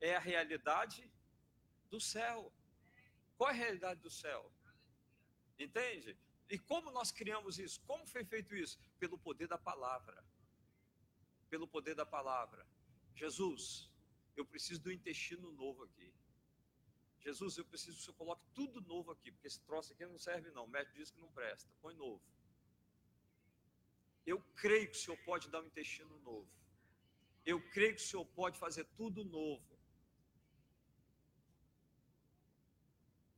É 0.00 0.14
a 0.14 0.20
realidade 0.20 1.10
do 1.90 2.00
céu. 2.00 2.52
Qual 3.36 3.50
é 3.50 3.52
a 3.52 3.56
realidade 3.56 4.00
do 4.00 4.08
céu? 4.08 4.48
Entende? 5.58 6.16
E 6.48 6.56
como 6.56 6.92
nós 6.92 7.10
criamos 7.10 7.58
isso? 7.58 7.80
Como 7.80 8.06
foi 8.06 8.24
feito 8.24 8.54
isso? 8.54 8.78
Pelo 9.00 9.18
poder 9.18 9.48
da 9.48 9.58
palavra. 9.58 10.24
Pelo 11.50 11.66
poder 11.66 11.96
da 11.96 12.06
palavra. 12.06 12.64
Jesus, 13.16 13.90
eu 14.36 14.46
preciso 14.46 14.80
do 14.80 14.92
intestino 14.92 15.50
novo 15.50 15.82
aqui. 15.82 16.14
Jesus, 17.24 17.56
eu 17.56 17.64
preciso 17.64 17.96
que 17.96 18.02
o 18.02 18.04
senhor 18.04 18.16
coloque 18.16 18.44
tudo 18.52 18.80
novo 18.80 19.12
aqui, 19.12 19.30
porque 19.30 19.46
esse 19.46 19.60
troço 19.60 19.92
aqui 19.92 20.04
não 20.04 20.18
serve 20.18 20.50
não. 20.50 20.64
O 20.64 20.68
médico 20.68 20.96
diz 20.96 21.10
que 21.10 21.20
não 21.20 21.30
presta. 21.30 21.70
Põe 21.80 21.94
novo. 21.94 22.20
Eu 24.26 24.40
creio 24.56 24.88
que 24.88 24.96
o 24.96 25.00
Senhor 25.00 25.16
pode 25.24 25.48
dar 25.48 25.60
um 25.60 25.66
intestino 25.66 26.18
novo. 26.20 26.48
Eu 27.44 27.60
creio 27.70 27.94
que 27.94 28.02
o 28.02 28.06
Senhor 28.06 28.24
pode 28.26 28.58
fazer 28.58 28.84
tudo 28.96 29.24
novo. 29.24 29.72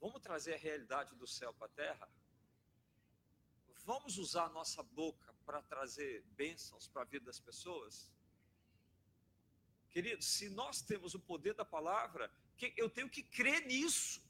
Vamos 0.01 0.21
trazer 0.21 0.55
a 0.55 0.59
realidade 0.59 1.15
do 1.15 1.27
céu 1.27 1.53
para 1.55 1.67
a 1.67 1.71
terra? 1.71 2.09
Vamos 3.85 4.19
usar 4.19 4.45
a 4.45 4.51
nossa 4.51 4.83
boca 4.83 5.33
para 5.45 5.63
trazer 5.63 6.23
bênçãos 6.37 6.89
para 6.89 7.03
a 7.03 7.05
vida 7.07 7.27
das 7.27 7.41
pessoas? 7.41 8.11
Queridos, 9.91 10.27
se 10.27 10.49
nós 10.49 10.83
temos 10.83 11.15
o 11.15 11.21
poder 11.21 11.55
da 11.55 11.65
palavra, 11.65 12.31
eu 12.77 12.89
tenho 12.89 13.09
que 13.09 13.23
crer 13.23 13.67
nisso. 13.67 14.23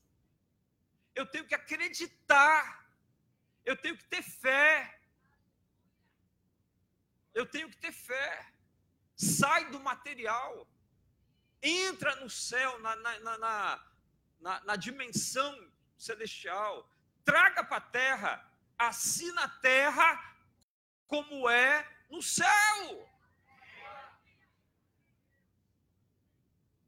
Eu 1.15 1.27
tenho 1.27 1.47
que 1.47 1.55
acreditar. 1.55 2.85
Eu 3.65 3.77
tenho 3.77 3.97
que 3.97 4.05
ter 4.05 4.23
fé. 4.23 5.01
Eu 7.33 7.47
tenho 7.47 7.69
que 7.71 7.77
ter 7.77 7.93
fé. 7.93 8.53
Sai 9.17 9.71
do 9.71 9.81
material. 9.81 10.67
Entra 11.63 12.17
no 12.17 12.29
céu, 12.29 12.79
na, 12.81 12.97
na, 12.97 13.19
na, 13.21 13.85
na, 14.41 14.61
na 14.65 14.77
dimensão 14.77 15.73
celestial. 15.97 16.89
Traga 17.25 17.65
para 17.65 17.79
a 17.79 17.81
terra. 17.81 18.51
Assim 18.77 19.31
na 19.33 19.49
terra 19.49 20.37
como 21.07 21.49
é 21.49 21.89
no 22.11 22.23
céu. 22.23 23.14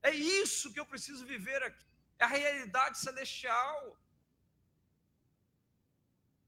É 0.09 0.11
isso 0.15 0.73
que 0.73 0.81
eu 0.83 0.87
preciso 0.95 1.25
viver 1.35 1.61
aqui. 1.69 1.85
É 2.19 2.25
a 2.25 2.35
realidade 2.39 2.97
celestial. 3.07 3.79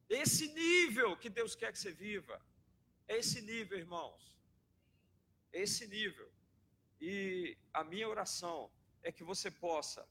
Esse 0.08 0.44
nível 0.64 1.16
que 1.22 1.30
Deus 1.38 1.54
quer 1.60 1.72
que 1.72 1.80
você 1.80 1.92
viva. 2.06 2.36
É 3.06 3.16
esse 3.22 3.40
nível, 3.50 3.76
irmãos. 3.78 4.22
É 5.52 5.62
esse 5.66 5.86
nível. 5.96 6.28
E 7.00 7.56
a 7.72 7.82
minha 7.82 8.08
oração 8.08 8.70
é 9.02 9.10
que 9.10 9.24
você 9.24 9.50
possa, 9.50 10.08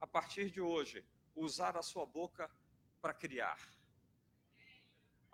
a 0.00 0.06
partir 0.06 0.50
de 0.50 0.60
hoje, 0.60 1.04
usar 1.34 1.76
a 1.76 1.82
sua 1.82 2.06
boca 2.06 2.50
para 3.02 3.14
criar. 3.14 3.60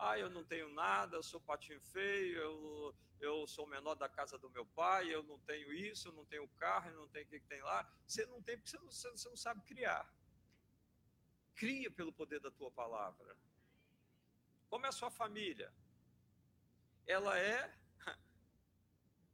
Ah, 0.05 0.19
eu 0.19 0.29
não 0.29 0.43
tenho 0.43 0.69
nada, 0.75 1.17
eu 1.17 1.23
sou 1.23 1.41
patinho 1.41 1.81
feio, 1.81 2.37
eu, 2.37 2.95
eu 3.21 3.47
sou 3.47 3.65
o 3.65 3.69
menor 3.69 3.95
da 3.95 4.09
casa 4.09 4.37
do 4.37 4.51
meu 4.51 4.67
pai, 4.67 5.15
eu 5.15 5.23
não 5.23 5.39
tenho 5.39 5.73
isso, 5.73 6.09
eu 6.09 6.13
não 6.13 6.25
tenho 6.25 6.49
carro, 6.59 6.91
eu 6.91 6.97
não 6.97 7.09
tenho 7.09 7.25
o 7.25 7.29
que 7.29 7.39
tem 7.39 7.63
lá. 7.63 7.89
Você 8.05 8.27
não 8.27 8.43
tem 8.43 8.57
porque 8.57 8.71
você 8.71 8.79
não, 8.79 8.91
você 8.91 9.29
não 9.29 9.37
sabe 9.37 9.63
criar. 9.63 10.13
Cria 11.55 11.89
pelo 11.89 12.13
poder 12.13 12.41
da 12.41 12.51
tua 12.51 12.69
palavra. 12.73 13.37
Como 14.69 14.85
é 14.85 14.89
a 14.89 14.99
sua 15.01 15.09
família? 15.09 15.73
Ela 17.07 17.39
é 17.39 17.73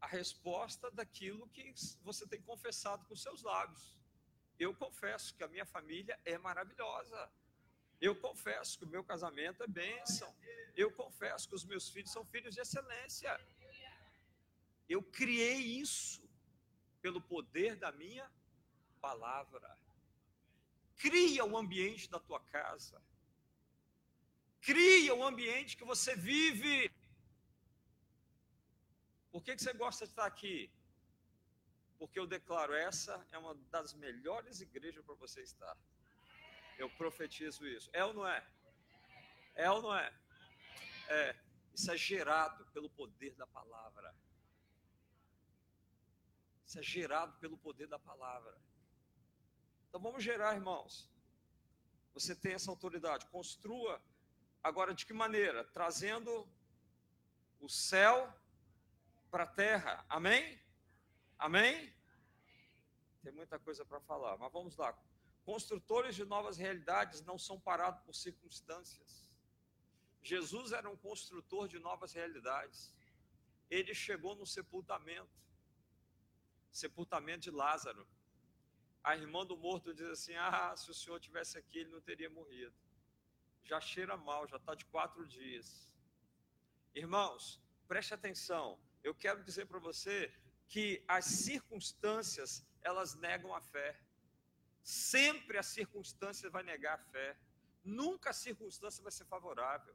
a 0.03 0.07
resposta 0.07 0.91
daquilo 0.91 1.49
que 1.49 1.73
você 2.03 2.27
tem 2.27 2.43
confessado 2.43 3.07
com 3.07 3.16
seus 3.16 3.43
lábios. 3.43 3.97
Eu 4.59 4.75
confesso 4.75 5.35
que 5.35 5.43
a 5.43 5.49
minha 5.49 5.64
família 5.64 6.21
é 6.27 6.37
maravilhosa. 6.37 7.33
Eu 8.01 8.14
confesso 8.14 8.78
que 8.78 8.84
o 8.84 8.88
meu 8.88 9.03
casamento 9.03 9.62
é 9.62 9.66
bênção. 9.66 10.32
Eu 10.76 10.90
confesso 10.92 11.49
que 11.49 11.55
os 11.55 11.64
meus 11.64 11.88
filhos 11.88 12.12
são 12.12 12.24
filhos 12.24 12.55
de 12.55 12.61
excelência. 12.61 13.38
Eu 14.88 15.03
criei 15.03 15.59
isso 15.59 16.22
pelo 17.03 17.20
poder 17.20 17.76
da 17.76 17.90
minha 17.92 18.30
palavra. 19.01 19.76
Cria 20.96 21.44
o 21.44 21.57
ambiente 21.57 22.09
da 22.09 22.18
tua 22.18 22.40
casa. 22.40 23.03
Cria 24.61 25.14
o 25.14 25.24
ambiente 25.24 25.76
que 25.76 25.84
você 25.84 26.14
vive. 26.16 26.90
Por 29.30 29.42
que, 29.42 29.55
que 29.57 29.62
você 29.62 29.72
gosta 29.72 30.05
de 30.05 30.12
estar 30.12 30.26
aqui? 30.26 30.70
Porque 31.99 32.18
eu 32.18 32.26
declaro, 32.26 32.72
essa 32.72 33.26
é 33.32 33.38
uma 33.38 33.55
das 33.70 33.92
melhores 33.94 34.61
igrejas 34.61 35.05
para 35.05 35.14
você 35.14 35.42
estar. 35.42 35.76
Eu 36.79 36.89
profetizo 36.91 37.66
isso. 37.66 37.91
É 37.93 38.05
ou 38.05 38.14
não 38.14 38.26
é? 38.26 38.47
É 39.55 39.70
ou 39.70 39.83
não 39.83 39.95
é? 39.95 40.14
É. 41.09 41.37
Isso 41.74 41.91
é 41.91 41.97
gerado 41.97 42.64
pelo 42.66 42.89
poder 42.89 43.35
da 43.35 43.47
palavra. 43.47 44.14
Isso 46.64 46.79
é 46.79 46.83
gerado 46.83 47.37
pelo 47.39 47.59
poder 47.59 47.89
da 47.89 47.99
palavra. 47.99 48.57
Então 49.89 50.01
vamos 50.01 50.22
gerar, 50.22 50.55
irmãos. 50.55 51.11
Você 52.14 52.35
tem 52.35 52.53
essa 52.53 52.70
autoridade. 52.70 53.26
Construa. 53.26 54.01
Agora, 54.62 54.95
de 54.95 55.05
que 55.05 55.12
maneira? 55.12 55.64
Trazendo 55.64 56.49
o 57.59 57.68
céu 57.68 58.33
para 59.31 59.45
a 59.45 59.47
terra. 59.47 60.05
Amém? 60.09 60.61
Amém? 61.39 61.95
Tem 63.22 63.33
muita 63.33 63.59
coisa 63.59 63.85
para 63.85 64.01
falar, 64.01 64.37
mas 64.39 64.53
vamos 64.53 64.76
lá. 64.76 64.97
Construtores 65.51 66.14
de 66.14 66.26
novas 66.26 66.59
realidades 66.59 67.22
não 67.22 67.38
são 67.38 67.59
parados 67.59 68.03
por 68.03 68.14
circunstâncias. 68.14 69.26
Jesus 70.22 70.72
era 70.72 70.90
um 70.90 70.96
construtor 70.96 71.66
de 71.66 71.78
novas 71.78 72.12
realidades. 72.12 72.94
Ele 73.70 73.94
chegou 73.94 74.34
no 74.36 74.44
sepultamento 74.44 75.38
sepultamento 76.70 77.44
de 77.44 77.51
Lázaro. 77.51 78.07
A 79.03 79.16
irmã 79.16 79.46
do 79.46 79.57
morto 79.57 79.94
diz 79.94 80.09
assim: 80.09 80.34
Ah, 80.34 80.76
se 80.76 80.90
o 80.90 80.94
senhor 80.94 81.18
tivesse 81.18 81.57
aqui, 81.57 81.78
ele 81.78 81.94
não 81.96 82.03
teria 82.03 82.28
morrido. 82.28 82.76
Já 83.64 83.80
cheira 83.80 84.18
mal, 84.18 84.46
já 84.46 84.59
está 84.59 84.74
de 84.74 84.84
quatro 84.84 85.26
dias. 85.26 85.90
Irmãos, 86.94 87.59
preste 87.86 88.12
atenção. 88.12 88.78
Eu 89.03 89.14
quero 89.14 89.42
dizer 89.42 89.64
para 89.64 89.78
você 89.78 90.30
que 90.66 91.03
as 91.09 91.24
circunstâncias 91.24 92.62
elas 92.82 93.14
negam 93.14 93.55
a 93.55 93.62
fé. 93.62 93.99
Sempre 94.89 95.59
a 95.59 95.62
circunstância 95.62 96.49
vai 96.49 96.62
negar 96.62 96.95
a 96.95 97.05
fé. 97.12 97.36
Nunca 97.84 98.30
a 98.30 98.32
circunstância 98.32 99.03
vai 99.03 99.12
ser 99.12 99.26
favorável. 99.26 99.95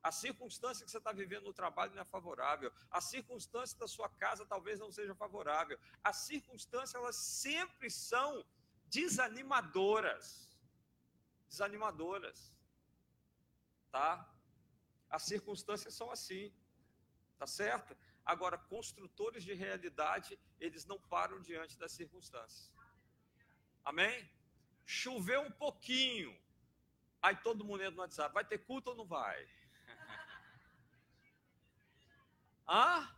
A 0.00 0.12
circunstância 0.12 0.84
que 0.84 0.92
você 0.92 0.98
está 0.98 1.10
vivendo 1.10 1.46
no 1.46 1.52
trabalho 1.52 1.92
não 1.92 2.02
é 2.02 2.04
favorável. 2.04 2.72
A 2.88 3.00
circunstância 3.00 3.76
da 3.76 3.88
sua 3.88 4.08
casa 4.08 4.46
talvez 4.46 4.78
não 4.78 4.92
seja 4.92 5.12
favorável. 5.12 5.76
As 6.04 6.18
circunstâncias, 6.18 6.94
elas 6.94 7.16
sempre 7.16 7.90
são 7.90 8.46
desanimadoras. 8.84 10.48
Desanimadoras. 11.48 12.54
Tá? 13.90 14.32
As 15.10 15.24
circunstâncias 15.24 15.94
são 15.94 16.12
assim. 16.12 16.54
Tá 17.40 17.46
certo? 17.48 17.96
Agora, 18.24 18.56
construtores 18.56 19.42
de 19.42 19.52
realidade, 19.52 20.38
eles 20.60 20.84
não 20.84 21.00
param 21.00 21.40
diante 21.40 21.76
das 21.76 21.90
circunstâncias. 21.90 22.70
Amém? 23.84 24.28
Choveu 24.84 25.42
um 25.42 25.50
pouquinho. 25.50 26.36
Aí 27.20 27.36
todo 27.36 27.64
mundo 27.64 27.82
entra 27.82 27.94
no 27.94 28.02
WhatsApp. 28.02 28.34
Vai 28.34 28.44
ter 28.44 28.58
culto 28.58 28.90
ou 28.90 28.96
não 28.96 29.06
vai? 29.06 29.48
Hã? 32.68 33.08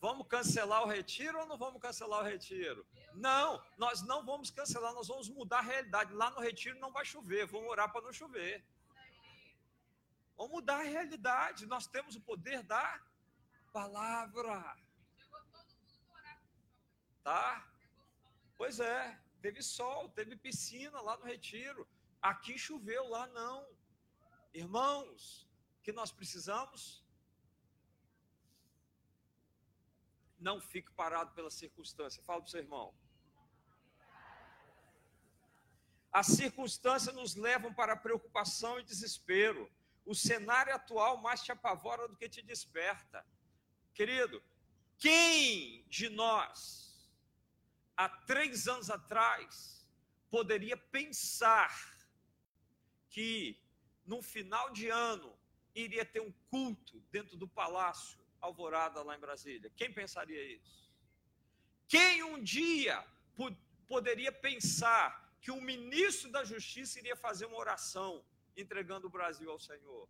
Vamos 0.00 0.26
cancelar 0.26 0.82
o 0.82 0.88
retiro 0.88 1.38
ou 1.38 1.46
não 1.46 1.56
vamos 1.56 1.80
cancelar 1.80 2.20
o 2.20 2.24
retiro? 2.24 2.84
Não, 3.14 3.64
nós 3.78 4.02
não 4.02 4.24
vamos 4.24 4.50
cancelar, 4.50 4.92
nós 4.92 5.06
vamos 5.06 5.28
mudar 5.28 5.58
a 5.58 5.62
realidade. 5.62 6.12
Lá 6.12 6.28
no 6.30 6.40
retiro 6.40 6.76
não 6.80 6.90
vai 6.90 7.04
chover, 7.04 7.46
vamos 7.46 7.68
orar 7.68 7.92
para 7.92 8.00
não 8.00 8.12
chover. 8.12 8.64
Vamos 10.36 10.54
mudar 10.54 10.80
a 10.80 10.82
realidade. 10.82 11.66
Nós 11.66 11.86
temos 11.86 12.16
o 12.16 12.20
poder 12.20 12.64
da 12.64 13.00
palavra. 13.72 14.76
Tá? 17.22 17.64
Pois 18.56 18.80
é, 18.80 19.21
teve 19.44 19.62
sol, 19.62 20.08
teve 20.10 20.36
piscina 20.36 21.00
lá 21.00 21.16
no 21.16 21.24
retiro. 21.24 21.86
Aqui 22.30 22.56
choveu, 22.66 23.08
lá 23.08 23.26
não. 23.28 23.58
Irmãos, 24.54 25.48
que 25.82 25.92
nós 25.92 26.10
precisamos 26.12 27.02
Não 30.42 30.60
fique 30.60 30.90
parado 30.90 31.30
pela 31.34 31.50
circunstância. 31.50 32.20
Fala 32.24 32.40
para 32.40 32.48
o 32.48 32.50
seu 32.50 32.60
irmão. 32.60 32.92
As 36.10 36.26
circunstâncias 36.26 37.14
nos 37.14 37.36
levam 37.36 37.72
para 37.72 37.96
preocupação 37.96 38.80
e 38.80 38.82
desespero. 38.82 39.70
O 40.04 40.16
cenário 40.16 40.74
atual 40.74 41.16
mais 41.18 41.44
te 41.44 41.52
apavora 41.52 42.08
do 42.08 42.16
que 42.16 42.28
te 42.28 42.42
desperta. 42.42 43.24
Querido, 43.94 44.42
quem 44.98 45.86
de 45.88 46.08
nós, 46.08 46.91
há 48.02 48.08
três 48.08 48.66
anos 48.66 48.90
atrás, 48.90 49.86
poderia 50.30 50.76
pensar 50.76 51.72
que 53.08 53.60
no 54.04 54.20
final 54.20 54.70
de 54.70 54.88
ano 54.88 55.30
iria 55.74 56.04
ter 56.04 56.20
um 56.20 56.32
culto 56.50 57.00
dentro 57.10 57.36
do 57.36 57.46
palácio 57.46 58.20
alvorada 58.40 59.02
lá 59.02 59.16
em 59.16 59.20
Brasília. 59.20 59.70
Quem 59.76 59.92
pensaria 59.92 60.42
isso? 60.56 60.90
Quem 61.86 62.22
um 62.22 62.42
dia 62.42 62.96
poderia 63.86 64.32
pensar 64.32 65.06
que 65.40 65.50
o 65.50 65.60
ministro 65.60 66.30
da 66.30 66.42
Justiça 66.44 66.98
iria 66.98 67.16
fazer 67.16 67.46
uma 67.46 67.58
oração 67.58 68.24
entregando 68.56 69.06
o 69.06 69.10
Brasil 69.10 69.50
ao 69.50 69.60
Senhor? 69.60 70.08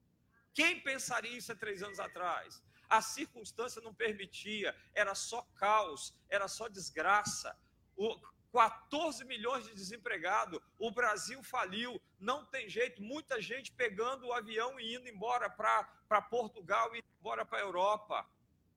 Quem 0.54 0.80
pensaria 0.80 1.36
isso 1.36 1.52
há 1.52 1.54
três 1.54 1.82
anos 1.82 2.00
atrás? 2.00 2.62
A 2.88 3.00
circunstância 3.02 3.80
não 3.82 3.94
permitia, 3.94 4.74
era 4.94 5.14
só 5.14 5.42
caos, 5.56 6.14
era 6.28 6.46
só 6.48 6.68
desgraça. 6.68 7.56
O, 7.96 8.16
14 8.52 9.24
milhões 9.24 9.64
de 9.64 9.74
desempregados, 9.74 10.60
o 10.78 10.90
Brasil 10.90 11.42
faliu, 11.42 12.00
não 12.20 12.44
tem 12.44 12.68
jeito, 12.68 13.02
muita 13.02 13.40
gente 13.40 13.72
pegando 13.72 14.26
o 14.26 14.32
avião 14.32 14.78
e 14.78 14.94
indo 14.94 15.08
embora 15.08 15.48
para 15.48 16.22
Portugal 16.22 16.94
e 16.94 17.02
embora 17.18 17.46
para 17.46 17.58
a 17.58 17.62
Europa. 17.62 18.26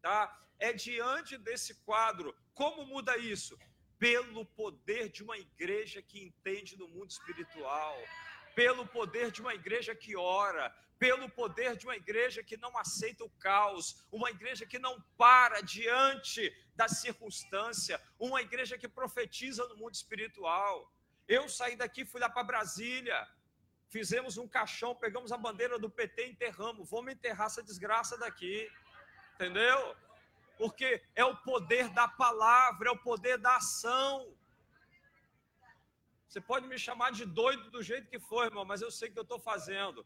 Tá? 0.01 0.39
É 0.57 0.71
diante 0.71 1.37
desse 1.37 1.75
quadro, 1.83 2.33
como 2.53 2.85
muda 2.85 3.17
isso? 3.17 3.59
Pelo 3.99 4.45
poder 4.45 5.09
de 5.09 5.23
uma 5.23 5.37
igreja 5.37 6.01
que 6.01 6.23
entende 6.23 6.77
no 6.77 6.87
mundo 6.87 7.11
espiritual, 7.11 7.97
pelo 8.55 8.87
poder 8.87 9.29
de 9.31 9.41
uma 9.41 9.53
igreja 9.53 9.93
que 9.93 10.15
ora, 10.15 10.73
pelo 10.97 11.29
poder 11.29 11.75
de 11.75 11.85
uma 11.85 11.97
igreja 11.97 12.41
que 12.41 12.55
não 12.55 12.77
aceita 12.77 13.25
o 13.25 13.29
caos, 13.31 14.05
uma 14.09 14.29
igreja 14.29 14.65
que 14.65 14.79
não 14.79 15.01
para 15.17 15.59
diante 15.59 16.53
da 16.75 16.87
circunstância, 16.87 18.01
uma 18.19 18.41
igreja 18.41 18.77
que 18.77 18.87
profetiza 18.87 19.67
no 19.67 19.77
mundo 19.77 19.93
espiritual. 19.93 20.91
Eu 21.27 21.47
saí 21.47 21.75
daqui, 21.75 22.05
fui 22.05 22.19
lá 22.19 22.29
para 22.29 22.43
Brasília, 22.43 23.27
fizemos 23.89 24.37
um 24.37 24.47
caixão, 24.47 24.93
pegamos 24.93 25.31
a 25.31 25.37
bandeira 25.37 25.79
do 25.79 25.89
PT 25.89 26.27
e 26.27 26.31
enterramos. 26.31 26.89
Vamos 26.89 27.13
enterrar 27.13 27.47
essa 27.47 27.63
desgraça 27.63 28.17
daqui, 28.17 28.69
entendeu? 29.35 29.95
Porque 30.57 31.01
é 31.15 31.25
o 31.25 31.35
poder 31.37 31.89
da 31.89 32.07
palavra, 32.07 32.89
é 32.89 32.91
o 32.91 32.97
poder 32.97 33.37
da 33.37 33.55
ação. 33.55 34.35
Você 36.27 36.41
pode 36.41 36.67
me 36.67 36.77
chamar 36.77 37.11
de 37.11 37.25
doido 37.25 37.71
do 37.71 37.81
jeito 37.81 38.09
que 38.09 38.19
for, 38.19 38.45
irmão, 38.45 38.65
mas 38.65 38.81
eu 38.81 38.91
sei 38.91 39.09
que 39.09 39.17
eu 39.17 39.23
estou 39.23 39.39
fazendo 39.39 40.05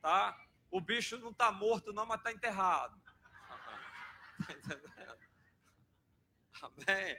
tá? 0.00 0.36
O 0.70 0.80
bicho 0.80 1.18
não 1.18 1.30
está 1.30 1.50
morto, 1.50 1.92
não, 1.92 2.06
mas 2.06 2.18
está 2.18 2.32
enterrado. 2.32 2.98
Tá 4.46 4.52
entendendo? 4.52 5.27
Amém? 6.62 7.16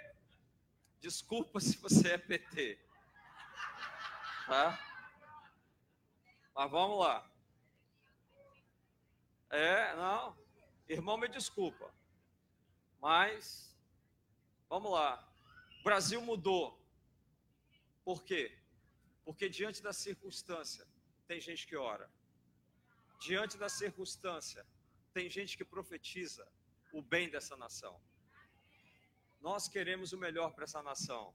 Desculpa 0.99 1.59
se 1.59 1.77
você 1.77 2.13
é 2.13 2.17
PT. 2.17 2.79
Tá? 4.45 4.79
Mas 6.55 6.71
vamos 6.71 6.99
lá. 6.99 7.31
É, 9.49 9.95
não. 9.95 10.37
Irmão, 10.87 11.17
me 11.17 11.27
desculpa. 11.27 11.93
Mas, 13.01 13.75
vamos 14.67 14.91
lá. 14.91 15.27
O 15.79 15.83
Brasil 15.83 16.21
mudou. 16.21 16.79
Por 18.03 18.23
quê? 18.23 18.57
Porque 19.23 19.47
diante 19.47 19.81
da 19.81 19.93
circunstância, 19.93 20.87
tem 21.27 21.39
gente 21.39 21.65
que 21.65 21.75
ora 21.75 22.09
diante 23.19 23.57
da 23.57 23.69
circunstância, 23.69 24.65
tem 25.13 25.29
gente 25.29 25.57
que 25.57 25.65
profetiza 25.65 26.47
o 26.91 27.01
bem 27.01 27.29
dessa 27.29 27.55
nação. 27.57 27.99
Nós 29.39 29.67
queremos 29.67 30.11
o 30.13 30.17
melhor 30.17 30.51
para 30.53 30.65
essa 30.65 30.81
nação. 30.83 31.33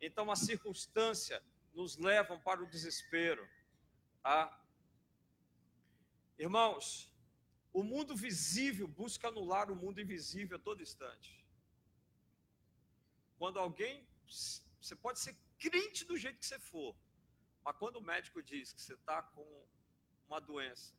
Então 0.00 0.30
a 0.30 0.36
circunstância 0.36 1.42
nos 1.72 1.96
leva 1.96 2.38
para 2.38 2.62
o 2.62 2.66
desespero, 2.66 3.48
tá? 4.22 4.60
Irmãos, 6.38 7.10
o 7.72 7.82
mundo 7.82 8.14
visível 8.14 8.86
busca 8.86 9.28
anular 9.28 9.70
o 9.70 9.76
mundo 9.76 10.00
invisível 10.00 10.56
a 10.56 10.60
todo 10.60 10.82
instante. 10.82 11.46
Quando 13.38 13.58
alguém, 13.58 14.06
você 14.80 14.94
pode 14.96 15.18
ser 15.18 15.36
crente 15.58 16.04
do 16.04 16.16
jeito 16.16 16.38
que 16.38 16.46
você 16.46 16.58
for, 16.58 16.94
mas 17.64 17.76
quando 17.76 17.96
o 17.96 18.02
médico 18.02 18.42
diz 18.42 18.72
que 18.72 18.82
você 18.82 18.94
está 18.94 19.22
com 19.22 19.66
uma 20.26 20.40
doença 20.40 20.94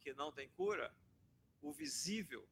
que 0.00 0.12
não 0.14 0.32
tem 0.32 0.48
cura, 0.50 0.94
o 1.62 1.72
visível 1.72 2.48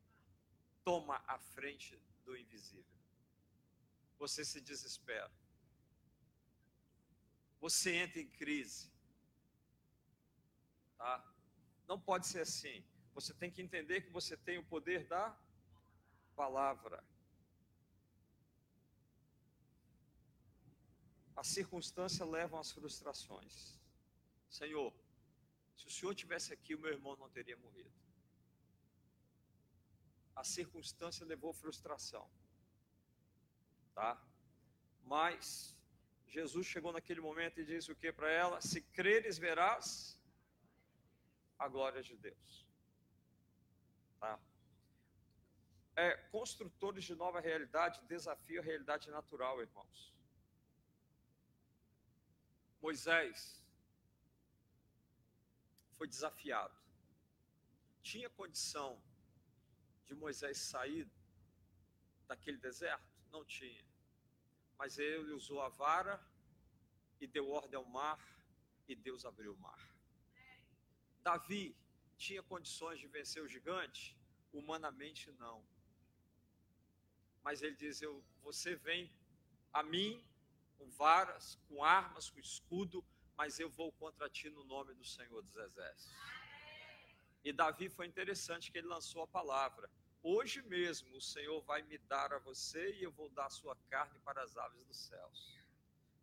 toma 0.85 1.22
a 1.26 1.39
frente 1.39 1.99
do 2.24 2.37
invisível. 2.37 2.85
Você 4.19 4.45
se 4.45 4.61
desespera. 4.61 5.31
Você 7.61 7.97
entra 7.97 8.21
em 8.21 8.29
crise. 8.29 8.93
Tá? 10.99 11.35
Não 11.87 12.01
pode 12.01 12.27
ser 12.27 12.41
assim. 12.41 12.85
Você 13.15 13.33
tem 13.33 13.51
que 13.51 13.62
entender 13.62 14.03
que 14.03 14.11
você 14.11 14.37
tem 14.37 14.59
o 14.59 14.65
poder 14.65 15.07
da 15.07 15.39
palavra. 16.35 17.03
As 21.37 21.49
circunstâncias 21.49 22.29
levam 22.29 22.61
às 22.61 22.71
frustrações. 22.71 23.79
Senhor, 24.49 24.95
se 25.77 25.87
o 25.87 25.91
senhor 25.91 26.15
tivesse 26.15 26.53
aqui, 26.53 26.75
o 26.75 26.79
meu 26.79 26.93
irmão 26.93 27.17
não 27.17 27.29
teria 27.29 27.57
morrido. 27.57 27.93
A 30.35 30.45
circunstância 30.45 31.25
levou 31.27 31.53
frustração. 31.53 32.29
Tá? 33.95 34.21
Mas 35.05 35.75
Jesus 36.27 36.67
chegou 36.67 36.93
naquele 36.93 37.21
momento 37.21 37.61
e 37.61 37.65
disse 37.65 37.93
o 37.93 37.97
que 37.97 38.13
para 38.13 38.31
ela? 38.31 38.61
Se 38.61 38.81
creres, 38.81 39.39
verás 39.39 40.19
a 41.59 41.69
glória 41.69 42.03
de 42.03 42.17
Deus. 42.17 42.67
Tá? 44.19 44.39
É, 45.97 46.17
construtores 46.37 47.05
de 47.05 47.15
nova 47.15 47.41
realidade 47.41 48.05
desafiam 48.07 48.63
a 48.63 48.67
realidade 48.67 49.09
natural, 49.11 49.61
irmãos. 49.61 50.13
Moisés 52.83 53.65
foi 55.93 56.09
desafiado. 56.09 56.77
Tinha 58.03 58.29
condição 58.29 59.01
de 60.05 60.15
Moisés 60.15 60.59
sair 60.59 61.09
daquele 62.27 62.59
deserto? 62.59 63.14
Não 63.35 63.45
tinha. 63.45 63.85
Mas 64.78 64.97
ele 64.97 65.32
usou 65.32 65.61
a 65.61 65.68
vara 65.68 66.14
e 67.20 67.26
deu 67.26 67.51
ordem 67.51 67.76
ao 67.76 67.85
mar, 67.85 68.20
e 68.87 68.95
Deus 68.95 69.24
abriu 69.30 69.53
o 69.55 69.62
mar. 69.66 69.82
Davi 71.28 71.76
tinha 72.16 72.43
condições 72.53 73.01
de 73.01 73.09
vencer 73.09 73.43
o 73.43 73.49
gigante? 73.49 74.16
Humanamente 74.53 75.32
não. 75.32 75.59
Mas 77.43 77.62
ele 77.62 77.74
diz: 77.74 78.01
eu, 78.01 78.24
Você 78.43 78.76
vem 78.76 79.11
a 79.72 79.82
mim 79.82 80.24
com 80.78 80.89
varas, 80.91 81.59
com 81.66 81.82
armas, 81.82 82.30
com 82.30 82.39
escudo, 82.39 83.05
mas 83.37 83.59
eu 83.59 83.68
vou 83.68 83.91
contra 83.93 84.30
ti 84.30 84.49
no 84.49 84.64
nome 84.64 84.95
do 84.95 85.05
Senhor 85.05 85.43
dos 85.43 85.57
Exércitos. 85.57 86.16
E 87.43 87.53
Davi 87.53 87.89
foi 87.89 88.07
interessante 88.07 88.70
que 88.70 88.78
ele 88.78 88.87
lançou 88.87 89.22
a 89.22 89.26
palavra. 89.26 89.91
Hoje 90.27 90.62
mesmo 90.62 91.14
o 91.18 91.20
Senhor 91.20 91.61
vai 91.64 91.83
me 91.83 91.99
dar 91.99 92.33
a 92.33 92.39
você 92.39 92.95
e 92.95 93.03
eu 93.03 93.12
vou 93.12 93.29
dar 93.29 93.45
a 93.45 93.51
sua 93.51 93.77
carne 93.91 94.18
para 94.20 94.43
as 94.43 94.57
aves 94.57 94.83
dos 94.85 94.97
céus. 94.97 95.55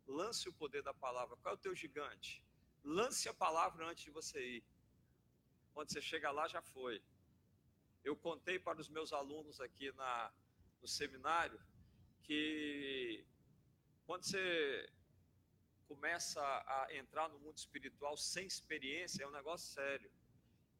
Lance 0.08 0.48
o 0.48 0.52
poder 0.52 0.82
da 0.82 0.92
palavra. 0.92 1.36
Qual 1.36 1.54
é 1.54 1.56
o 1.56 1.60
teu 1.60 1.72
gigante? 1.72 2.44
Lance 2.82 3.28
a 3.28 3.32
palavra 3.32 3.86
antes 3.86 4.02
de 4.02 4.10
você 4.10 4.44
ir. 4.44 4.64
Quando 5.72 5.92
você 5.92 6.02
chega 6.02 6.32
lá, 6.32 6.48
já 6.48 6.60
foi. 6.60 7.00
Eu 8.02 8.16
contei 8.16 8.58
para 8.58 8.80
os 8.80 8.88
meus 8.88 9.12
alunos 9.12 9.60
aqui 9.60 9.92
na, 9.92 10.32
no 10.80 10.88
seminário 10.88 11.60
que 12.24 13.24
quando 14.04 14.24
você 14.24 14.92
começa 15.86 16.42
a 16.42 16.88
entrar 16.90 17.28
no 17.28 17.38
mundo 17.38 17.56
espiritual 17.56 18.16
sem 18.16 18.48
experiência, 18.48 19.22
é 19.22 19.28
um 19.28 19.30
negócio 19.30 19.72
sério. 19.72 20.10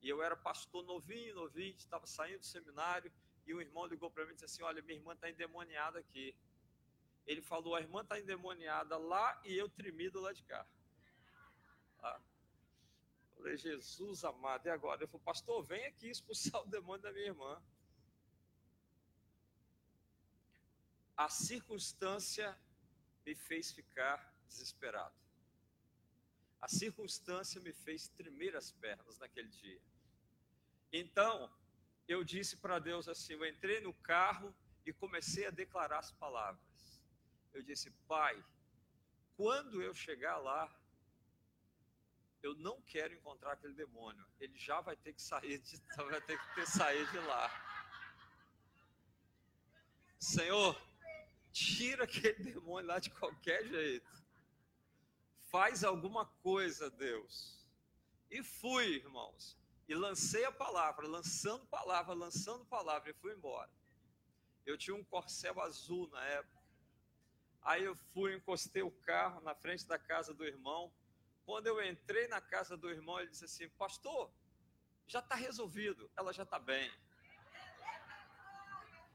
E 0.03 0.09
eu 0.09 0.20
era 0.20 0.36
pastor 0.36 0.84
novinho, 0.84 1.36
novinho, 1.36 1.76
estava 1.76 2.07
saindo 2.07 2.40
do 2.40 2.44
seminário, 2.44 3.11
e 3.46 3.55
um 3.55 3.61
irmão 3.61 3.86
ligou 3.86 4.11
para 4.11 4.24
mim 4.24 4.32
e 4.32 4.34
disse 4.34 4.46
assim: 4.46 4.62
Olha, 4.62 4.82
minha 4.82 4.98
irmã 4.98 5.12
está 5.12 5.30
endemoniada 5.30 6.00
aqui. 6.00 6.34
Ele 7.24 7.40
falou: 7.40 7.76
A 7.76 7.80
irmã 7.80 8.03
está 8.03 8.18
endemoniada 8.18 8.98
lá 8.98 9.40
e 9.44 9.57
eu 9.57 9.68
tremido 9.68 10.20
lá 10.20 10.32
de 10.32 10.42
cá. 10.42 10.66
Ah. 12.00 12.20
Falei, 13.36 13.57
Jesus 13.57 14.24
amado, 14.24 14.66
e 14.66 14.70
agora? 14.70 15.00
Ele 15.00 15.07
falou: 15.07 15.24
Pastor, 15.24 15.62
vem 15.62 15.86
aqui 15.86 16.09
expulsar 16.09 16.62
o 16.62 16.66
demônio 16.66 17.03
da 17.03 17.12
minha 17.12 17.26
irmã. 17.26 17.62
A 21.16 21.28
circunstância 21.28 22.59
me 23.24 23.34
fez 23.36 23.70
ficar 23.70 24.34
desesperado. 24.48 25.14
A 26.61 26.68
circunstância 26.68 27.61
me 27.61 27.72
fez 27.72 28.09
tremer 28.09 28.57
as 28.57 28.72
pernas 28.72 29.18
naquele 29.18 29.48
dia. 29.48 29.80
Então, 30.93 31.53
eu 32.07 32.22
disse 32.22 32.57
para 32.57 32.78
Deus 32.78 33.09
assim: 33.09 33.34
eu 33.34 33.47
entrei 33.47 33.80
no 33.80 33.95
carro 33.95 34.55
e 34.84 34.93
comecei 34.93 35.47
a 35.47 35.51
declarar 35.51 35.99
as 35.99 36.12
palavras. 36.12 37.03
Eu 37.53 37.62
disse: 37.62 37.90
Pai, 38.07 38.43
quando 39.36 39.82
eu 39.82 39.95
chegar 39.95 40.36
lá, 40.38 40.70
eu 42.43 42.55
não 42.57 42.80
quero 42.82 43.14
encontrar 43.14 43.53
aquele 43.53 43.74
demônio. 43.74 44.26
Ele 44.38 44.59
já 44.59 44.80
vai 44.80 44.97
ter 44.97 45.12
que 45.12 45.22
sair 45.22 45.59
de, 45.59 45.80
vai 45.97 46.20
ter 46.20 46.38
que 46.38 46.55
ter 46.55 46.66
saído 46.66 47.11
de 47.11 47.18
lá. 47.20 47.51
Senhor, 50.18 50.80
tira 51.53 52.05
aquele 52.05 52.43
demônio 52.53 52.86
lá 52.86 52.99
de 52.99 53.11
qualquer 53.11 53.64
jeito 53.66 54.22
faz 55.53 55.84
alguma 55.84 56.24
coisa, 56.43 56.90
Deus. 56.90 57.62
E 58.30 58.43
fui, 58.43 58.95
irmãos. 58.95 59.59
E 59.88 59.94
lancei 59.94 60.44
a 60.44 60.52
palavra, 60.52 61.06
lançando 61.06 61.66
palavra, 61.66 62.14
lançando 62.14 62.64
palavra 62.66 63.10
e 63.10 63.14
fui 63.14 63.32
embora. 63.32 63.70
Eu 64.64 64.78
tinha 64.78 64.94
um 64.94 65.04
corcel 65.04 65.60
azul 65.60 66.08
na 66.08 66.24
época. 66.24 66.62
Aí 67.62 67.84
eu 67.84 67.94
fui, 67.94 68.34
encostei 68.34 68.82
o 68.82 68.90
carro 68.90 69.40
na 69.40 69.54
frente 69.54 69.86
da 69.86 69.98
casa 69.98 70.32
do 70.32 70.44
irmão. 70.44 70.92
Quando 71.44 71.66
eu 71.66 71.84
entrei 71.84 72.28
na 72.28 72.40
casa 72.40 72.76
do 72.76 72.90
irmão, 72.90 73.18
ele 73.20 73.30
disse 73.30 73.44
assim: 73.44 73.68
Pastor, 73.70 74.32
já 75.06 75.18
está 75.18 75.34
resolvido, 75.34 76.10
ela 76.16 76.32
já 76.32 76.44
está 76.44 76.58
bem. 76.58 76.90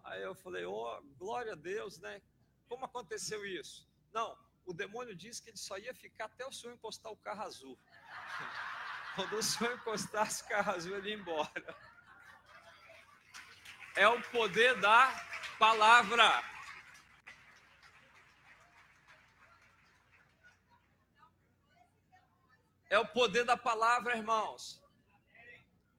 Aí 0.04 0.22
eu 0.22 0.36
falei: 0.36 0.66
Oh, 0.66 1.02
glória 1.18 1.54
a 1.54 1.56
Deus, 1.56 2.00
né? 2.00 2.22
Como 2.68 2.86
aconteceu 2.86 3.46
isso? 3.46 3.88
Não, 4.14 4.38
o 4.66 4.74
demônio 4.74 5.16
disse 5.16 5.42
que 5.42 5.50
ele 5.50 5.58
só 5.58 5.78
ia 5.78 5.94
ficar 5.94 6.26
até 6.26 6.46
o 6.46 6.52
senhor 6.52 6.74
encostar 6.74 7.12
o 7.12 7.18
carro 7.18 7.44
azul. 7.44 7.78
Quando 9.18 9.36
o 9.36 9.42
senhor 9.42 9.74
encostasse 9.74 10.44
o 10.44 10.48
carro 10.48 10.74
azul, 10.74 10.96
ele 10.96 11.10
ia 11.10 11.16
embora. 11.16 11.76
É 13.96 14.08
o 14.08 14.22
poder 14.30 14.80
da 14.80 15.12
palavra. 15.58 16.44
É 22.92 23.00
o 23.00 23.08
poder 23.08 23.44
da 23.44 23.58
palavra, 23.58 24.16
irmãos. 24.16 24.80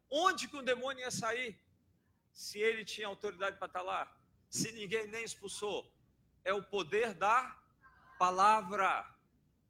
Onde 0.09 0.47
que 0.47 0.57
o 0.57 0.63
demônio 0.63 1.01
ia 1.01 1.11
sair? 1.11 1.61
Se 2.33 2.61
ele 2.61 2.85
tinha 2.85 3.09
autoridade 3.09 3.57
para 3.57 3.67
estar 3.67 3.83
lá? 3.83 4.17
Se 4.49 4.71
ninguém 4.71 5.09
nem 5.09 5.25
expulsou? 5.25 5.93
É 6.45 6.55
o 6.55 6.63
poder 6.63 7.15
da 7.15 7.53
palavra. 8.17 9.18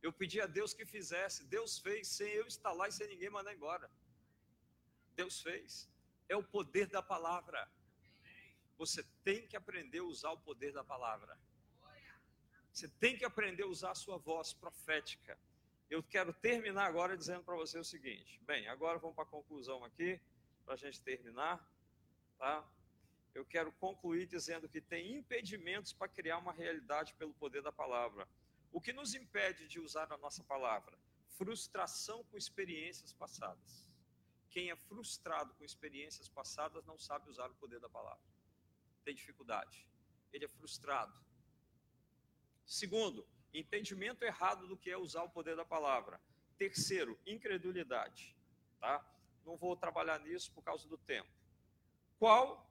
Eu 0.02 0.12
pedi 0.12 0.40
a 0.40 0.46
Deus 0.46 0.72
que 0.72 0.84
fizesse. 0.84 1.44
Deus 1.44 1.78
fez 1.78 2.08
sem 2.08 2.28
eu 2.28 2.46
estar 2.46 2.72
lá 2.72 2.88
e 2.88 2.92
sem 2.92 3.08
ninguém 3.08 3.30
mandar 3.30 3.54
embora. 3.54 3.90
Deus 5.14 5.40
fez. 5.42 5.90
É 6.28 6.36
o 6.36 6.42
poder 6.42 6.86
da 6.86 7.02
palavra. 7.02 7.68
Você 8.76 9.02
tem 9.24 9.46
que 9.46 9.56
aprender 9.56 9.98
a 9.98 10.04
usar 10.04 10.30
o 10.30 10.38
poder 10.38 10.72
da 10.72 10.84
palavra. 10.84 11.36
Você 12.72 12.88
tem 12.88 13.18
que 13.18 13.24
aprender 13.24 13.64
a 13.64 13.66
usar 13.66 13.90
a 13.90 13.94
sua 13.94 14.18
voz 14.18 14.52
profética. 14.52 15.36
Eu 15.90 16.02
quero 16.02 16.32
terminar 16.32 16.86
agora 16.86 17.16
dizendo 17.16 17.42
para 17.42 17.56
você 17.56 17.76
o 17.78 17.84
seguinte. 17.84 18.38
Bem, 18.42 18.68
agora 18.68 18.98
vamos 18.98 19.16
para 19.16 19.24
a 19.24 19.28
conclusão 19.28 19.82
aqui, 19.84 20.20
para 20.64 20.74
a 20.74 20.76
gente 20.76 21.00
terminar. 21.00 21.66
Tá? 22.38 22.64
Eu 23.34 23.44
quero 23.44 23.72
concluir 23.72 24.26
dizendo 24.26 24.68
que 24.68 24.80
tem 24.80 25.16
impedimentos 25.16 25.92
para 25.92 26.08
criar 26.08 26.38
uma 26.38 26.52
realidade 26.52 27.14
pelo 27.14 27.34
poder 27.34 27.62
da 27.62 27.72
palavra. 27.72 28.28
O 28.70 28.80
que 28.80 28.92
nos 28.92 29.14
impede 29.14 29.66
de 29.66 29.80
usar 29.80 30.12
a 30.12 30.16
nossa 30.18 30.44
palavra? 30.44 30.98
Frustração 31.36 32.24
com 32.24 32.36
experiências 32.36 33.12
passadas. 33.12 33.88
Quem 34.50 34.70
é 34.70 34.76
frustrado 34.76 35.54
com 35.54 35.64
experiências 35.64 36.28
passadas 36.28 36.84
não 36.84 36.98
sabe 36.98 37.30
usar 37.30 37.50
o 37.50 37.54
poder 37.54 37.80
da 37.80 37.88
palavra. 37.88 38.24
Tem 39.04 39.14
dificuldade. 39.14 39.86
Ele 40.32 40.44
é 40.44 40.48
frustrado. 40.48 41.14
Segundo, 42.64 43.26
entendimento 43.52 44.24
errado 44.24 44.66
do 44.66 44.76
que 44.76 44.90
é 44.90 44.96
usar 44.96 45.22
o 45.22 45.30
poder 45.30 45.56
da 45.56 45.64
palavra. 45.64 46.20
Terceiro, 46.56 47.18
incredulidade. 47.26 48.36
Tá? 48.78 49.04
Não 49.44 49.56
vou 49.56 49.76
trabalhar 49.76 50.18
nisso 50.20 50.52
por 50.52 50.62
causa 50.62 50.86
do 50.88 50.98
tempo. 50.98 51.30
Qual 52.18 52.68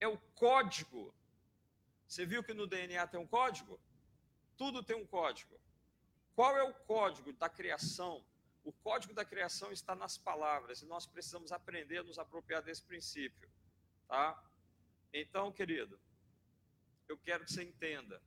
é 0.00 0.08
o 0.08 0.18
código? 0.34 1.14
Você 2.06 2.26
viu 2.26 2.42
que 2.42 2.54
no 2.54 2.66
DNA 2.66 3.06
tem 3.06 3.20
um 3.20 3.26
código? 3.26 3.78
Tudo 4.56 4.82
tem 4.82 4.96
um 4.96 5.06
código. 5.06 5.60
Qual 6.34 6.56
é 6.56 6.62
o 6.62 6.74
código 6.74 7.32
da 7.32 7.48
criação? 7.48 8.24
O 8.64 8.72
código 8.72 9.12
da 9.12 9.24
criação 9.24 9.72
está 9.72 9.94
nas 9.94 10.16
palavras 10.16 10.82
e 10.82 10.86
nós 10.86 11.06
precisamos 11.06 11.52
aprender 11.52 11.98
a 11.98 12.02
nos 12.04 12.18
apropriar 12.18 12.62
desse 12.62 12.82
princípio, 12.82 13.50
tá? 14.06 14.40
Então, 15.12 15.52
querido, 15.52 16.00
eu 17.08 17.18
quero 17.18 17.44
que 17.44 17.52
você 17.52 17.62
entenda 17.62 18.22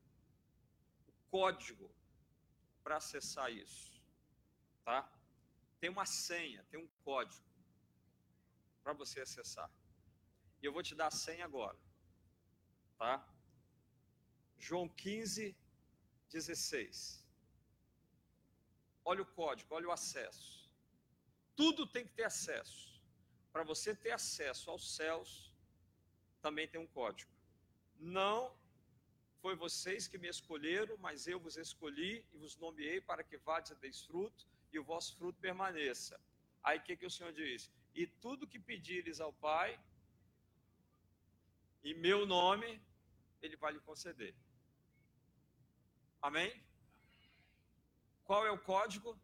código 1.31 1.89
para 2.83 2.97
acessar 2.97 3.51
isso, 3.51 3.99
tá? 4.83 5.09
Tem 5.79 5.89
uma 5.89 6.05
senha, 6.05 6.63
tem 6.65 6.79
um 6.79 6.87
código 7.03 7.45
para 8.83 8.93
você 8.93 9.21
acessar. 9.21 9.71
E 10.61 10.65
eu 10.65 10.71
vou 10.71 10.83
te 10.83 10.93
dar 10.93 11.07
a 11.07 11.11
senha 11.11 11.45
agora, 11.45 11.77
tá? 12.97 13.27
João 14.57 14.87
15, 14.87 15.55
16. 16.35 17.23
Olha 19.11 19.21
o 19.25 19.31
código, 19.39 19.73
olha 19.77 19.87
o 19.87 19.95
acesso. 19.99 20.69
Tudo 21.55 21.87
tem 21.95 22.05
que 22.07 22.13
ter 22.19 22.25
acesso. 22.33 22.83
Para 23.53 23.63
você 23.71 23.95
ter 23.95 24.11
acesso 24.11 24.69
aos 24.69 24.85
céus, 24.97 25.29
também 26.45 26.67
tem 26.67 26.81
um 26.85 26.91
código. 26.99 27.31
Não 28.19 28.39
foi 29.41 29.55
vocês 29.55 30.07
que 30.09 30.17
me 30.23 30.29
escolheram, 30.35 30.95
mas 31.05 31.27
eu 31.33 31.39
vos 31.45 31.55
escolhi 31.65 32.13
e 32.33 32.37
vos 32.43 32.57
nomeei 32.57 32.99
para 32.99 33.23
que 33.23 33.37
vades 33.37 33.71
e 33.71 33.75
deis 33.75 34.01
fruto 34.07 34.45
e 34.73 34.79
o 34.79 34.83
vosso 34.83 35.15
fruto 35.17 35.39
permaneça. 35.47 36.19
Aí 36.61 36.79
o 36.79 36.83
que, 36.85 36.97
que 36.97 37.09
o 37.11 37.15
Senhor 37.17 37.31
diz? 37.31 37.71
E 37.93 38.05
tudo 38.25 38.51
que 38.51 38.59
pedires 38.71 39.21
ao 39.21 39.31
Pai, 39.31 39.79
em 41.81 41.93
meu 42.07 42.25
nome, 42.25 42.69
Ele 43.41 43.55
vai 43.55 43.71
lhe 43.71 43.79
conceder. 43.91 44.33
Amém? 46.27 46.51
Qual 48.23 48.45
é 48.45 48.51
o 48.51 48.63
código? 48.71 49.19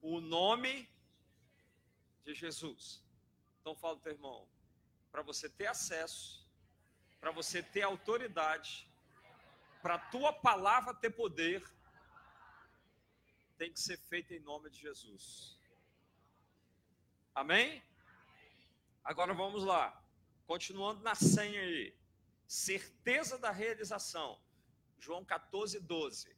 O 0.00 0.20
nome 0.20 0.74
de 2.24 2.32
Jesus. 2.34 3.04
Então 3.60 3.74
fala 3.74 3.98
teu 4.00 4.12
irmão, 4.12 4.48
para 5.10 5.22
você 5.22 5.48
ter 5.48 5.66
acesso 5.66 6.46
para 7.26 7.30
você 7.30 7.60
ter 7.60 7.82
autoridade, 7.82 8.88
para 9.82 9.98
tua 9.98 10.32
palavra 10.32 10.94
ter 10.94 11.10
poder, 11.10 11.60
tem 13.58 13.72
que 13.72 13.80
ser 13.80 13.98
feita 13.98 14.32
em 14.34 14.40
nome 14.40 14.70
de 14.70 14.78
Jesus. 14.78 15.58
Amém? 17.34 17.82
Agora 19.02 19.34
vamos 19.34 19.64
lá. 19.64 20.00
Continuando 20.46 21.02
na 21.02 21.16
senha 21.16 21.60
aí. 21.60 21.98
Certeza 22.46 23.36
da 23.38 23.50
realização. 23.50 24.40
João 24.98 25.24
14, 25.24 25.80
12. 25.80 26.36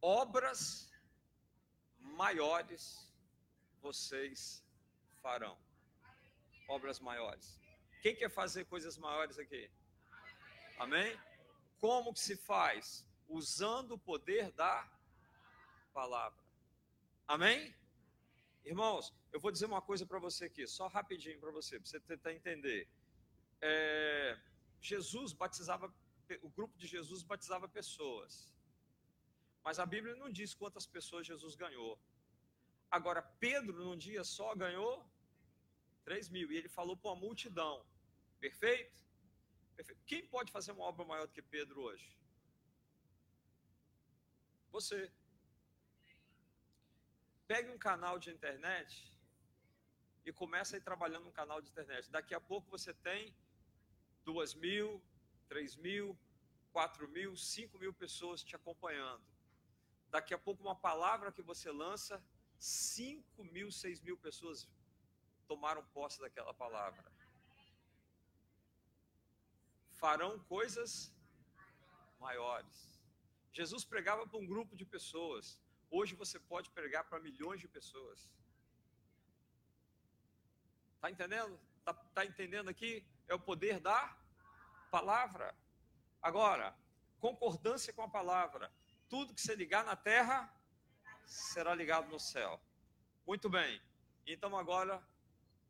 Obras 0.00 0.92
maiores 1.98 3.12
vocês 3.80 4.64
farão. 5.22 5.58
Obras 6.68 7.00
maiores. 7.00 7.60
Quem 8.02 8.14
quer 8.14 8.30
fazer 8.30 8.64
coisas 8.66 8.96
maiores 8.98 9.38
aqui? 9.38 9.70
Amém? 10.78 11.18
Como 11.78 12.12
que 12.12 12.20
se 12.20 12.36
faz? 12.36 13.06
Usando 13.28 13.92
o 13.92 13.98
poder 13.98 14.50
da 14.52 14.90
palavra. 15.92 16.42
Amém? 17.26 17.74
Irmãos, 18.64 19.12
eu 19.32 19.38
vou 19.40 19.50
dizer 19.50 19.66
uma 19.66 19.82
coisa 19.82 20.06
para 20.06 20.18
você 20.18 20.46
aqui, 20.46 20.66
só 20.66 20.86
rapidinho 20.86 21.38
para 21.38 21.50
você, 21.50 21.78
para 21.78 21.86
você 21.86 22.00
tentar 22.00 22.32
entender. 22.32 22.88
É, 23.60 24.38
Jesus 24.80 25.32
batizava, 25.32 25.94
o 26.42 26.50
grupo 26.50 26.76
de 26.76 26.86
Jesus 26.86 27.22
batizava 27.22 27.68
pessoas. 27.68 28.32
Mas 29.62 29.78
a 29.78 29.86
Bíblia 29.86 30.14
não 30.16 30.30
diz 30.30 30.54
quantas 30.54 30.86
pessoas 30.86 31.26
Jesus 31.26 31.54
ganhou. 31.54 31.98
Agora, 32.90 33.22
Pedro, 33.46 33.84
num 33.84 33.96
dia 33.96 34.22
só, 34.22 34.54
ganhou 34.54 34.92
3 36.04 36.28
mil. 36.28 36.50
E 36.52 36.56
ele 36.56 36.68
falou 36.68 36.96
para 36.96 37.10
uma 37.10 37.20
multidão. 37.26 37.84
Perfeito? 38.38 38.94
Perfeito? 39.74 40.02
Quem 40.06 40.26
pode 40.26 40.52
fazer 40.52 40.72
uma 40.72 40.84
obra 40.84 41.04
maior 41.04 41.26
do 41.26 41.32
que 41.32 41.42
Pedro 41.42 41.80
hoje? 41.82 42.08
Você. 44.70 45.10
Pegue 47.46 47.70
um 47.70 47.78
canal 47.78 48.18
de 48.18 48.30
internet 48.30 49.14
e 50.24 50.32
comece 50.32 50.74
a 50.74 50.78
ir 50.78 50.82
trabalhando 50.82 51.24
no 51.24 51.32
canal 51.32 51.60
de 51.60 51.68
internet. 51.70 52.10
Daqui 52.10 52.34
a 52.34 52.40
pouco 52.40 52.70
você 52.70 52.92
tem 52.94 53.34
duas 54.24 54.54
mil, 54.54 55.02
três 55.48 55.76
mil, 55.76 56.18
quatro 56.72 57.08
mil, 57.08 57.36
cinco 57.36 57.78
mil 57.78 57.92
pessoas 57.92 58.42
te 58.42 58.54
acompanhando. 58.56 59.24
Daqui 60.10 60.32
a 60.34 60.38
pouco 60.38 60.62
uma 60.62 60.76
palavra 60.76 61.32
que 61.32 61.42
você 61.42 61.70
lança, 61.70 62.22
cinco 62.58 63.44
mil, 63.44 63.70
seis 63.70 64.00
mil 64.00 64.16
pessoas 64.16 64.68
tomaram 65.46 65.84
posse 65.92 66.20
daquela 66.20 66.54
palavra 66.54 67.14
farão 70.04 70.32
coisas 70.54 70.90
maiores. 72.24 72.78
Jesus 73.58 73.82
pregava 73.92 74.26
para 74.26 74.38
um 74.38 74.46
grupo 74.52 74.76
de 74.80 74.84
pessoas. 74.84 75.58
Hoje 75.90 76.14
você 76.22 76.38
pode 76.52 76.68
pregar 76.78 77.04
para 77.08 77.24
milhões 77.26 77.60
de 77.64 77.68
pessoas. 77.76 78.18
Está 80.96 81.10
entendendo? 81.14 81.58
Está 81.78 81.94
tá 82.16 82.22
entendendo 82.30 82.68
aqui? 82.68 82.92
É 83.28 83.34
o 83.34 83.44
poder 83.50 83.80
da 83.88 83.98
palavra. 84.96 85.52
Agora, 86.22 86.66
concordância 87.18 87.92
com 87.92 88.02
a 88.02 88.08
palavra. 88.08 88.72
Tudo 89.08 89.34
que 89.34 89.40
você 89.40 89.56
ligar 89.56 89.84
na 89.84 89.96
terra 89.96 90.38
será 91.26 91.74
ligado 91.74 92.08
no 92.08 92.20
céu. 92.20 92.60
Muito 93.26 93.48
bem. 93.50 93.82
Então 94.24 94.56
agora 94.56 95.04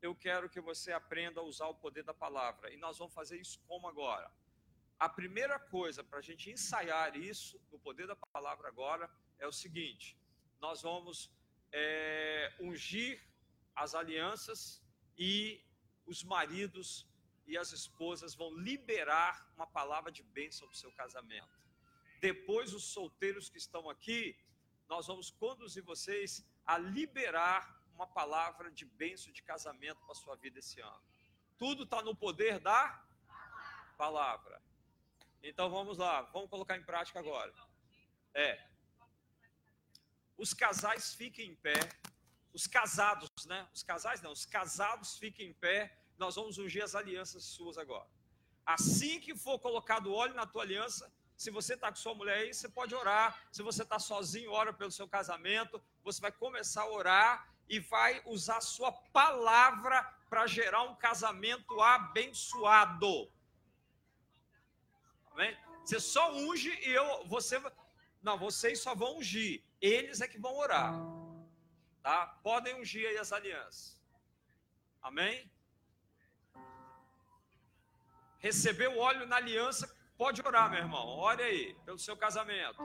eu 0.03 0.14
quero 0.14 0.51
que 0.51 0.61
você 0.61 0.93
aprenda 0.93 1.41
a 1.41 1.43
usar 1.43 1.68
o 1.68 1.75
poder 1.85 2.05
da 2.05 2.12
palavra. 2.12 2.70
E 2.70 2.77
nós 2.77 2.99
vamos 2.99 3.14
fazer 3.14 3.41
isso 3.41 3.59
como 3.66 3.89
agora? 3.89 4.31
A 4.99 5.09
primeira 5.09 5.59
coisa 5.59 6.05
para 6.05 6.18
a 6.18 6.27
gente 6.29 6.51
ensaiar 6.51 7.16
isso, 7.16 7.59
no 7.72 7.79
poder 7.79 8.07
da 8.07 8.16
palavra 8.16 8.68
agora, 8.68 9.11
é 9.39 9.47
o 9.47 9.53
seguinte: 9.53 10.18
nós 10.61 10.83
vamos 10.83 11.31
é, 11.72 12.53
ungir 12.61 13.27
as 13.75 13.95
alianças 13.95 14.85
e 15.16 15.64
os 16.05 16.22
maridos 16.22 17.09
e 17.47 17.57
as 17.57 17.72
esposas 17.72 18.34
vão 18.34 18.51
liberar 18.55 19.53
uma 19.57 19.66
palavra 19.66 20.11
de 20.11 20.22
bênção 20.22 20.66
para 20.66 20.74
o 20.74 20.78
seu 20.78 20.92
casamento. 20.92 21.49
Depois, 22.20 22.72
os 22.72 22.84
solteiros 22.84 23.49
que 23.49 23.59
estão 23.59 23.88
aqui, 23.90 24.38
nós 24.88 25.07
vamos 25.07 25.30
conduzir 25.30 25.82
vocês 25.82 26.47
a 26.64 26.78
liberar 26.78 27.82
uma 27.95 28.07
palavra 28.07 28.70
de 28.70 28.84
bênção 28.84 29.32
de 29.32 29.42
casamento 29.42 30.01
para 30.01 30.12
a 30.12 30.16
sua 30.16 30.36
vida 30.36 30.59
esse 30.59 30.80
ano. 30.80 31.03
Tudo 31.59 31.84
está 31.84 32.03
no 32.03 32.16
poder 32.16 32.59
da 32.59 33.03
palavra. 33.97 34.61
Então 35.42 35.70
vamos 35.70 35.99
lá, 35.99 36.22
vamos 36.22 36.51
colocar 36.51 36.76
em 36.76 36.82
prática 36.82 37.18
agora. 37.18 37.55
É. 38.32 38.66
Os 40.36 40.53
casais 40.53 41.14
fiquem 41.14 41.51
em 41.51 41.57
pé. 41.57 41.78
Os 42.53 42.66
casados, 42.66 43.30
né? 43.47 43.68
Os 43.72 43.82
casais 43.82 44.20
não, 44.22 44.32
os 44.32 44.47
casados 44.47 45.18
fiquem 45.18 45.51
em 45.51 45.55
pé. 45.55 45.97
Nós 46.19 46.37
vamos 46.37 46.59
ungir 46.59 46.83
as 46.83 46.95
alianças 46.95 47.45
suas 47.45 47.77
agora. 47.77 48.09
Assim 48.65 49.21
que 49.21 49.35
for 49.35 49.59
colocado 49.59 50.12
óleo 50.12 50.35
na 50.35 50.47
tua 50.47 50.62
aliança, 50.62 51.12
se 51.37 51.51
você 51.51 51.75
está 51.75 51.91
com 51.91 51.97
sua 51.97 52.15
mulher 52.15 52.39
aí, 52.39 52.55
você 52.55 52.69
pode 52.69 52.95
orar. 52.95 53.39
Se 53.51 53.62
você 53.62 53.83
está 53.83 53.99
sozinho, 53.99 54.53
ora 54.53 54.73
pelo 54.73 54.91
seu 54.91 55.09
casamento. 55.09 55.83
Você 56.03 56.21
vai 56.21 56.33
começar 56.33 56.83
a 56.83 56.91
orar 56.91 57.49
e 57.69 57.81
vai 57.81 58.23
usar 58.27 58.61
sua 58.61 58.93
palavra 58.93 60.03
para 60.29 60.47
gerar 60.47 60.83
um 60.83 60.95
casamento 60.95 61.81
abençoado. 61.81 63.31
Amém? 65.33 65.57
Você 65.85 66.01
só 66.01 66.33
unge 66.33 66.71
e 66.71 66.91
eu, 66.91 67.27
você, 67.27 67.61
não, 68.23 68.39
vocês 68.39 68.81
só 68.81 68.95
vão 68.95 69.19
ungir. 69.19 69.62
Eles 69.81 70.21
é 70.21 70.29
que 70.29 70.39
vão 70.39 70.57
orar. 70.57 70.95
Tá? 72.03 72.27
Podem 72.43 72.75
ungir 72.81 73.09
aí 73.09 73.19
as 73.19 73.33
alianças. 73.33 74.01
Amém? 75.03 75.51
Recebeu 78.47 78.99
óleo 78.99 79.26
na 79.26 79.36
aliança, 79.36 79.84
pode 80.18 80.42
orar, 80.47 80.70
meu 80.70 80.80
irmão. 80.80 81.07
Ore 81.07 81.42
aí, 81.42 81.74
pelo 81.86 81.99
seu 81.99 82.14
casamento. 82.14 82.78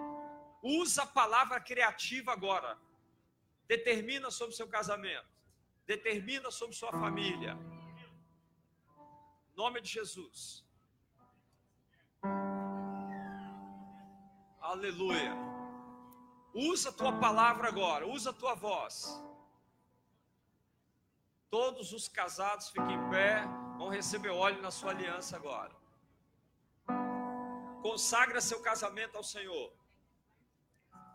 Usa 0.63 1.03
a 1.03 1.05
palavra 1.05 1.59
criativa 1.59 2.31
agora. 2.31 2.79
Determina 3.67 4.31
sobre 4.31 4.53
o 4.53 4.55
seu 4.55 4.69
casamento. 4.69 5.27
Determina 5.85 6.49
sobre 6.49 6.77
sua 6.77 6.93
família. 6.93 7.57
Em 9.51 9.57
nome 9.57 9.81
de 9.81 9.89
Jesus. 9.89 10.65
Aleluia. 14.61 15.33
Usa 16.53 16.87
a 16.89 16.93
tua 16.93 17.19
palavra 17.19 17.67
agora, 17.67 18.07
usa 18.07 18.29
a 18.29 18.33
tua 18.41 18.55
voz. 18.55 18.95
Todos 21.49 21.91
os 21.91 22.07
casados 22.07 22.69
fiquem 22.69 22.95
em 22.95 23.09
pé, 23.09 23.43
vão 23.79 23.87
receber 23.87 24.29
óleo 24.29 24.61
na 24.61 24.71
sua 24.71 24.91
aliança 24.91 25.37
agora. 25.37 25.71
Consagra 27.81 28.41
seu 28.41 28.59
casamento 28.61 29.15
ao 29.15 29.23
Senhor. 29.23 29.71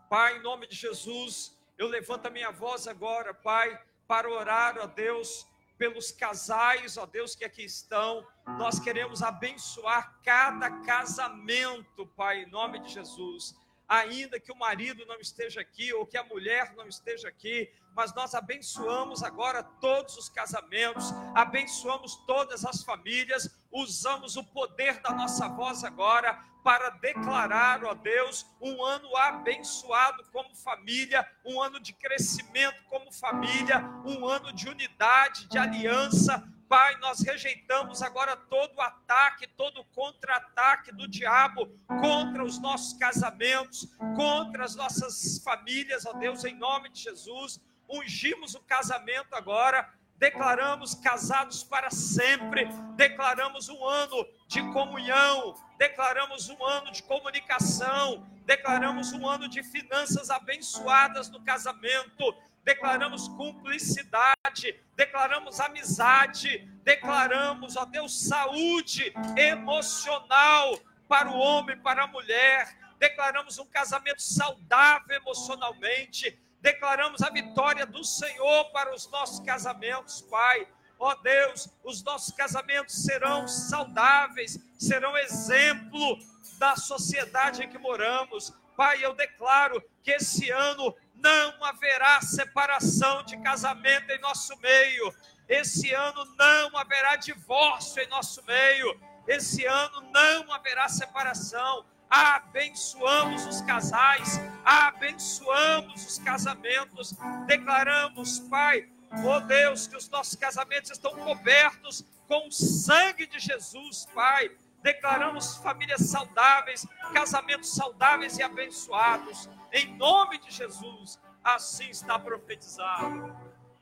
Pai, 0.09 0.37
em 0.37 0.41
nome 0.41 0.65
de 0.65 0.75
Jesus, 0.75 1.55
eu 1.77 1.87
levanto 1.87 2.25
a 2.25 2.31
minha 2.31 2.51
voz 2.51 2.87
agora, 2.87 3.35
Pai, 3.35 3.79
para 4.07 4.27
orar, 4.27 4.79
ó 4.79 4.87
Deus, 4.87 5.47
pelos 5.77 6.09
casais, 6.11 6.97
ó 6.97 7.05
Deus, 7.05 7.35
que 7.35 7.45
aqui 7.45 7.63
estão. 7.63 8.27
Nós 8.57 8.79
queremos 8.79 9.21
abençoar 9.21 10.19
cada 10.23 10.71
casamento, 10.81 12.07
Pai, 12.07 12.41
em 12.41 12.49
nome 12.49 12.79
de 12.79 12.89
Jesus. 12.89 13.55
Ainda 13.87 14.39
que 14.39 14.51
o 14.51 14.57
marido 14.57 15.05
não 15.05 15.19
esteja 15.19 15.61
aqui 15.61 15.93
ou 15.93 16.05
que 16.05 16.17
a 16.17 16.23
mulher 16.23 16.73
não 16.75 16.87
esteja 16.87 17.27
aqui, 17.27 17.71
mas 17.95 18.13
nós 18.13 18.33
abençoamos 18.35 19.23
agora 19.23 19.63
todos 19.63 20.17
os 20.17 20.27
casamentos, 20.27 21.13
abençoamos 21.33 22.15
todas 22.27 22.65
as 22.65 22.83
famílias, 22.83 23.49
usamos 23.71 24.35
o 24.35 24.43
poder 24.43 24.99
da 25.01 25.11
nossa 25.11 25.47
voz 25.47 25.83
agora 25.83 26.37
para 26.65 26.89
declarar, 26.89 27.85
ó 27.85 27.93
Deus, 27.93 28.43
um 28.59 28.83
ano 28.83 29.15
abençoado 29.15 30.23
como 30.31 30.55
família, 30.55 31.29
um 31.45 31.61
ano 31.61 31.79
de 31.79 31.93
crescimento 31.93 32.83
como 32.89 33.11
família, 33.13 33.81
um 34.03 34.25
ano 34.25 34.51
de 34.51 34.67
unidade, 34.67 35.47
de 35.47 35.59
aliança. 35.59 36.43
Pai, 36.67 36.97
nós 36.97 37.21
rejeitamos 37.21 38.01
agora 38.01 38.35
todo 38.35 38.81
ataque, 38.81 39.47
todo 39.47 39.83
contra-ataque 39.95 40.91
do 40.91 41.07
diabo 41.07 41.67
contra 42.01 42.43
os 42.43 42.59
nossos 42.59 42.97
casamentos, 42.97 43.87
contra 44.15 44.63
as 44.65 44.75
nossas 44.75 45.41
famílias, 45.43 46.05
ó 46.05 46.13
Deus, 46.13 46.43
em 46.43 46.55
nome 46.55 46.89
de 46.89 47.01
Jesus. 47.01 47.61
Ungimos 47.87 48.55
o 48.55 48.61
casamento 48.61 49.35
agora 49.35 49.87
declaramos 50.17 50.95
casados 50.95 51.63
para 51.63 51.89
sempre, 51.91 52.67
declaramos 52.95 53.69
um 53.69 53.85
ano 53.85 54.25
de 54.47 54.61
comunhão, 54.71 55.55
declaramos 55.77 56.49
um 56.49 56.63
ano 56.63 56.91
de 56.91 57.03
comunicação, 57.03 58.25
declaramos 58.45 59.11
um 59.11 59.27
ano 59.27 59.49
de 59.49 59.61
finanças 59.61 60.29
abençoadas 60.29 61.29
no 61.29 61.43
casamento, 61.43 62.33
declaramos 62.65 63.27
cumplicidade, 63.27 64.83
declaramos 64.95 65.59
amizade, 65.59 66.67
declaramos, 66.83 67.77
ó 67.77 67.85
Deus, 67.85 68.27
saúde 68.27 69.13
emocional 69.37 70.77
para 71.07 71.29
o 71.29 71.37
homem, 71.37 71.77
para 71.77 72.05
a 72.05 72.07
mulher, 72.07 72.75
declaramos 72.97 73.59
um 73.59 73.67
casamento 73.67 74.21
saudável 74.21 75.15
emocionalmente, 75.15 76.39
declaramos 76.59 77.21
a 77.21 77.29
vitória 77.29 77.85
do 77.85 78.03
Senhor 78.03 78.71
para 78.71 78.93
os 78.95 79.07
nossos 79.11 79.39
casamentos, 79.45 80.21
Pai. 80.21 80.67
Ó 80.97 81.13
Deus, 81.15 81.69
os 81.83 82.01
nossos 82.03 82.33
casamentos 82.33 83.03
serão 83.03 83.47
saudáveis, 83.47 84.57
serão 84.79 85.15
exemplo 85.17 86.17
da 86.57 86.75
sociedade 86.75 87.63
em 87.63 87.69
que 87.69 87.77
moramos. 87.77 88.51
Pai, 88.75 89.05
eu 89.05 89.13
declaro 89.13 89.83
que 90.01 90.11
esse 90.11 90.49
ano 90.49 90.95
não 91.25 91.63
haverá 91.63 92.21
separação 92.21 93.23
de 93.23 93.35
casamento 93.37 94.11
em 94.11 94.19
nosso 94.19 94.55
meio. 94.59 95.11
Esse 95.49 95.91
ano 95.91 96.23
não 96.37 96.77
haverá 96.77 97.15
divórcio 97.15 98.03
em 98.03 98.07
nosso 98.09 98.43
meio. 98.45 98.99
Esse 99.27 99.65
ano 99.65 100.01
não 100.11 100.53
haverá 100.53 100.87
separação 100.87 101.83
abençoamos 102.07 103.45
os 103.45 103.61
casais, 103.61 104.39
abençoamos 104.63 106.05
os 106.05 106.19
casamentos, 106.19 107.13
declaramos, 107.47 108.39
Pai, 108.39 108.87
oh 109.25 109.39
Deus, 109.41 109.87
que 109.87 109.97
os 109.97 110.07
nossos 110.09 110.35
casamentos 110.35 110.91
estão 110.91 111.11
cobertos 111.15 112.05
com 112.27 112.47
o 112.47 112.51
sangue 112.51 113.25
de 113.25 113.39
Jesus, 113.39 114.07
Pai. 114.13 114.51
Declaramos 114.81 115.57
famílias 115.57 116.01
saudáveis, 116.01 116.85
casamentos 117.11 117.75
saudáveis 117.75 118.37
e 118.37 118.43
abençoados, 118.43 119.49
em 119.75 119.95
nome 119.95 120.39
de 120.39 120.51
Jesus, 120.51 121.19
assim 121.43 121.89
está 121.89 122.17
profetizado. 122.17 123.35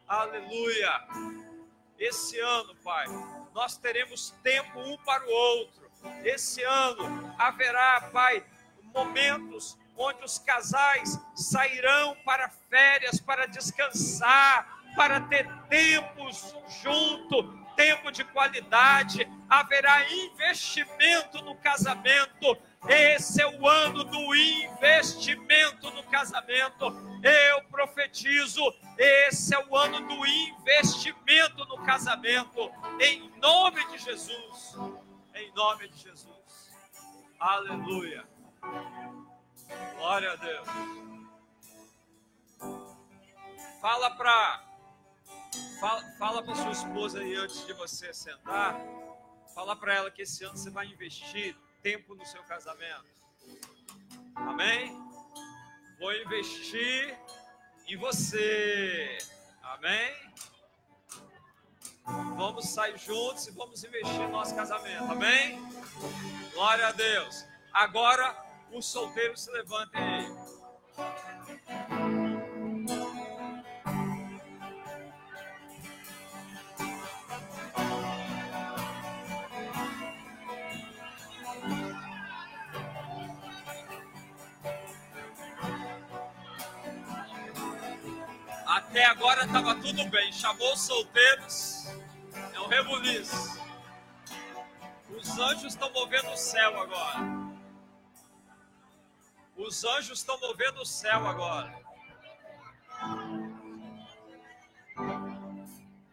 Aleluia. 0.07 1.07
Esse 1.97 2.39
ano, 2.39 2.75
Pai, 2.83 3.05
nós 3.53 3.77
teremos 3.77 4.31
tempo 4.43 4.79
um 4.79 4.97
para 4.97 5.25
o 5.25 5.31
outro 5.31 5.83
esse 6.23 6.63
ano 6.63 7.33
haverá, 7.37 8.09
Pai, 8.11 8.43
momentos 8.93 9.77
onde 9.97 10.23
os 10.23 10.39
casais 10.39 11.19
sairão 11.35 12.15
para 12.25 12.49
férias, 12.69 13.19
para 13.19 13.45
descansar, 13.45 14.81
para 14.95 15.21
ter 15.21 15.47
tempos 15.69 16.55
junto, 16.81 17.43
tempo 17.75 18.11
de 18.11 18.23
qualidade, 18.23 19.27
haverá 19.49 20.09
investimento 20.11 21.41
no 21.43 21.55
casamento. 21.55 22.57
Esse 22.87 23.41
é 23.41 23.47
o 23.47 23.67
ano 23.67 24.03
do 24.03 24.35
investimento 24.35 25.89
no 25.91 26.03
casamento. 26.03 26.85
Eu 27.23 27.63
profetizo, 27.69 28.61
esse 28.97 29.55
é 29.55 29.65
o 29.65 29.75
ano 29.75 30.01
do 30.07 30.25
investimento 30.25 31.65
no 31.65 31.77
casamento, 31.83 32.71
em 32.99 33.31
nome 33.39 33.85
de 33.91 33.99
Jesus 33.99 34.75
em 35.35 35.51
nome 35.53 35.87
de 35.87 35.97
Jesus. 35.97 36.71
Aleluia. 37.39 38.27
Glória 39.95 40.31
a 40.31 40.35
Deus. 40.35 40.67
Fala 43.81 44.11
para 44.11 44.63
fala, 45.79 46.03
fala 46.17 46.55
sua 46.55 46.71
esposa 46.71 47.19
aí 47.19 47.35
antes 47.35 47.65
de 47.65 47.73
você 47.73 48.13
sentar. 48.13 48.79
Fala 49.53 49.75
para 49.75 49.95
ela 49.95 50.11
que 50.11 50.21
esse 50.21 50.43
ano 50.43 50.55
você 50.55 50.69
vai 50.69 50.85
investir 50.87 51.57
tempo 51.83 52.15
no 52.15 52.25
seu 52.25 52.41
casamento. 52.43 53.05
Amém? 54.35 54.97
Vou 55.99 56.13
investir 56.13 57.19
em 57.85 57.97
você. 57.97 59.17
Amém? 59.61 60.33
Vamos 62.37 62.69
sair 62.69 62.97
juntos 62.97 63.47
e 63.47 63.51
vamos 63.51 63.83
investir 63.83 64.19
no 64.19 64.29
nosso 64.29 64.55
casamento, 64.55 65.11
amém? 65.11 65.59
Glória 66.53 66.87
a 66.87 66.91
Deus. 66.93 67.45
Agora, 67.71 68.33
os 68.71 68.85
solteiros 68.85 69.41
se 69.41 69.51
levantem 69.51 70.01
aí. 70.01 71.32
Até 88.93 89.05
agora 89.05 89.43
estava 89.43 89.73
tudo 89.73 90.07
bem. 90.11 90.31
Chamou 90.31 90.71
os 90.71 90.81
solteiros. 90.81 91.87
É 92.53 92.59
um 92.59 92.67
rebuliço. 92.67 93.59
Os 95.09 95.39
anjos 95.39 95.73
estão 95.73 95.91
movendo 95.91 96.29
o 96.29 96.37
céu 96.37 96.79
agora. 96.79 97.19
Os 99.57 99.83
anjos 99.83 100.19
estão 100.19 100.39
movendo 100.39 100.79
o 100.79 100.85
céu 100.85 101.25
agora. 101.25 101.75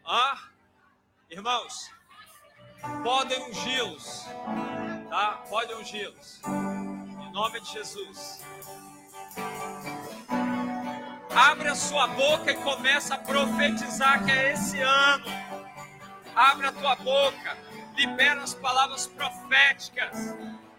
Ah, 0.03 0.49
irmãos, 1.29 1.87
podem 3.03 3.47
ungí-los, 3.47 4.25
tá? 5.07 5.33
Podem 5.47 5.75
ungí-los. 5.75 6.41
Em 6.47 7.31
nome 7.31 7.59
de 7.59 7.73
Jesus. 7.73 8.41
Abre 11.35 11.69
a 11.69 11.75
sua 11.75 12.07
boca 12.07 12.51
e 12.51 12.55
começa 12.55 13.15
a 13.15 13.17
profetizar 13.17 14.25
que 14.25 14.31
é 14.31 14.51
esse 14.51 14.81
ano. 14.81 15.25
Abre 16.35 16.67
a 16.67 16.71
tua 16.73 16.95
boca, 16.95 17.57
libera 17.95 18.41
as 18.41 18.53
palavras 18.53 19.07
proféticas. 19.07 20.35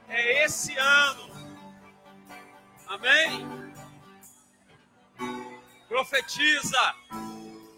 É 0.08 0.44
esse 0.44 0.76
ano. 0.76 1.30
Amém? 2.86 3.72
Profetiza. 5.88 6.94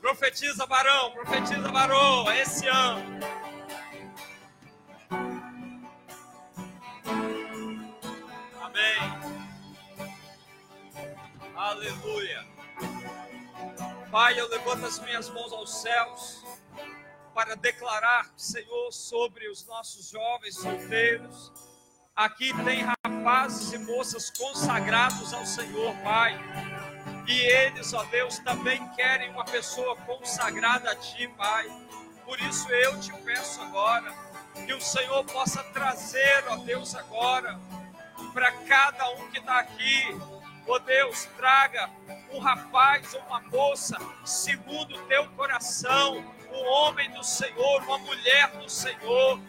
Profetiza, 0.01 0.67
varão. 0.67 1.13
Profetiza, 1.13 1.69
varão. 1.69 2.31
É 2.31 2.41
esse 2.43 2.67
ano. 2.67 3.21
Amém. 8.61 8.99
Aleluia. 11.57 12.55
Pai, 14.11 14.39
eu 14.39 14.49
levanto 14.49 14.87
as 14.87 14.99
minhas 15.01 15.29
mãos 15.31 15.53
aos 15.53 15.83
céus 15.83 16.45
para 17.35 17.57
declarar, 17.57 18.31
Senhor, 18.37 18.93
sobre 18.93 19.49
os 19.49 19.67
nossos 19.67 20.09
jovens 20.09 20.55
solteiros. 20.55 21.53
Aqui 22.15 22.53
tem 22.65 22.85
rapazes 23.05 23.73
e 23.73 23.79
moças 23.79 24.31
consagrados 24.31 25.35
ao 25.35 25.45
Senhor, 25.45 25.95
Pai. 26.05 26.39
E 27.27 27.41
eles, 27.41 27.93
ó 27.93 28.05
Deus, 28.05 28.39
também 28.39 28.87
querem 28.91 29.31
uma 29.31 29.45
pessoa 29.45 29.97
consagrada 29.97 30.93
a 30.93 30.97
Ti, 30.97 31.27
Pai. 31.37 31.67
Por 32.25 32.41
isso 32.41 32.71
eu 32.71 33.01
te 33.01 33.13
peço 33.25 33.61
agora 33.63 34.15
que 34.67 34.73
o 34.73 34.81
Senhor 34.81 35.25
possa 35.25 35.63
trazer, 35.65 36.45
ó 36.49 36.57
Deus, 36.57 36.95
agora, 36.95 37.59
para 38.33 38.53
cada 38.67 39.11
um 39.11 39.31
que 39.31 39.39
está 39.39 39.59
aqui, 39.59 40.17
ó 40.67 40.79
Deus, 40.79 41.27
traga 41.37 41.91
um 42.33 42.39
rapaz 42.39 43.15
ou 43.15 43.21
uma 43.23 43.41
moça 43.41 43.99
segundo 44.25 44.95
o 44.97 45.07
teu 45.07 45.29
coração, 45.31 46.25
um 46.53 46.67
homem 46.67 47.11
do 47.13 47.23
Senhor, 47.23 47.83
uma 47.83 47.99
mulher 47.99 48.51
do 48.59 48.69
Senhor. 48.69 49.41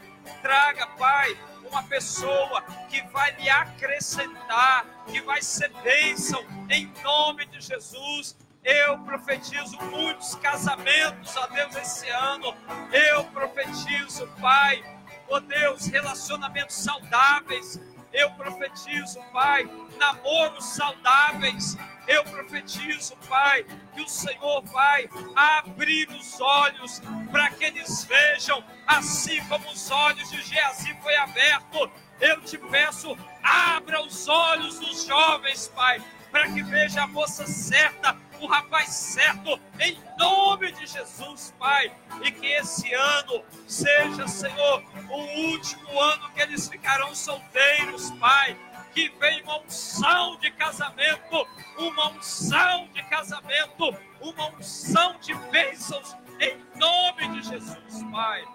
Traga, 0.42 0.88
Pai, 0.98 1.38
uma 1.70 1.84
pessoa 1.84 2.62
que 2.90 3.02
vai 3.10 3.32
lhe 3.36 3.50
acrescentar, 3.50 4.86
que 5.08 5.22
vai 5.22 5.42
ser 5.42 5.70
bênção 5.84 6.44
em 6.70 6.92
nome 7.04 7.46
de 7.48 7.62
Jesus. 7.62 8.36
Eu 8.64 8.98
profetizo 9.00 9.78
muitos 9.92 10.34
casamentos, 10.36 11.36
ó 11.38 11.48
Deus, 11.48 11.76
esse 11.76 12.10
ano. 12.10 12.56
Eu 12.92 13.24
profetizo, 13.26 14.28
Pai, 14.42 14.84
ó 15.30 15.40
Deus, 15.40 15.86
relacionamentos 15.86 16.76
saudáveis. 16.76 17.80
Eu 18.12 18.32
profetizo, 18.32 19.22
Pai, 19.32 19.70
namoros 19.96 20.66
saudáveis. 20.66 21.78
Eu 22.08 22.24
profetizo, 22.24 23.16
Pai, 23.28 23.66
que 23.94 24.02
o 24.02 24.08
Senhor 24.08 24.64
vai 24.66 25.10
abrir 25.36 26.08
os 26.10 26.40
olhos 26.40 27.02
para 27.32 27.50
que 27.50 27.66
eles 27.66 28.04
vejam, 28.06 28.64
assim 28.86 29.44
como 29.48 29.68
os 29.70 29.90
olhos 29.90 30.30
de 30.30 30.42
Geazi 30.44 30.96
foi 31.02 31.16
aberto. 31.16 31.90
Eu 32.20 32.42
te 32.42 32.58
peço, 32.58 33.18
abra 33.42 34.02
os 34.04 34.28
olhos 34.28 34.80
dos 34.80 35.06
jovens, 35.06 35.68
Pai, 35.70 36.00
para 36.32 36.48
que 36.52 36.62
veja 36.62 37.04
a 37.04 37.08
moça 37.08 37.48
certa, 37.48 38.16
o 38.40 38.46
rapaz 38.46 38.90
certo, 38.90 39.60
em 39.80 39.98
nome 40.20 40.72
de 40.74 40.86
Jesus, 40.86 41.56
Pai. 41.58 41.92
E 42.22 42.32
que 42.32 42.46
esse 42.46 42.94
ano 42.94 43.44
seja, 43.68 44.28
Senhor, 44.28 44.84
o 45.10 45.50
último 45.50 46.00
ano 46.00 46.30
que 46.34 46.42
eles 46.42 46.70
ficarão 46.70 47.16
solteiros, 47.16 48.12
Pai 48.12 48.56
que 48.96 49.10
vem 49.20 49.44
uma 49.44 49.60
unção 49.60 50.38
de 50.38 50.50
casamento, 50.52 51.46
uma 51.78 52.12
unção 52.12 52.88
de 52.94 53.04
casamento, 53.04 53.94
uma 54.22 54.50
unção 54.52 55.20
de 55.20 55.34
bênçãos, 55.52 56.16
em 56.40 56.58
nome 56.80 57.28
de 57.34 57.50
Jesus, 57.50 58.04
Pai. 58.10 58.46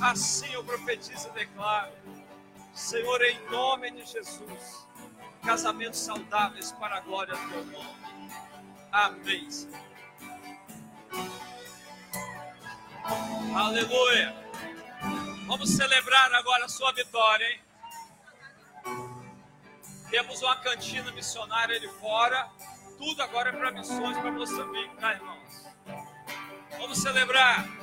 Assim 0.00 0.50
eu 0.54 0.64
profetizo 0.64 1.28
e 1.28 1.32
declaro, 1.32 1.92
Senhor, 2.72 3.22
em 3.22 3.38
nome 3.50 3.90
de 3.90 4.06
Jesus, 4.06 4.88
casamentos 5.44 6.00
saudáveis 6.00 6.72
para 6.72 6.96
a 6.96 7.00
glória 7.00 7.36
do 7.36 7.50
teu 7.50 7.64
nome. 7.66 8.32
Amém. 8.90 9.46
Aleluia. 13.54 14.34
Vamos 15.46 15.68
celebrar 15.76 16.32
agora 16.32 16.64
a 16.64 16.68
sua 16.68 16.92
vitória, 16.92 17.44
hein? 17.44 19.09
Temos 20.10 20.42
uma 20.42 20.56
cantina 20.56 21.10
missionária 21.12 21.76
ali 21.76 21.88
fora. 22.00 22.48
Tudo 22.98 23.22
agora 23.22 23.50
é 23.50 23.52
para 23.52 23.70
missões 23.70 24.16
para 24.18 24.32
Moçambique, 24.32 24.96
tá, 24.96 25.12
irmãos? 25.12 25.66
Vamos 26.78 26.98
celebrar. 26.98 27.79